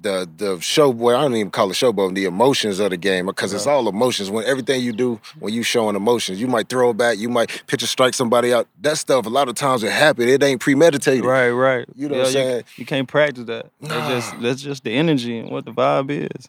the 0.00 0.28
the 0.36 0.60
show, 0.60 0.90
well, 0.90 1.16
I 1.16 1.22
don't 1.22 1.34
even 1.36 1.50
call 1.50 1.70
it 1.70 1.74
show, 1.74 1.92
but 1.92 2.14
the 2.14 2.24
emotions 2.24 2.80
of 2.80 2.90
the 2.90 2.96
game, 2.96 3.26
because 3.26 3.52
it's 3.52 3.66
all 3.66 3.88
emotions. 3.88 4.30
When 4.30 4.44
everything 4.44 4.82
you 4.82 4.92
do, 4.92 5.20
when 5.38 5.52
you 5.54 5.62
showing 5.62 5.96
emotions, 5.96 6.40
you 6.40 6.46
might 6.48 6.68
throw 6.68 6.92
back, 6.92 7.18
you 7.18 7.28
might 7.28 7.62
pitch 7.66 7.82
a 7.82 7.86
strike 7.86 8.14
somebody 8.14 8.52
out. 8.52 8.66
That 8.80 8.98
stuff, 8.98 9.26
a 9.26 9.28
lot 9.28 9.48
of 9.48 9.54
times 9.54 9.82
it 9.84 9.92
happen. 9.92 10.28
It 10.28 10.42
ain't 10.42 10.60
premeditated. 10.60 11.24
Right, 11.24 11.50
right. 11.50 11.86
You 11.94 12.08
know 12.08 12.16
what 12.18 12.28
I'm 12.28 12.34
Yeah, 12.34 12.42
saying? 12.42 12.56
You, 12.56 12.62
you 12.78 12.86
can't 12.86 13.08
practice 13.08 13.44
that. 13.44 13.70
That's 13.80 14.06
just 14.06 14.40
that's 14.40 14.62
just 14.62 14.84
the 14.84 14.92
energy 14.92 15.38
and 15.38 15.50
what 15.50 15.64
the 15.64 15.72
vibe 15.72 16.10
is. 16.10 16.48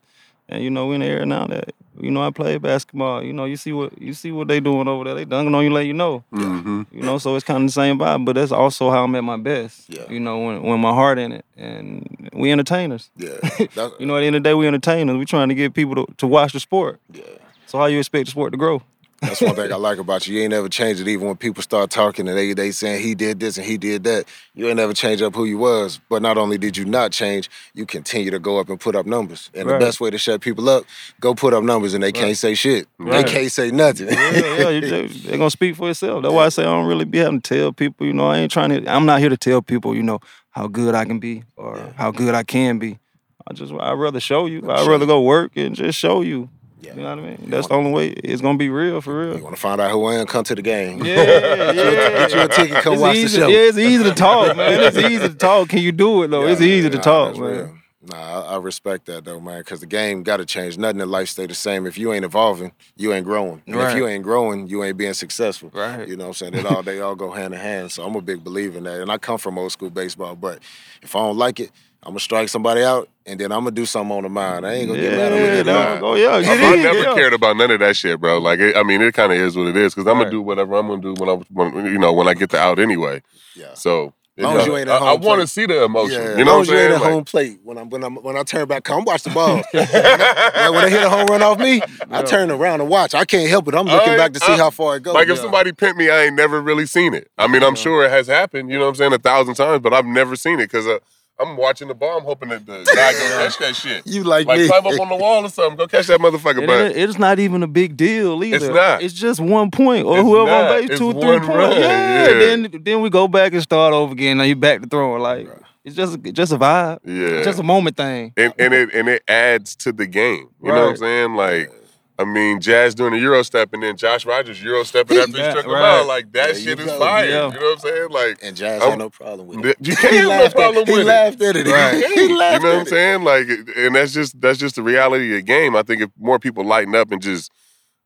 And 0.49 0.63
you 0.63 0.69
know, 0.69 0.87
we 0.87 0.95
in 0.95 1.01
the 1.01 1.07
era 1.07 1.25
now 1.25 1.47
that 1.47 1.73
you 1.99 2.11
know 2.11 2.21
I 2.21 2.29
play 2.31 2.57
basketball. 2.57 3.23
You 3.23 3.31
know, 3.33 3.45
you 3.45 3.55
see 3.55 3.71
what 3.71 3.99
you 4.01 4.13
see 4.13 4.31
what 4.31 4.47
they 4.47 4.59
doing 4.59 4.87
over 4.87 5.03
there. 5.05 5.15
They 5.15 5.25
dunking 5.25 5.55
on 5.55 5.63
you, 5.63 5.71
let 5.71 5.85
you 5.85 5.93
know. 5.93 6.23
hmm 6.31 6.83
You 6.91 7.01
know, 7.01 7.17
so 7.17 7.35
it's 7.35 7.45
kind 7.45 7.63
of 7.63 7.67
the 7.69 7.71
same 7.71 7.97
vibe. 7.97 8.25
But 8.25 8.35
that's 8.35 8.51
also 8.51 8.89
how 8.89 9.03
I'm 9.05 9.15
at 9.15 9.23
my 9.23 9.37
best. 9.37 9.89
Yeah. 9.89 10.09
You 10.09 10.19
know, 10.19 10.39
when 10.39 10.63
when 10.63 10.79
my 10.79 10.91
heart 10.93 11.17
in 11.17 11.31
it, 11.31 11.45
and 11.55 12.29
we 12.33 12.51
entertainers. 12.51 13.09
Yeah. 13.17 13.37
You 13.99 14.05
know, 14.05 14.17
at 14.17 14.21
the 14.21 14.27
end 14.27 14.35
of 14.35 14.43
the 14.43 14.49
day, 14.49 14.53
we 14.53 14.67
entertainers. 14.67 15.17
We 15.17 15.25
trying 15.25 15.49
to 15.49 15.55
get 15.55 15.73
people 15.73 15.95
to, 16.05 16.13
to 16.17 16.27
watch 16.27 16.53
the 16.53 16.59
sport. 16.59 16.99
yeah. 17.11 17.23
So 17.65 17.79
how 17.79 17.85
you 17.85 17.97
expect 17.99 18.25
the 18.25 18.31
sport 18.31 18.51
to 18.51 18.57
grow? 18.57 18.81
That's 19.23 19.41
one 19.41 19.55
thing 19.55 19.71
I 19.71 19.75
like 19.77 19.97
about 19.97 20.27
you. 20.27 20.35
You 20.35 20.43
ain't 20.43 20.51
never 20.51 20.69
changed 20.69 21.01
it, 21.01 21.07
even 21.07 21.27
when 21.27 21.35
people 21.37 21.63
start 21.63 21.89
talking 21.89 22.27
and 22.27 22.37
they 22.37 22.53
they 22.53 22.71
saying 22.71 23.01
he 23.01 23.15
did 23.15 23.39
this 23.39 23.57
and 23.57 23.65
he 23.65 23.77
did 23.77 24.03
that. 24.03 24.25
You 24.53 24.67
ain't 24.67 24.77
never 24.77 24.93
changed 24.93 25.23
up 25.23 25.33
who 25.33 25.45
you 25.45 25.57
was. 25.57 25.99
But 26.09 26.21
not 26.21 26.37
only 26.37 26.57
did 26.57 26.77
you 26.77 26.85
not 26.85 27.11
change, 27.11 27.49
you 27.73 27.85
continue 27.85 28.29
to 28.31 28.39
go 28.39 28.59
up 28.59 28.69
and 28.69 28.79
put 28.79 28.95
up 28.95 29.05
numbers. 29.05 29.49
And 29.53 29.67
Right. 29.67 29.79
the 29.79 29.85
best 29.85 29.99
way 30.01 30.09
to 30.11 30.17
shut 30.17 30.41
people 30.41 30.69
up, 30.69 30.83
go 31.19 31.33
put 31.33 31.53
up 31.53 31.63
numbers, 31.63 31.93
and 31.93 32.03
they 32.03 32.11
can't 32.11 32.37
say 32.37 32.53
shit. 32.53 32.87
Right. 32.99 33.25
They 33.25 33.31
can't 33.31 33.51
say 33.51 33.71
nothing. 33.71 34.07
yeah, 34.09 34.69
yeah, 34.69 35.07
they're 35.07 35.37
gonna 35.37 35.49
speak 35.49 35.75
for 35.75 35.89
itself. 35.89 36.21
That's 36.21 36.33
why 36.33 36.45
I 36.45 36.49
say 36.49 36.63
I 36.63 36.65
don't 36.65 36.87
really 36.87 37.05
be 37.05 37.17
having 37.19 37.41
to 37.41 37.55
tell 37.57 37.71
people. 37.73 38.05
You 38.05 38.13
know, 38.13 38.27
I 38.27 38.37
ain't 38.39 38.51
trying 38.51 38.69
to. 38.69 38.91
I'm 38.91 39.05
not 39.05 39.19
here 39.19 39.29
to 39.29 39.37
tell 39.37 39.61
people. 39.61 39.95
You 39.95 40.03
know 40.03 40.19
how 40.51 40.67
good 40.67 40.93
I 40.95 41.05
can 41.05 41.19
be 41.19 41.43
or 41.55 41.93
how 41.95 42.11
good 42.11 42.35
I 42.35 42.43
can 42.43 42.77
be. 42.77 42.99
I 43.47 43.53
just 43.53 43.73
I'd 43.73 43.93
rather 43.93 44.19
show 44.19 44.45
you. 44.45 44.69
I'd 44.71 44.87
rather 44.87 45.05
go 45.05 45.21
work 45.21 45.51
and 45.55 45.75
just 45.75 45.97
show 45.97 46.21
you. 46.21 46.49
Yeah. 46.83 46.95
You 46.95 47.01
know 47.01 47.15
what 47.15 47.19
I 47.19 47.21
mean? 47.21 47.37
That's 47.47 47.67
the 47.67 47.73
only 47.75 47.91
way 47.91 48.07
it's 48.09 48.41
gonna 48.41 48.57
be 48.57 48.69
real 48.69 48.99
for 49.01 49.17
real. 49.25 49.37
You 49.37 49.43
want 49.43 49.55
to 49.55 49.61
find 49.61 49.79
out 49.79 49.89
who 49.91 50.03
I 50.05 50.15
am? 50.15 50.25
Come 50.27 50.43
to 50.43 50.55
the 50.55 50.61
game. 50.61 51.03
Yeah, 51.03 51.15
yeah. 51.15 51.73
Get 52.27 52.33
you 52.33 52.41
a 52.41 52.47
ticket, 52.49 52.83
come 52.83 52.93
It's 52.93 53.01
watch 53.01 53.15
the 53.15 53.21
easy, 53.21 53.37
show. 53.39 53.47
Yeah, 53.47 53.57
it's 53.59 53.77
easy 53.77 54.03
to 54.03 54.13
talk, 54.13 54.57
man. 54.57 54.79
It's 54.83 54.97
easy 54.97 55.27
to 55.29 55.33
talk. 55.33 55.69
Can 55.69 55.79
you 55.79 55.91
do 55.93 56.23
it 56.23 56.27
though? 56.27 56.45
it's 56.45 56.59
Yeah, 56.61 56.67
easy 56.67 56.89
to 56.89 56.97
nah, 56.97 57.01
talk, 57.01 57.37
man. 57.37 57.49
real. 57.49 57.77
Nah, 58.05 58.17
I, 58.17 58.55
I 58.55 58.57
respect 58.57 59.05
that 59.05 59.23
though, 59.23 59.39
man, 59.39 59.59
because 59.59 59.79
the 59.79 59.85
game 59.85 60.23
got 60.23 60.37
to 60.37 60.45
change. 60.45 60.77
Nothing 60.77 60.99
in 60.99 61.09
life 61.09 61.29
stay 61.29 61.45
the 61.45 61.55
same. 61.55 61.85
If 61.85 61.97
you 61.97 62.11
ain't 62.11 62.25
evolving, 62.25 62.73
you 62.97 63.13
ain't 63.13 63.25
growing. 63.25 63.61
And 63.65 63.77
Right. 63.77 63.91
If 63.91 63.97
you 63.97 64.05
ain't 64.09 64.23
growing, 64.25 64.67
you 64.67 64.83
ain't 64.83 64.97
being 64.97 65.13
successful. 65.13 65.71
Right. 65.73 66.05
You 66.05 66.17
know 66.17 66.25
what 66.25 66.41
I'm 66.41 66.51
saying? 66.51 66.53
It 66.55 66.65
all 66.65 66.83
they 66.83 66.99
all 66.99 67.15
go 67.15 67.31
hand 67.31 67.53
in 67.53 67.61
hand. 67.61 67.93
So 67.93 68.03
I'm 68.03 68.15
a 68.15 68.21
big 68.21 68.43
believer 68.43 68.77
in 68.77 68.83
that. 68.83 68.99
And 68.99 69.09
I 69.09 69.17
come 69.17 69.37
from 69.37 69.57
old 69.57 69.71
school 69.71 69.89
baseball, 69.89 70.35
but 70.35 70.59
if 71.01 71.15
I 71.15 71.19
don't 71.19 71.37
like 71.37 71.61
it, 71.61 71.71
I'm 72.05 72.11
gonna 72.11 72.19
strike 72.19 72.49
somebody 72.49 72.83
out, 72.83 73.07
and 73.25 73.39
then 73.39 73.51
I'm 73.51 73.59
gonna 73.61 73.71
do 73.71 73.85
something 73.85 74.15
on 74.15 74.23
the 74.23 74.29
mind. 74.29 74.65
I 74.67 74.73
ain't 74.73 74.87
gonna 74.89 74.99
get 75.01 75.11
mad. 75.13 75.31
I'm 75.31 75.39
gonna 75.39 75.55
get 75.55 75.65
no, 75.65 75.73
mad. 75.73 75.99
go 76.01 76.15
yeah, 76.15 76.29
I, 76.35 76.41
get 76.43 76.49
I 76.63 76.73
in, 76.75 76.81
never 76.83 76.99
yeah. 76.99 77.13
cared 77.13 77.33
about 77.33 77.55
none 77.57 77.71
of 77.71 77.79
that 77.79 77.95
shit, 77.95 78.19
bro. 78.19 78.39
Like, 78.39 78.59
it, 78.59 78.75
I 78.75 78.83
mean, 78.83 79.01
it 79.01 79.13
kind 79.13 79.31
of 79.31 79.37
is 79.37 79.55
what 79.55 79.67
it 79.67 79.77
is 79.77 79.93
because 79.95 80.07
I'm 80.07 80.17
Right. 80.17 80.23
gonna 80.25 80.31
do 80.31 80.41
whatever 80.41 80.75
I'm 80.75 80.87
gonna 80.87 81.01
do 81.01 81.13
when 81.13 81.29
I, 81.29 81.33
when, 81.51 81.85
you 81.85 81.97
know, 81.97 82.11
when 82.13 82.27
I 82.27 82.33
get 82.33 82.49
the 82.49 82.59
out 82.59 82.77
anyway. 82.79 83.21
Yeah. 83.55 83.73
So, 83.75 84.13
As 84.37 84.43
Long 84.43 84.57
as 84.57 84.65
you 84.65 84.75
ain't 84.77 84.89
at 84.89 85.01
I, 85.01 85.11
I 85.11 85.13
want 85.13 85.41
to 85.41 85.47
see 85.47 85.65
the 85.67 85.83
emotion. 85.85 86.19
Yeah, 86.21 86.37
you 86.39 86.43
know 86.43 86.43
as 86.43 86.45
what 86.45 86.47
long 86.47 86.55
I'm 86.57 86.61
as 86.61 86.67
you 86.69 86.75
ain't 86.75 86.89
saying? 86.91 87.03
at 87.03 87.11
home 87.13 87.23
plate 87.23 87.59
when 87.63 87.77
I'm 87.77 87.89
when 87.89 88.03
I'm 88.03 88.15
when 88.17 88.35
I 88.35 88.43
turn 88.43 88.67
back, 88.67 88.83
come 88.83 89.05
watch 89.05 89.21
the 89.23 89.29
ball. 89.29 89.57
like 89.73 89.73
when 90.73 90.81
they 90.83 90.89
hit 90.89 91.03
a 91.03 91.09
home 91.09 91.27
run 91.27 91.41
off 91.43 91.59
me, 91.59 91.81
I 92.09 92.23
turn 92.23 92.49
around 92.51 92.81
and 92.81 92.89
watch. 92.89 93.13
I 93.13 93.25
can't 93.25 93.47
help 93.47 93.67
it. 93.67 93.75
I'm 93.75 93.85
looking 93.85 94.13
I- 94.13 94.17
back 94.17 94.33
to 94.33 94.39
see 94.39 94.53
I- 94.53 94.57
how 94.57 94.71
far 94.71 94.97
it 94.97 95.03
goes. 95.03 95.13
like 95.13 95.29
if 95.29 95.37
somebody 95.37 95.71
pimped 95.71 95.97
me, 95.97 96.09
I 96.09 96.23
ain't 96.23 96.35
never 96.35 96.59
really 96.61 96.85
seen 96.87 97.13
it. 97.13 97.29
I 97.37 97.47
mean, 97.47 97.63
I'm 97.63 97.75
sure 97.75 98.03
it 98.05 98.09
has 98.11 98.27
happened. 98.27 98.69
You 98.71 98.77
know 98.79 98.85
what 98.85 98.89
I'm 98.89 98.95
saying? 98.95 99.13
A 99.13 99.17
thousand 99.19 99.53
times, 99.53 99.81
but 99.81 99.93
I've 99.93 100.05
never 100.05 100.35
seen 100.35 100.55
it 100.59 100.65
because 100.65 100.87
uh, 100.87 100.97
I'm 101.39 101.57
watching 101.57 101.87
the 101.87 101.95
ball. 101.95 102.19
I'm 102.19 102.23
hoping 102.23 102.49
that 102.49 102.65
the 102.65 102.83
guy 102.95 103.11
go 103.13 103.19
catch 103.43 103.57
that 103.57 103.75
shit. 103.75 104.05
you 104.05 104.23
like, 104.23 104.45
Like 104.45 104.59
me. 104.59 104.67
climb 104.67 104.85
up 104.85 104.99
on 104.99 105.09
the 105.09 105.15
wall 105.15 105.43
or 105.45 105.49
something. 105.49 105.77
Go 105.77 105.87
catch 105.87 106.07
that 106.07 106.19
motherfucker. 106.19 106.65
But 106.67 106.91
it- 106.91 106.97
it's 106.97 107.17
not 107.17 107.39
even 107.39 107.63
a 107.63 107.67
big 107.67 107.97
deal 107.97 108.43
either. 108.43 108.55
It's 108.57 108.65
not. 108.67 109.01
It's 109.01 109.13
just 109.15 109.39
one 109.39 109.71
point 109.71 110.05
or 110.05 110.17
It's 110.19 110.23
whoever 110.27 110.45
not. 110.51 110.71
on 110.71 110.81
base 110.81 110.89
It's 110.91 110.99
two 110.99 111.11
three 111.13 111.21
points. 111.39 111.47
run, 111.47 111.71
Yeah. 111.81 112.27
yeah. 112.27 112.39
Then 112.39 112.67
then 112.83 113.01
we 113.01 113.09
go 113.09 113.27
back 113.27 113.53
and 113.53 113.63
start 113.63 113.93
over 113.93 114.13
again. 114.13 114.37
Now 114.37 114.43
you 114.43 114.55
back 114.55 114.81
to 114.83 114.87
throwing. 114.87 115.21
Like 115.23 115.49
It's 115.83 115.95
just 115.95 116.21
just 116.21 116.53
a 116.53 116.57
vibe. 116.57 116.99
Yeah. 117.03 117.43
Just 117.43 117.59
a 117.59 117.63
moment 117.63 117.97
thing. 117.97 118.33
and 118.37 118.53
and 118.59 118.73
it 118.73 118.93
and 118.93 119.09
it 119.09 119.23
adds 119.27 119.75
to 119.77 119.91
the 119.91 120.05
game. 120.05 120.49
You 120.61 120.69
know 120.71 120.81
what 120.85 120.89
I'm 120.91 120.97
saying? 120.97 121.35
Like, 121.35 121.71
I 122.19 122.25
mean, 122.25 122.61
Jazz 122.61 122.93
doing 122.93 123.13
the 123.13 123.19
Euro 123.19 123.41
step 123.43 123.73
and 123.73 123.81
then 123.81 123.97
Josh 123.97 124.23
Rogers 124.25 124.61
Euro 124.61 124.83
stepping 124.83 125.17
after 125.17 125.31
he 125.31 125.37
Yeah, 125.39 125.49
struck 125.51 125.65
him 125.65 125.71
right. 125.71 125.99
out. 126.01 126.05
Like 126.07 126.31
that 126.33 126.53
There 126.53 126.55
shit 126.55 126.79
is 126.79 126.91
fire. 126.93 127.25
Yeah. 127.27 127.47
You 127.51 127.59
know 127.59 127.65
what 127.65 127.73
I'm 127.73 127.79
saying? 127.79 128.09
Like 128.11 128.39
And 128.43 128.55
Jazz 128.55 128.81
I'm- 128.81 128.91
had 128.91 128.99
no 128.99 129.09
problem 129.09 129.47
with 129.47 129.65
it. 129.65 129.77
you 129.81 129.95
can't 129.95 130.13
have 130.13 130.29
no 130.43 130.49
problem 130.49 130.85
he 130.85 130.91
with 130.91 131.01
it. 131.01 131.05
laughed 131.05 131.41
at 131.41 131.55
it. 131.55 131.65
Right. 131.67 132.05
he 132.15 132.21
You 132.21 132.37
laughed 132.37 132.63
know 132.63 132.69
what 132.73 132.79
I'm 132.81 132.85
saying? 132.85 133.23
Like, 133.23 133.47
and 133.77 133.95
that's 133.95 134.13
just 134.13 134.39
that's 134.39 134.59
just 134.59 134.75
the 134.75 134.83
reality 134.83 135.31
of 135.31 135.37
the 135.37 135.41
game. 135.41 135.75
I 135.75 135.81
think 135.81 136.01
if 136.03 136.09
more 136.19 136.37
people 136.37 136.63
lighten 136.63 136.93
up 136.93 137.11
and 137.11 137.21
just 137.21 137.51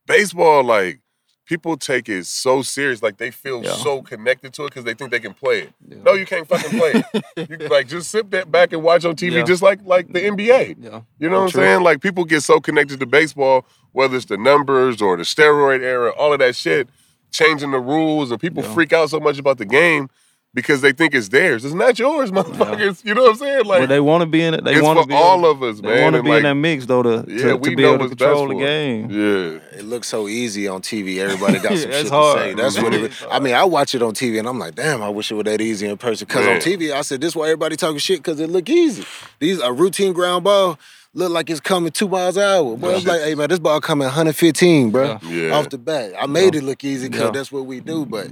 baseball, 0.05 0.63
like 0.63 1.01
people 1.47 1.77
take 1.77 2.07
it 2.09 2.25
so 2.25 2.61
serious, 2.61 3.01
like 3.01 3.17
they 3.17 3.31
feel 3.31 3.63
Yeah. 3.63 3.71
so 3.71 4.01
connected 4.01 4.53
to 4.53 4.65
it 4.65 4.67
because 4.67 4.83
they 4.83 4.93
think 4.93 5.09
they 5.11 5.19
can 5.19 5.33
play 5.33 5.61
it. 5.63 5.73
Yeah. 5.87 5.97
No, 6.03 6.13
you 6.13 6.25
can't 6.25 6.47
fucking 6.47 6.77
play 6.77 7.03
it. 7.35 7.49
You 7.49 7.57
like 7.69 7.87
just 7.87 8.11
sit 8.11 8.29
back 8.29 8.73
and 8.73 8.83
watch 8.83 9.05
on 9.05 9.15
TV, 9.15 9.31
Yeah. 9.37 9.43
just 9.43 9.63
like 9.63 9.79
like 9.85 10.11
the 10.13 10.19
NBA. 10.19 10.75
Yeah. 10.79 11.01
You 11.17 11.29
know 11.29 11.37
oh, 11.37 11.39
what 11.39 11.45
I'm 11.45 11.51
True. 11.51 11.61
saying? 11.63 11.81
Like 11.81 12.01
people 12.01 12.25
get 12.25 12.41
so 12.41 12.59
connected 12.59 12.99
to 12.99 13.05
baseball, 13.05 13.65
whether 13.93 14.15
it's 14.15 14.25
the 14.25 14.37
numbers 14.37 15.01
or 15.01 15.17
the 15.17 15.23
steroid 15.23 15.81
era, 15.81 16.11
all 16.11 16.33
of 16.33 16.39
that 16.39 16.55
shit, 16.55 16.87
changing 17.31 17.71
the 17.71 17.79
rules, 17.79 18.29
and 18.29 18.39
people 18.39 18.61
freak 18.61 18.93
out 18.93 19.09
so 19.09 19.19
much 19.19 19.39
about 19.39 19.57
the 19.57 19.65
game 19.65 20.09
because 20.57 20.81
they 20.81 20.91
think 20.91 21.13
it's 21.13 21.29
theirs. 21.29 21.63
It's 21.63 21.75
not 21.75 21.99
yours, 21.99 22.31
motherfuckers. 22.37 23.05
You 23.05 23.13
know 23.13 23.21
what 23.21 23.31
I'm 23.33 23.37
saying? 23.37 23.65
Like 23.65 23.81
but 23.83 23.89
they 23.89 23.99
want 23.99 24.21
to 24.23 24.25
be 24.25 24.41
in 24.41 24.55
it. 24.55 24.63
They 24.63 24.81
want 24.81 24.99
to 24.99 25.05
be 25.05 25.13
all 25.13 25.37
able, 25.37 25.51
of 25.51 25.61
us, 25.61 25.79
They 25.81 25.87
man. 25.87 26.03
want 26.03 26.15
to 26.15 26.23
be 26.23 26.29
like, 26.29 26.37
in 26.37 26.43
that 26.45 26.55
mix 26.55 26.87
though 26.87 27.03
to, 27.03 27.25
yeah, 27.27 27.37
to, 27.53 27.59
to 27.59 27.75
be 27.75 27.83
able 27.85 27.99
to 27.99 28.09
control 28.09 28.47
the 28.47 28.55
game. 28.55 29.11
Yeah. 29.11 29.59
It 29.79 29.85
looks 29.85 30.07
so 30.07 30.27
easy 30.27 30.67
on 30.67 30.81
TV. 30.81 31.19
Everybody 31.19 31.59
got 31.59 31.63
some 31.77 31.77
shit 31.77 31.89
it's 31.91 32.09
to 32.09 32.33
say. 32.35 32.53
That's 32.55 32.81
what 32.81 32.93
it. 32.95 33.03
It's 33.03 33.23
I 33.29 33.39
mean, 33.39 33.53
I 33.53 33.63
watch 33.65 33.93
it 33.93 34.01
on 34.01 34.15
TV 34.15 34.39
and 34.39 34.47
I'm 34.47 34.57
like, 34.57 34.73
damn, 34.73 35.03
I 35.03 35.09
wish 35.09 35.31
it 35.31 35.35
were 35.35 35.43
that 35.43 35.61
easy 35.61 35.87
in 35.87 35.95
person. 35.97 36.27
Because 36.27 36.47
on 36.47 36.55
TV, 36.55 36.91
I 36.91 37.01
said, 37.01 37.21
this 37.21 37.35
why 37.35 37.45
everybody 37.45 37.75
talking 37.75 37.99
shit 37.99 38.17
because 38.19 38.39
it 38.39 38.49
look 38.49 38.67
easy. 38.67 39.05
These 39.39 39.59
a 39.59 39.71
routine 39.71 40.13
ground 40.13 40.43
ball 40.43 40.79
look 41.13 41.31
like 41.31 41.49
it's 41.49 41.59
coming 41.59 41.91
two 41.91 42.07
miles 42.07 42.35
an 42.37 42.43
hour. 42.43 42.75
But 42.77 42.95
it's 42.97 43.05
like, 43.07 43.21
hey 43.21 43.35
man, 43.35 43.49
this 43.49 43.59
ball 43.59 43.79
coming 43.79 44.05
115, 44.05 44.91
bro, 44.91 45.19
Yeah. 45.23 45.51
off 45.55 45.69
the 45.69 45.77
bat. 45.77 46.13
I 46.19 46.25
made 46.27 46.55
it 46.55 46.63
look 46.63 46.83
easy 46.83 47.07
because 47.09 47.25
Yeah. 47.25 47.31
that's 47.31 47.51
what 47.51 47.65
we 47.65 47.79
do. 47.79 48.05
But 48.05 48.27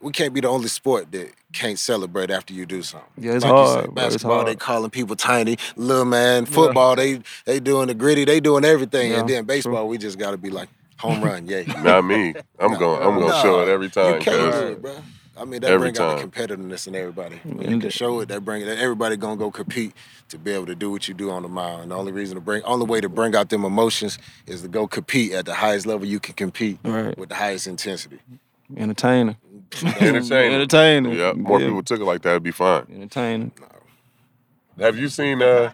we 0.00 0.12
can't 0.12 0.32
be 0.34 0.40
the 0.40 0.48
only 0.48 0.68
sport 0.68 1.10
that 1.12 1.30
can't 1.52 1.78
celebrate 1.78 2.30
after 2.30 2.52
you 2.54 2.66
do 2.66 2.82
something. 2.82 3.08
Yeah, 3.16 3.32
it's 3.34 3.44
Like 3.44 3.50
you 3.52 3.56
hard, 3.56 3.68
said, 3.84 3.94
bro. 3.94 4.04
It's 4.04 4.14
basketball, 4.14 4.44
they 4.44 4.54
calling 4.56 4.90
people 4.90 5.16
tiny, 5.16 5.56
little 5.76 6.04
man. 6.04 6.44
Football, 6.46 6.96
they 6.96 7.20
they 7.44 7.60
doing 7.60 7.88
the 7.88 7.94
gritty, 7.94 8.24
they 8.24 8.40
doing 8.40 8.64
everything. 8.64 9.12
Yeah, 9.12 9.20
and 9.20 9.28
then 9.28 9.38
true. 9.44 9.46
baseball, 9.46 9.88
we 9.88 9.98
just 9.98 10.18
got 10.18 10.32
to 10.32 10.36
be 10.36 10.50
like 10.50 10.68
home 10.98 11.22
run, 11.22 11.46
yay. 11.46 11.64
Not 11.82 12.04
me. 12.04 12.34
I'm 12.58 12.76
going. 12.78 13.02
I'm 13.02 13.18
going 13.18 13.32
to 13.32 13.38
show 13.40 13.60
it 13.60 13.68
every 13.68 13.88
time. 13.88 14.14
You 14.14 14.20
can't 14.20 14.52
'cause- 14.52 14.60
do 14.60 14.66
it, 14.68 14.82
bro. 14.82 14.96
I 15.40 15.44
mean, 15.44 15.60
that 15.60 15.70
Every 15.70 15.92
bring 15.92 16.04
out 16.04 16.18
the 16.18 16.26
competitiveness 16.26 16.88
in 16.88 16.96
everybody. 16.96 17.36
When 17.44 17.70
you 17.70 17.78
can 17.78 17.90
show 17.90 18.18
it, 18.18 18.26
that 18.28 18.44
bring 18.44 18.66
that 18.66 18.76
everybody 18.78 19.16
gonna 19.16 19.36
go 19.36 19.52
compete 19.52 19.92
to 20.30 20.36
be 20.36 20.50
able 20.50 20.66
to 20.66 20.74
do 20.74 20.90
what 20.90 21.06
you 21.06 21.14
do 21.14 21.30
on 21.30 21.42
the 21.44 21.48
mound. 21.48 21.82
And 21.82 21.90
the 21.92 21.94
only 21.94 22.10
reason 22.10 22.34
to 22.34 22.40
bring, 22.40 22.60
only 22.64 22.86
way 22.86 23.00
to 23.00 23.08
bring 23.08 23.36
out 23.36 23.48
them 23.48 23.64
emotions 23.64 24.18
is 24.48 24.62
to 24.62 24.68
go 24.68 24.88
compete 24.88 25.30
at 25.30 25.46
the 25.46 25.54
highest 25.54 25.86
level 25.86 26.08
you 26.08 26.18
can 26.18 26.34
compete 26.34 26.80
Right. 26.82 27.16
with 27.16 27.28
the 27.28 27.36
highest 27.36 27.68
intensity. 27.68 28.18
Entertainer. 28.76 29.36
Entertaining. 30.00 30.54
Entertainer. 30.54 31.12
Yeah, 31.12 31.32
more 31.32 31.60
Yeah. 31.60 31.66
people 31.68 31.82
took 31.82 32.00
it 32.00 32.04
like 32.04 32.22
that, 32.22 32.30
it'd 32.30 32.42
be 32.42 32.50
fine. 32.50 32.86
Entertainer. 32.92 33.50
Have 34.78 34.96
you 34.96 35.08
seen? 35.08 35.42
uh 35.42 35.72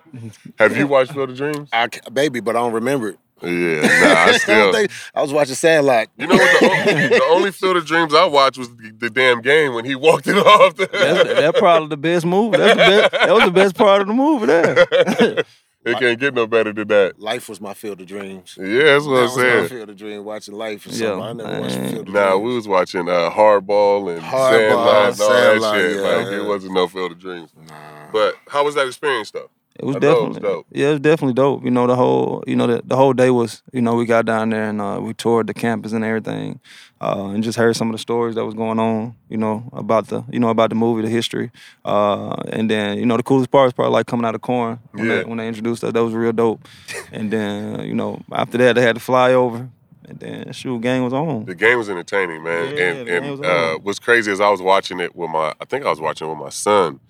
Have 0.59 0.77
you 0.77 0.87
watched 0.87 1.13
Field 1.13 1.31
of 1.31 1.37
Dreams? 1.37 1.69
I, 1.73 1.89
baby, 2.13 2.41
but 2.41 2.57
I 2.57 2.61
don't 2.61 2.73
remember 2.73 3.11
it. 3.11 3.19
Yeah, 3.43 3.81
nah, 3.83 3.87
I 3.87 4.25
I, 4.29 4.39
still. 4.39 4.73
think- 4.73 4.91
I 5.15 5.21
was 5.21 5.31
watching 5.33 5.55
Sandlot. 5.55 6.09
You 6.17 6.27
know 6.29 6.35
what? 6.37 6.61
The 6.61 6.71
only, 6.71 7.09
the 7.19 7.25
only 7.31 7.51
Field 7.53 7.77
of 7.77 7.85
Dreams 7.85 8.15
I 8.15 8.25
watched 8.25 8.57
was 8.57 8.71
the, 8.77 8.93
the 8.97 9.11
damn 9.11 9.43
game 9.43 9.75
when 9.75 9.85
he 9.85 9.95
walked 9.95 10.27
it 10.27 10.37
off. 10.39 10.77
That's, 10.77 10.91
that's 10.93 11.59
probably 11.59 11.89
the 11.89 11.97
best 11.99 12.25
movie. 12.25 12.57
That's 12.57 12.73
the 12.73 12.77
best, 12.79 13.13
that 13.13 13.35
was 13.35 13.45
the 13.45 13.51
best 13.51 13.75
part 13.77 14.01
of 14.01 14.07
the 14.09 14.15
movie 14.15 14.47
there. 14.47 15.45
It 15.85 15.99
can't 15.99 16.19
get 16.21 16.35
no 16.35 16.47
better 16.47 16.73
than 16.73 16.89
that. 16.89 17.21
Life 17.21 17.49
was 17.49 17.61
my 17.61 17.75
field 17.75 18.01
of 18.01 18.07
dreams. 18.07 18.57
Yeah, 18.59 18.85
that's 18.85 19.05
what 19.07 19.15
That 19.15 19.17
I'm 19.17 19.23
was 19.25 19.37
my 19.37 19.43
saying. 19.43 19.69
field 19.69 19.91
of 19.91 19.97
dreams. 19.97 20.25
Watching 20.25 20.55
Life 20.55 20.87
or 20.87 20.91
Yeah, 20.91 20.97
something. 20.97 21.23
I 21.23 21.33
never 21.33 21.61
watched 21.61 21.77
man. 21.77 21.89
Field 21.91 21.99
of 22.01 22.05
dreams. 22.07 22.15
Nah, 22.15 22.31
Dreams. 22.31 22.45
we 22.45 22.55
was 22.55 22.69
watching 22.69 23.09
uh, 23.09 23.31
Hardball 23.31 24.13
and 24.15 24.23
Hardball, 24.23 24.51
Sandlot 24.51 25.13
and 25.13 25.21
all 25.21 25.29
Sandlot, 25.31 25.75
that 25.75 25.81
shit. 25.81 25.97
yeah, 25.97 26.03
like 26.03 26.27
it 26.29 26.45
wasn't 26.49 26.75
no 26.75 26.89
Field 26.89 27.13
of 27.13 27.19
Dreams. 27.19 27.51
Nah. 27.69 27.75
But 28.13 28.35
how 28.49 28.65
was 28.65 28.75
that 28.77 28.87
experience 28.87 29.31
though? 29.31 29.51
It 29.77 29.85
was 29.85 29.97
I 29.97 29.99
know 29.99 30.07
it 30.07 30.11
was 30.29 30.37
definitely 30.37 30.49
dope. 30.49 30.67
Yeah, 30.71 30.89
it 30.89 30.91
was 30.93 31.01
definitely 31.01 31.35
dope. 31.35 31.65
You 31.65 31.71
know, 31.73 31.87
the 31.89 31.97
whole 31.97 32.45
you 32.47 32.55
know 32.55 32.67
the, 32.69 32.83
the 32.85 32.95
whole 32.97 33.13
day 33.13 33.31
was 33.31 33.63
you 33.73 33.83
know 33.83 33.97
we 33.97 34.07
got 34.07 34.25
down 34.25 34.51
there 34.51 34.69
and 34.71 34.81
uh, 34.81 35.01
we 35.03 35.15
toured 35.15 35.49
the 35.49 35.55
campus 35.55 35.91
and 35.93 36.05
everything, 36.05 36.61
uh, 37.01 37.31
and 37.35 37.43
just 37.43 37.59
heard 37.59 37.75
some 37.75 37.89
of 37.89 37.93
the 37.95 37.99
stories 37.99 38.37
that 38.37 38.45
was 38.45 38.55
going 38.55 38.79
on. 38.79 39.17
You 39.29 39.37
know 39.37 39.69
about 39.73 40.07
the 40.07 40.23
you 40.31 40.39
know 40.39 40.49
about 40.51 40.71
the 40.71 40.77
movie, 40.77 41.03
the 41.03 41.09
history, 41.09 41.51
uh, 41.85 42.37
and 42.51 42.71
then 42.71 42.99
you 42.99 43.07
know 43.07 43.17
the 43.17 43.25
coolest 43.25 43.51
part 43.51 43.67
was 43.67 43.73
probably 43.73 43.93
like 43.95 44.07
coming 44.07 44.25
out 44.25 44.37
of 44.37 44.43
corn 44.43 44.79
when, 44.93 45.07
Yeah. 45.07 45.17
they, 45.19 45.25
when 45.25 45.39
they 45.39 45.49
introduced 45.49 45.83
us. 45.83 45.93
That 45.93 46.05
was 46.05 46.15
real 46.15 46.33
dope. 46.33 46.67
and 47.13 47.33
then 47.33 47.81
you 47.85 47.95
know 47.95 48.23
after 48.31 48.57
that 48.59 48.75
they 48.77 48.83
had 48.83 48.95
to 48.95 49.01
fly 49.01 49.33
over, 49.33 49.69
and 50.09 50.21
then 50.21 50.53
shoot 50.53 50.81
game 50.83 51.03
was 51.03 51.13
on. 51.13 51.47
The 51.47 51.55
game 51.57 51.79
was 51.79 51.91
entertaining, 51.91 52.45
man. 52.45 52.77
Yeah, 52.77 52.83
and 52.85 53.09
and 53.09 53.31
was 53.33 53.41
uh, 53.41 53.79
what's 53.83 53.99
crazy 53.99 54.31
is 54.31 54.39
I 54.41 54.51
was 54.51 54.63
watching 54.63 55.01
it 55.01 55.17
with 55.17 55.31
my, 55.31 55.53
I 55.61 55.65
think 55.65 55.85
I 55.85 55.91
was 55.91 56.01
watching 56.01 56.29
it 56.29 56.31
with 56.31 56.39
my 56.39 56.51
son, 56.51 57.01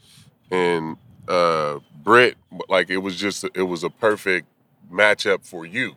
and 0.50 0.96
uh, 1.28 1.78
Britt, 2.02 2.36
like 2.68 2.90
it 2.90 2.98
was 2.98 3.16
just, 3.16 3.44
it 3.54 3.62
was 3.62 3.84
a 3.84 3.90
perfect 3.90 4.46
matchup 4.92 5.46
for 5.46 5.64
you. 5.66 5.94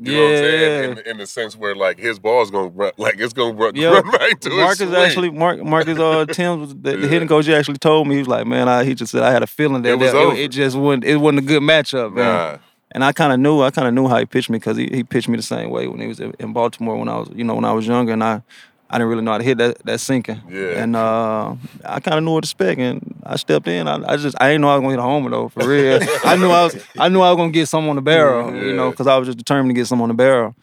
You 0.00 0.12
know 0.12 0.22
what 0.22 0.30
I'm 0.30 0.36
saying? 0.36 0.82
Yeah. 0.82 0.90
In, 0.92 0.98
in 1.10 1.18
the 1.18 1.26
sense 1.26 1.56
where 1.56 1.74
like 1.74 1.98
his 1.98 2.20
ball's 2.20 2.52
gonna 2.52 2.68
run, 2.68 2.92
like 2.98 3.18
it's 3.18 3.32
gonna 3.32 3.52
run, 3.54 3.72
Yeah, 3.76 3.88
run 3.88 4.08
right 4.10 4.40
to 4.42 4.50
Marcus 4.50 4.78
his 4.78 4.88
swing. 4.90 5.02
actually, 5.02 5.30
Mark, 5.30 5.60
Marcus 5.64 5.98
uh, 5.98 6.24
Thames, 6.26 6.60
was 6.60 6.68
the, 6.82 6.96
the 6.96 7.08
hitting 7.08 7.26
coach, 7.26 7.48
actually 7.48 7.78
told 7.78 8.06
me 8.06 8.14
he 8.14 8.20
was 8.20 8.28
like, 8.28 8.46
man, 8.46 8.68
I, 8.68 8.84
he 8.84 8.94
just 8.94 9.10
said 9.12 9.22
I 9.22 9.32
had 9.32 9.42
a 9.42 9.46
feeling 9.48 9.82
that 9.82 9.90
It 9.90 9.98
was 9.98 10.12
that- 10.12 10.18
over. 10.18 10.36
it, 10.36 10.52
just 10.52 10.76
wasn't, 10.76 11.04
it 11.04 11.16
wasn't 11.16 11.40
a 11.40 11.42
good 11.46 11.62
matchup, 11.62 12.12
man. 12.14 12.24
Nah, 12.24 12.58
And 12.92 13.02
I 13.04 13.10
kind 13.12 13.32
of 13.32 13.40
knew, 13.40 13.60
I 13.60 13.72
kind 13.72 13.88
of 13.88 13.94
knew 13.94 14.06
how 14.06 14.18
he 14.18 14.24
pitched 14.26 14.50
me 14.50 14.58
because 14.58 14.76
he, 14.76 14.86
he 14.86 15.02
pitched 15.02 15.28
me 15.28 15.36
the 15.36 15.42
same 15.42 15.70
way 15.70 15.88
when 15.88 16.00
he 16.00 16.06
was 16.06 16.20
in 16.20 16.52
Baltimore 16.52 16.96
when 16.96 17.08
I 17.08 17.16
was, 17.18 17.30
you 17.34 17.42
know, 17.42 17.56
when 17.56 17.64
I 17.64 17.72
was 17.72 17.84
younger, 17.86 18.12
and 18.12 18.22
I, 18.22 18.42
I 18.90 18.96
didn't 18.98 19.08
really 19.10 19.22
know 19.22 19.32
how 19.32 19.38
to 19.38 19.44
hit 19.44 19.58
that 19.58 19.78
that 19.84 20.00
sinking. 20.00 20.40
Yeah. 20.48 20.82
And 20.82 20.96
uh, 20.96 21.54
I 21.84 22.00
kind 22.00 22.16
of 22.18 22.24
knew 22.24 22.32
what 22.32 22.44
to 22.44 22.46
expect, 22.46 22.80
and 22.80 23.20
I 23.24 23.36
stepped 23.36 23.68
in. 23.68 23.86
I, 23.86 24.12
I 24.12 24.16
just, 24.16 24.36
I 24.40 24.48
didn't 24.48 24.62
know 24.62 24.70
I 24.70 24.76
was 24.76 24.80
gonna 24.82 24.90
hit 24.92 24.98
a 24.98 25.02
homer 25.02 25.30
though, 25.30 25.48
for 25.48 25.66
real. 25.68 26.00
I 26.24 26.36
knew 26.36 26.50
I 26.50 26.64
was, 26.64 26.86
I 26.98 27.08
knew 27.08 27.20
I 27.20 27.30
was 27.30 27.36
gonna 27.36 27.52
get 27.52 27.66
some 27.68 27.88
on 27.88 27.96
the 27.96 28.02
barrel, 28.02 28.54
you 28.54 28.72
know, 28.74 28.90
because 28.90 29.06
I 29.06 29.16
was 29.18 29.26
just 29.28 29.38
determined 29.38 29.70
to 29.70 29.74
get 29.80 29.86
some 29.86 30.00
on 30.00 30.08
the 30.08 30.14
barrel. 30.14 30.54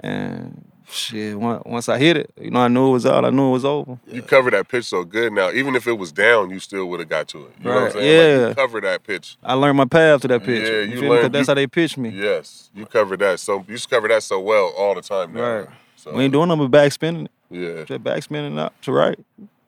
And 0.00 0.64
shit, 0.88 1.38
once, 1.38 1.88
I 1.88 1.98
hit 1.98 2.16
it, 2.16 2.30
you 2.40 2.50
know, 2.50 2.60
I 2.60 2.68
knew 2.68 2.88
it 2.88 2.92
was 2.92 3.06
out. 3.06 3.24
I 3.24 3.30
knew 3.30 3.48
it 3.48 3.52
was 3.52 3.64
over. 3.64 3.98
you 4.06 4.22
covered 4.22 4.52
that 4.52 4.68
pitch 4.68 4.84
so 4.84 5.04
good. 5.04 5.32
Now, 5.32 5.50
even 5.50 5.74
if 5.74 5.86
it 5.86 5.92
was 5.98 6.12
down, 6.12 6.50
you 6.50 6.58
still 6.60 6.86
would 6.86 7.00
have 7.00 7.08
got 7.08 7.28
to 7.28 7.46
it. 7.46 7.50
You 7.60 7.64
know 7.64 7.70
what 7.70 7.78
I'm 7.78 7.84
Right, 7.84 7.92
saying? 7.94 8.32
Like, 8.32 8.40
yeah. 8.42 8.48
you 8.48 8.54
covered 8.54 8.84
that 8.84 9.02
pitch. 9.04 9.36
I 9.42 9.54
learned 9.54 9.76
my 9.78 9.84
path 9.86 10.20
to 10.22 10.28
that 10.28 10.44
pitch. 10.44 10.68
Yeah, 10.68 10.80
you, 10.80 10.80
you 10.82 10.90
feel 10.92 11.02
me? 11.02 11.08
'Cause 11.08 11.22
learned- 11.22 11.34
that's 11.34 11.48
you- 11.48 11.50
how 11.50 11.54
they 11.54 11.66
pitch 11.66 11.96
me. 11.96 12.10
Yes, 12.10 12.70
you 12.74 12.86
covered 12.86 13.20
that. 13.20 13.40
So 13.40 13.64
you 13.68 13.78
covered 13.90 14.10
that 14.12 14.22
so 14.22 14.38
well 14.40 14.72
all 14.76 14.94
the 14.94 15.02
time. 15.02 15.32
Now. 15.34 15.40
Right. 15.58 15.68
So, 15.96 16.12
We 16.14 16.24
ain't 16.24 16.32
doing 16.32 16.48
nothing 16.48 16.64
but 16.64 16.70
back 16.72 16.90
spinning 16.90 17.26
it. 17.26 17.30
Yeah, 17.52 17.84
Just 17.84 18.02
back 18.02 18.22
spinning 18.22 18.58
out 18.58 18.72
to 18.82 18.92
right. 18.92 19.18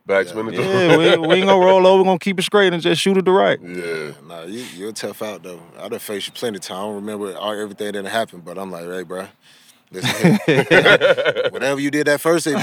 backspin 0.08 0.52
it. 0.52 0.58
Yeah, 0.58 0.96
we, 1.16 1.28
we 1.28 1.34
ain't 1.36 1.46
gonna 1.46 1.64
roll 1.64 1.86
over. 1.86 2.02
We're 2.02 2.04
gonna 2.08 2.18
keep 2.18 2.38
it 2.38 2.42
straight 2.42 2.72
and 2.72 2.82
just 2.82 3.00
shoot 3.00 3.16
it 3.16 3.24
to 3.24 3.32
right. 3.32 3.60
yeah. 3.62 4.12
Nah, 4.26 4.42
you 4.42 4.64
you're 4.74 4.92
tough 4.92 5.22
out 5.22 5.42
though. 5.42 5.60
I 5.78 5.88
done 5.88 5.98
faced 5.98 6.26
you 6.28 6.32
plenty 6.32 6.56
of 6.56 6.62
time. 6.62 6.76
I 6.76 6.80
don't 6.82 6.94
remember 6.96 7.36
all, 7.36 7.52
everything 7.52 7.92
that 7.92 8.04
happened, 8.06 8.44
but 8.44 8.58
I'm 8.58 8.70
like, 8.70 8.84
hey, 8.84 9.02
bro. 9.02 9.28
Listen. 9.90 10.38
Whatever 11.52 11.80
you 11.80 11.90
did 11.90 12.06
that 12.08 12.20
first 12.20 12.46
you 12.46 12.54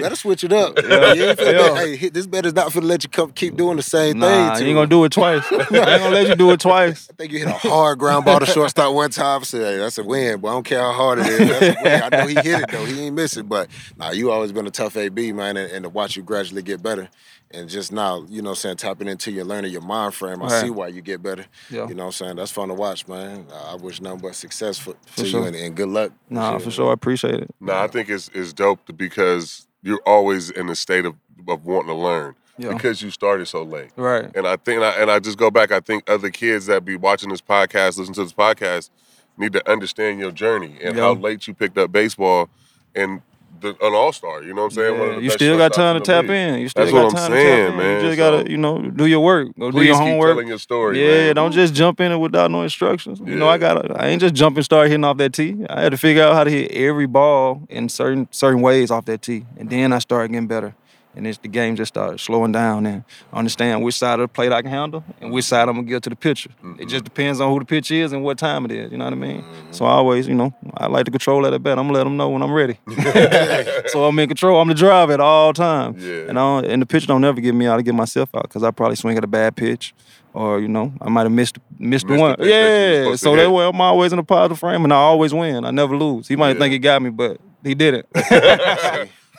better 0.00 0.14
switch 0.14 0.44
it 0.44 0.52
up. 0.52 0.76
You 0.78 0.84
ain't 0.84 1.38
finna 1.38 1.52
Yeah. 1.52 1.74
hey, 1.76 1.96
hit- 1.96 2.14
this 2.14 2.26
better's 2.26 2.52
not 2.54 2.70
finna 2.72 2.84
let 2.84 3.02
you 3.02 3.08
come, 3.08 3.32
keep 3.32 3.56
doing 3.56 3.76
the 3.76 3.82
same 3.82 4.18
Nah, 4.18 4.26
thing. 4.26 4.44
you 4.44 4.50
to 4.58 4.64
ain't 4.70 4.76
gonna 4.76 4.86
do 4.86 5.04
it 5.04 5.12
twice. 5.12 5.44
I 5.52 5.56
ain't 5.56 5.68
gonna 5.70 6.10
let 6.10 6.28
you 6.28 6.36
do 6.36 6.50
it 6.52 6.60
twice. 6.60 7.08
I 7.10 7.14
think 7.14 7.32
you 7.32 7.38
hit 7.40 7.48
a 7.48 7.52
hard 7.52 7.98
ground 7.98 8.24
ball 8.24 8.40
to 8.40 8.46
shortstop 8.46 8.94
one 8.94 9.10
time. 9.10 9.40
I 9.40 9.44
said, 9.44 9.60
hey, 9.62 9.78
that's 9.78 9.98
a 9.98 10.04
win, 10.04 10.40
but 10.40 10.48
I 10.48 10.52
don't 10.52 10.64
care 10.64 10.80
how 10.80 10.92
hard 10.92 11.18
it 11.20 11.26
is. 11.26 11.38
That's 11.48 11.62
a 11.80 11.82
win. 11.82 12.02
I 12.02 12.08
know 12.10 12.26
he 12.26 12.34
hit 12.34 12.60
it 12.62 12.70
though. 12.70 12.84
He 12.84 13.00
ain't 13.06 13.16
miss 13.16 13.36
it. 13.36 13.48
But 13.48 13.68
nah, 13.96 14.10
you 14.12 14.30
always 14.30 14.52
been 14.52 14.66
a 14.66 14.70
tough 14.70 14.96
AB, 14.96 15.32
man, 15.32 15.56
and, 15.56 15.70
and 15.72 15.82
to 15.84 15.88
watch 15.88 16.16
you 16.16 16.22
gradually 16.22 16.62
get 16.62 16.82
better. 16.82 17.08
And 17.52 17.68
just 17.68 17.92
now, 17.92 18.26
you 18.28 18.42
know 18.42 18.50
I'm 18.50 18.54
saying, 18.56 18.76
tapping 18.76 19.06
into 19.08 19.30
your 19.30 19.44
learning 19.44 19.72
your 19.72 19.80
mind 19.80 20.14
frame, 20.14 20.42
I 20.42 20.46
Right. 20.46 20.62
see 20.64 20.70
why 20.70 20.88
you 20.88 21.00
get 21.00 21.22
better. 21.22 21.46
Yeah. 21.70 21.86
You 21.88 21.94
know 21.94 22.04
what 22.04 22.20
I'm 22.20 22.26
saying? 22.26 22.36
That's 22.36 22.50
fun 22.50 22.68
to 22.68 22.74
watch, 22.74 23.06
man. 23.06 23.46
I 23.52 23.72
I 23.72 23.74
wish 23.76 24.00
nothing 24.00 24.18
but 24.20 24.34
success 24.34 24.78
for, 24.78 24.94
For 25.06 25.18
to 25.22 25.26
sure. 25.26 25.40
you 25.42 25.46
and, 25.46 25.56
and 25.56 25.76
good 25.76 25.88
luck. 25.88 26.12
Nah, 26.28 26.52
Shit, 26.54 26.62
for 26.62 26.70
sure. 26.72 26.90
I 26.90 26.92
appreciate 26.92 27.34
it. 27.34 27.50
No, 27.60 27.74
I 27.74 27.86
think 27.86 28.08
it's 28.10 28.28
it's 28.34 28.52
dope 28.52 28.80
because 28.96 29.66
you're 29.82 30.00
always 30.04 30.50
in 30.50 30.68
a 30.68 30.74
state 30.74 31.04
of, 31.04 31.14
of 31.48 31.64
wanting 31.64 31.88
to 31.88 31.94
learn 31.94 32.34
Yeah. 32.58 32.72
because 32.72 33.00
you 33.00 33.10
started 33.12 33.46
so 33.46 33.62
late. 33.62 33.90
Right. 33.96 34.28
And 34.34 34.46
I 34.46 34.56
think, 34.56 34.76
and 34.78 34.84
I, 34.84 34.90
and 35.00 35.10
I 35.10 35.20
just 35.20 35.38
go 35.38 35.48
back. 35.50 35.70
I 35.70 35.78
think 35.80 36.08
other 36.10 36.30
kids 36.30 36.66
that 36.66 36.84
be 36.84 36.96
watching 36.96 37.28
this 37.30 37.40
podcast, 37.40 37.96
listen 37.98 38.14
to 38.14 38.24
this 38.24 38.32
podcast, 38.32 38.90
need 39.38 39.52
to 39.52 39.70
understand 39.70 40.18
your 40.18 40.32
journey 40.32 40.76
and 40.82 40.96
Yeah. 40.96 41.02
how 41.04 41.12
late 41.14 41.46
you 41.46 41.54
picked 41.54 41.78
up 41.78 41.92
baseball 41.92 42.48
and 42.94 43.22
the, 43.60 43.68
an 43.84 43.94
all 43.94 44.12
star. 44.12 44.42
You 44.42 44.54
know 44.54 44.62
what 44.62 44.72
I'm 44.78 44.96
saying? 44.98 45.00
Yeah, 45.14 45.18
you 45.18 45.30
still 45.30 45.56
got 45.56 45.72
time 45.72 45.98
to 45.98 46.00
tap 46.04 46.22
league. 46.24 46.30
in. 46.32 46.60
You 46.60 46.68
still 46.68 46.84
That's 46.84 46.92
got 46.94 47.04
what 47.04 47.12
I'm 47.12 47.16
time 47.16 47.30
saying, 47.32 47.56
to 47.56 47.62
tap 47.62 47.70
in. 47.72 47.76
man. 47.78 47.94
You 48.02 48.08
just 48.08 48.18
So- 48.18 48.36
gotta, 48.38 48.50
you 48.50 48.56
know, 48.56 48.78
do 48.82 49.06
your 49.06 49.20
work. 49.20 49.48
Go 49.58 49.70
do 49.70 49.82
your 49.82 49.96
homework. 49.96 50.30
telling 50.30 50.48
your 50.48 50.58
story. 50.58 51.00
Yeah, 51.02 51.26
man. 51.26 51.34
don't 51.36 51.52
just 51.52 51.74
jump 51.74 52.00
in 52.00 52.12
it 52.12 52.16
without 52.18 52.50
no 52.50 52.62
instructions. 52.62 53.20
You 53.24 53.36
know, 53.36 53.48
I 53.48 53.58
got 53.58 54.00
I 54.00 54.08
ain't 54.08 54.20
just 54.20 54.34
jumping, 54.34 54.62
start 54.62 54.88
hitting 54.88 55.04
off 55.04 55.16
that 55.18 55.32
tee. 55.32 55.56
I 55.70 55.82
had 55.82 55.92
to 55.92 55.98
figure 55.98 56.22
out 56.22 56.34
how 56.34 56.44
to 56.44 56.50
hit 56.50 56.70
every 56.72 57.06
ball 57.06 57.62
in 57.68 57.88
certain 57.88 58.28
certain 58.30 58.60
ways 58.60 58.90
off 58.90 59.04
that 59.06 59.22
tee. 59.22 59.44
And 59.58 59.70
then 59.70 59.92
I 59.92 59.98
started 59.98 60.32
getting 60.32 60.46
better. 60.46 60.74
And 61.16 61.26
it's 61.26 61.38
the 61.38 61.48
game 61.48 61.74
just 61.76 61.88
started 61.94 62.18
slowing 62.20 62.52
down 62.52 62.86
and 62.86 63.02
understand 63.32 63.82
which 63.82 63.94
side 63.96 64.20
of 64.20 64.24
the 64.24 64.28
plate 64.28 64.52
I 64.52 64.62
can 64.62 64.70
handle 64.70 65.02
and 65.20 65.32
which 65.32 65.46
side 65.46 65.68
I'm 65.68 65.76
gonna 65.76 65.86
give 65.86 66.02
to 66.02 66.10
the 66.10 66.16
pitcher. 66.16 66.50
Mm-hmm. 66.62 66.82
It 66.82 66.88
just 66.88 67.04
depends 67.04 67.40
on 67.40 67.50
who 67.50 67.58
the 67.58 67.64
pitch 67.64 67.90
is 67.90 68.12
and 68.12 68.22
what 68.22 68.38
time 68.38 68.64
it 68.66 68.70
is. 68.72 68.92
You 68.92 68.98
know 68.98 69.04
what 69.04 69.12
I 69.14 69.16
mean? 69.16 69.44
So 69.70 69.84
I 69.86 69.92
always, 69.92 70.28
you 70.28 70.34
know, 70.34 70.54
I 70.76 70.86
like 70.86 71.06
to 71.06 71.10
control 71.10 71.42
that 71.42 71.52
at 71.54 71.62
bat. 71.62 71.78
I'm 71.78 71.86
gonna 71.86 71.98
let 71.98 72.04
them 72.04 72.16
know 72.16 72.28
when 72.28 72.42
I'm 72.42 72.52
ready. 72.52 72.78
so 73.88 74.04
I'm 74.04 74.18
in 74.18 74.28
control. 74.28 74.60
I'm 74.60 74.68
the 74.68 74.74
driver 74.74 75.12
at 75.12 75.20
all 75.20 75.52
times. 75.52 76.04
Yeah. 76.04 76.26
And 76.28 76.38
I 76.38 76.60
and 76.60 76.82
the 76.82 76.86
pitcher 76.86 77.06
don't 77.06 77.20
never 77.22 77.40
get 77.40 77.54
me 77.54 77.66
out. 77.66 77.78
I 77.78 77.82
get 77.82 77.94
myself 77.94 78.34
out 78.34 78.42
because 78.42 78.62
I 78.62 78.70
probably 78.70 78.96
swing 78.96 79.16
at 79.16 79.24
a 79.24 79.28
bad 79.28 79.56
pitch. 79.56 79.94
Or 80.34 80.60
you 80.60 80.68
know, 80.68 80.92
I 81.00 81.08
might 81.08 81.22
have 81.22 81.32
missed 81.32 81.56
missed, 81.78 82.04
Missed 82.04 82.08
the 82.08 82.14
the 82.14 82.20
one. 82.20 82.36
pitch 82.36 82.46
that 82.48 83.02
you 83.04 83.08
was 83.10 83.22
yeah, 83.22 83.30
so 83.30 83.36
that 83.36 83.50
way 83.50 83.64
I'm 83.66 83.80
always 83.80 84.12
in 84.12 84.18
a 84.18 84.22
positive 84.22 84.58
frame, 84.58 84.84
and 84.84 84.92
I 84.92 84.96
always 84.96 85.32
win. 85.32 85.64
I 85.64 85.70
never 85.70 85.96
lose. 85.96 86.28
He 86.28 86.36
might 86.36 86.52
Yeah. 86.56 86.58
think 86.58 86.72
he 86.72 86.78
got 86.78 87.00
me, 87.00 87.08
but 87.08 87.38
he 87.64 87.74
didn't. 87.74 88.06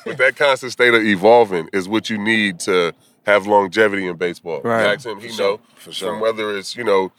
But 0.07 0.17
that 0.17 0.35
constant 0.35 0.71
state 0.71 0.93
of 0.93 1.03
evolving 1.03 1.69
is 1.73 1.87
what 1.87 2.09
you 2.09 2.17
need 2.17 2.59
to 2.61 2.93
have 3.25 3.45
longevity 3.47 4.07
in 4.07 4.15
baseball. 4.17 4.61
Right. 4.61 4.83
Jackson, 4.83 5.19
he 5.19 5.27
For 5.29 5.33
know 5.33 5.35
sure. 5.35 5.59
For 5.75 5.91
sure. 5.91 6.11
from 6.13 6.19
whether 6.21 6.57
it's 6.57 6.75
you 6.75 6.83
know 6.83 7.11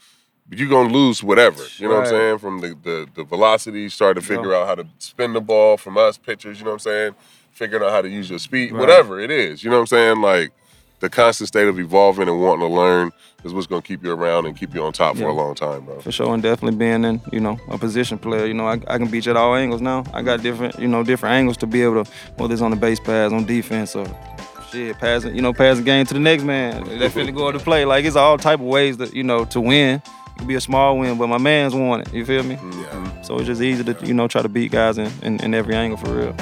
you're 0.51 0.69
gonna 0.69 0.91
lose 0.91 1.23
whatever. 1.23 1.61
You 1.77 1.87
know 1.87 1.95
what 1.95 2.03
I'm 2.05 2.09
saying? 2.09 2.37
From 2.39 2.59
the 2.61 2.75
the, 2.83 3.07
the 3.15 3.23
velocity, 3.23 3.87
start 3.89 4.15
to 4.17 4.21
figure 4.21 4.51
Yeah. 4.51 4.57
out 4.61 4.67
how 4.67 4.75
to 4.75 4.87
spin 4.97 5.33
the 5.33 5.41
ball. 5.41 5.77
From 5.77 5.97
us 5.97 6.17
pitchers, 6.17 6.57
you 6.59 6.65
know 6.65 6.71
what 6.71 6.75
I'm 6.75 6.79
saying? 6.79 7.15
Figuring 7.51 7.83
out 7.83 7.91
how 7.91 8.01
to 8.01 8.09
use 8.09 8.29
your 8.29 8.39
speed, 8.39 8.71
Right. 8.71 8.79
whatever 8.79 9.19
it 9.19 9.29
is. 9.31 9.63
You 9.63 9.69
know 9.69 9.75
what 9.77 9.81
I'm 9.81 9.87
saying? 9.87 10.21
Like 10.21 10.51
the 10.99 11.09
constant 11.09 11.47
state 11.47 11.67
of 11.67 11.79
evolving 11.79 12.27
and 12.27 12.41
wanting 12.41 12.67
to 12.67 12.73
learn 12.73 13.11
is 13.43 13.53
what's 13.53 13.67
gonna 13.67 13.81
keep 13.81 14.03
you 14.03 14.11
around 14.11 14.45
and 14.45 14.57
keep 14.57 14.73
you 14.73 14.83
on 14.83 14.91
top 14.91 15.15
for 15.15 15.25
a 15.25 15.33
long 15.33 15.55
time, 15.55 15.85
bro. 15.85 15.99
For 16.01 16.11
sure, 16.11 16.33
and 16.33 16.43
definitely 16.43 16.77
being 16.77 17.05
in, 17.05 17.21
you 17.31 17.39
know, 17.39 17.57
a 17.69 17.77
position 17.77 18.17
player. 18.17 18.45
You 18.45 18.53
know, 18.53 18.67
I, 18.67 18.73
I 18.87 18.97
can 18.97 19.07
beat 19.07 19.25
you 19.25 19.31
at 19.31 19.37
all 19.37 19.55
angles 19.55 19.81
now. 19.81 20.03
I 20.13 20.21
got 20.21 20.43
different, 20.43 20.77
you 20.77 20.87
know, 20.87 21.03
different 21.03 21.33
angles 21.33 21.57
to 21.57 21.67
be 21.67 21.81
able 21.81 22.03
to, 22.03 22.11
whether 22.35 22.53
it's 22.53 22.61
on 22.61 22.71
the 22.71 22.77
base 22.77 22.99
pass, 22.99 23.31
on 23.31 23.45
defense, 23.45 23.95
or 23.95 24.05
shit, 24.71 24.97
passing, 24.97 25.35
you 25.35 25.41
know, 25.41 25.53
passing 25.53 25.85
game 25.85 26.05
to 26.05 26.13
the 26.13 26.19
next 26.19 26.43
man. 26.43 26.83
That 26.99 27.11
finna 27.11 27.33
go 27.33 27.51
to 27.51 27.59
play. 27.59 27.85
Like 27.85 28.03
it's 28.03 28.17
all 28.17 28.37
type 28.37 28.59
of 28.59 28.65
ways 28.65 28.97
that, 28.97 29.13
you 29.13 29.23
know, 29.23 29.45
to 29.45 29.61
win. 29.61 29.95
It 29.95 30.39
could 30.39 30.47
be 30.47 30.55
a 30.55 30.61
small 30.61 30.97
win, 30.97 31.17
but 31.17 31.27
my 31.27 31.37
man's 31.37 31.73
won 31.73 32.01
it. 32.01 32.13
You 32.13 32.25
feel 32.25 32.43
me? 32.43 32.55
Mm-hmm. 32.55 33.23
So 33.23 33.37
it's 33.37 33.47
just 33.47 33.61
easy 33.61 33.83
to, 33.83 34.05
you 34.05 34.13
know, 34.13 34.27
try 34.27 34.41
to 34.41 34.49
beat 34.49 34.71
guys 34.71 34.97
in, 34.97 35.11
in, 35.21 35.41
in 35.43 35.53
every 35.53 35.75
angle 35.75 35.97
for 35.97 36.13
real. 36.13 36.35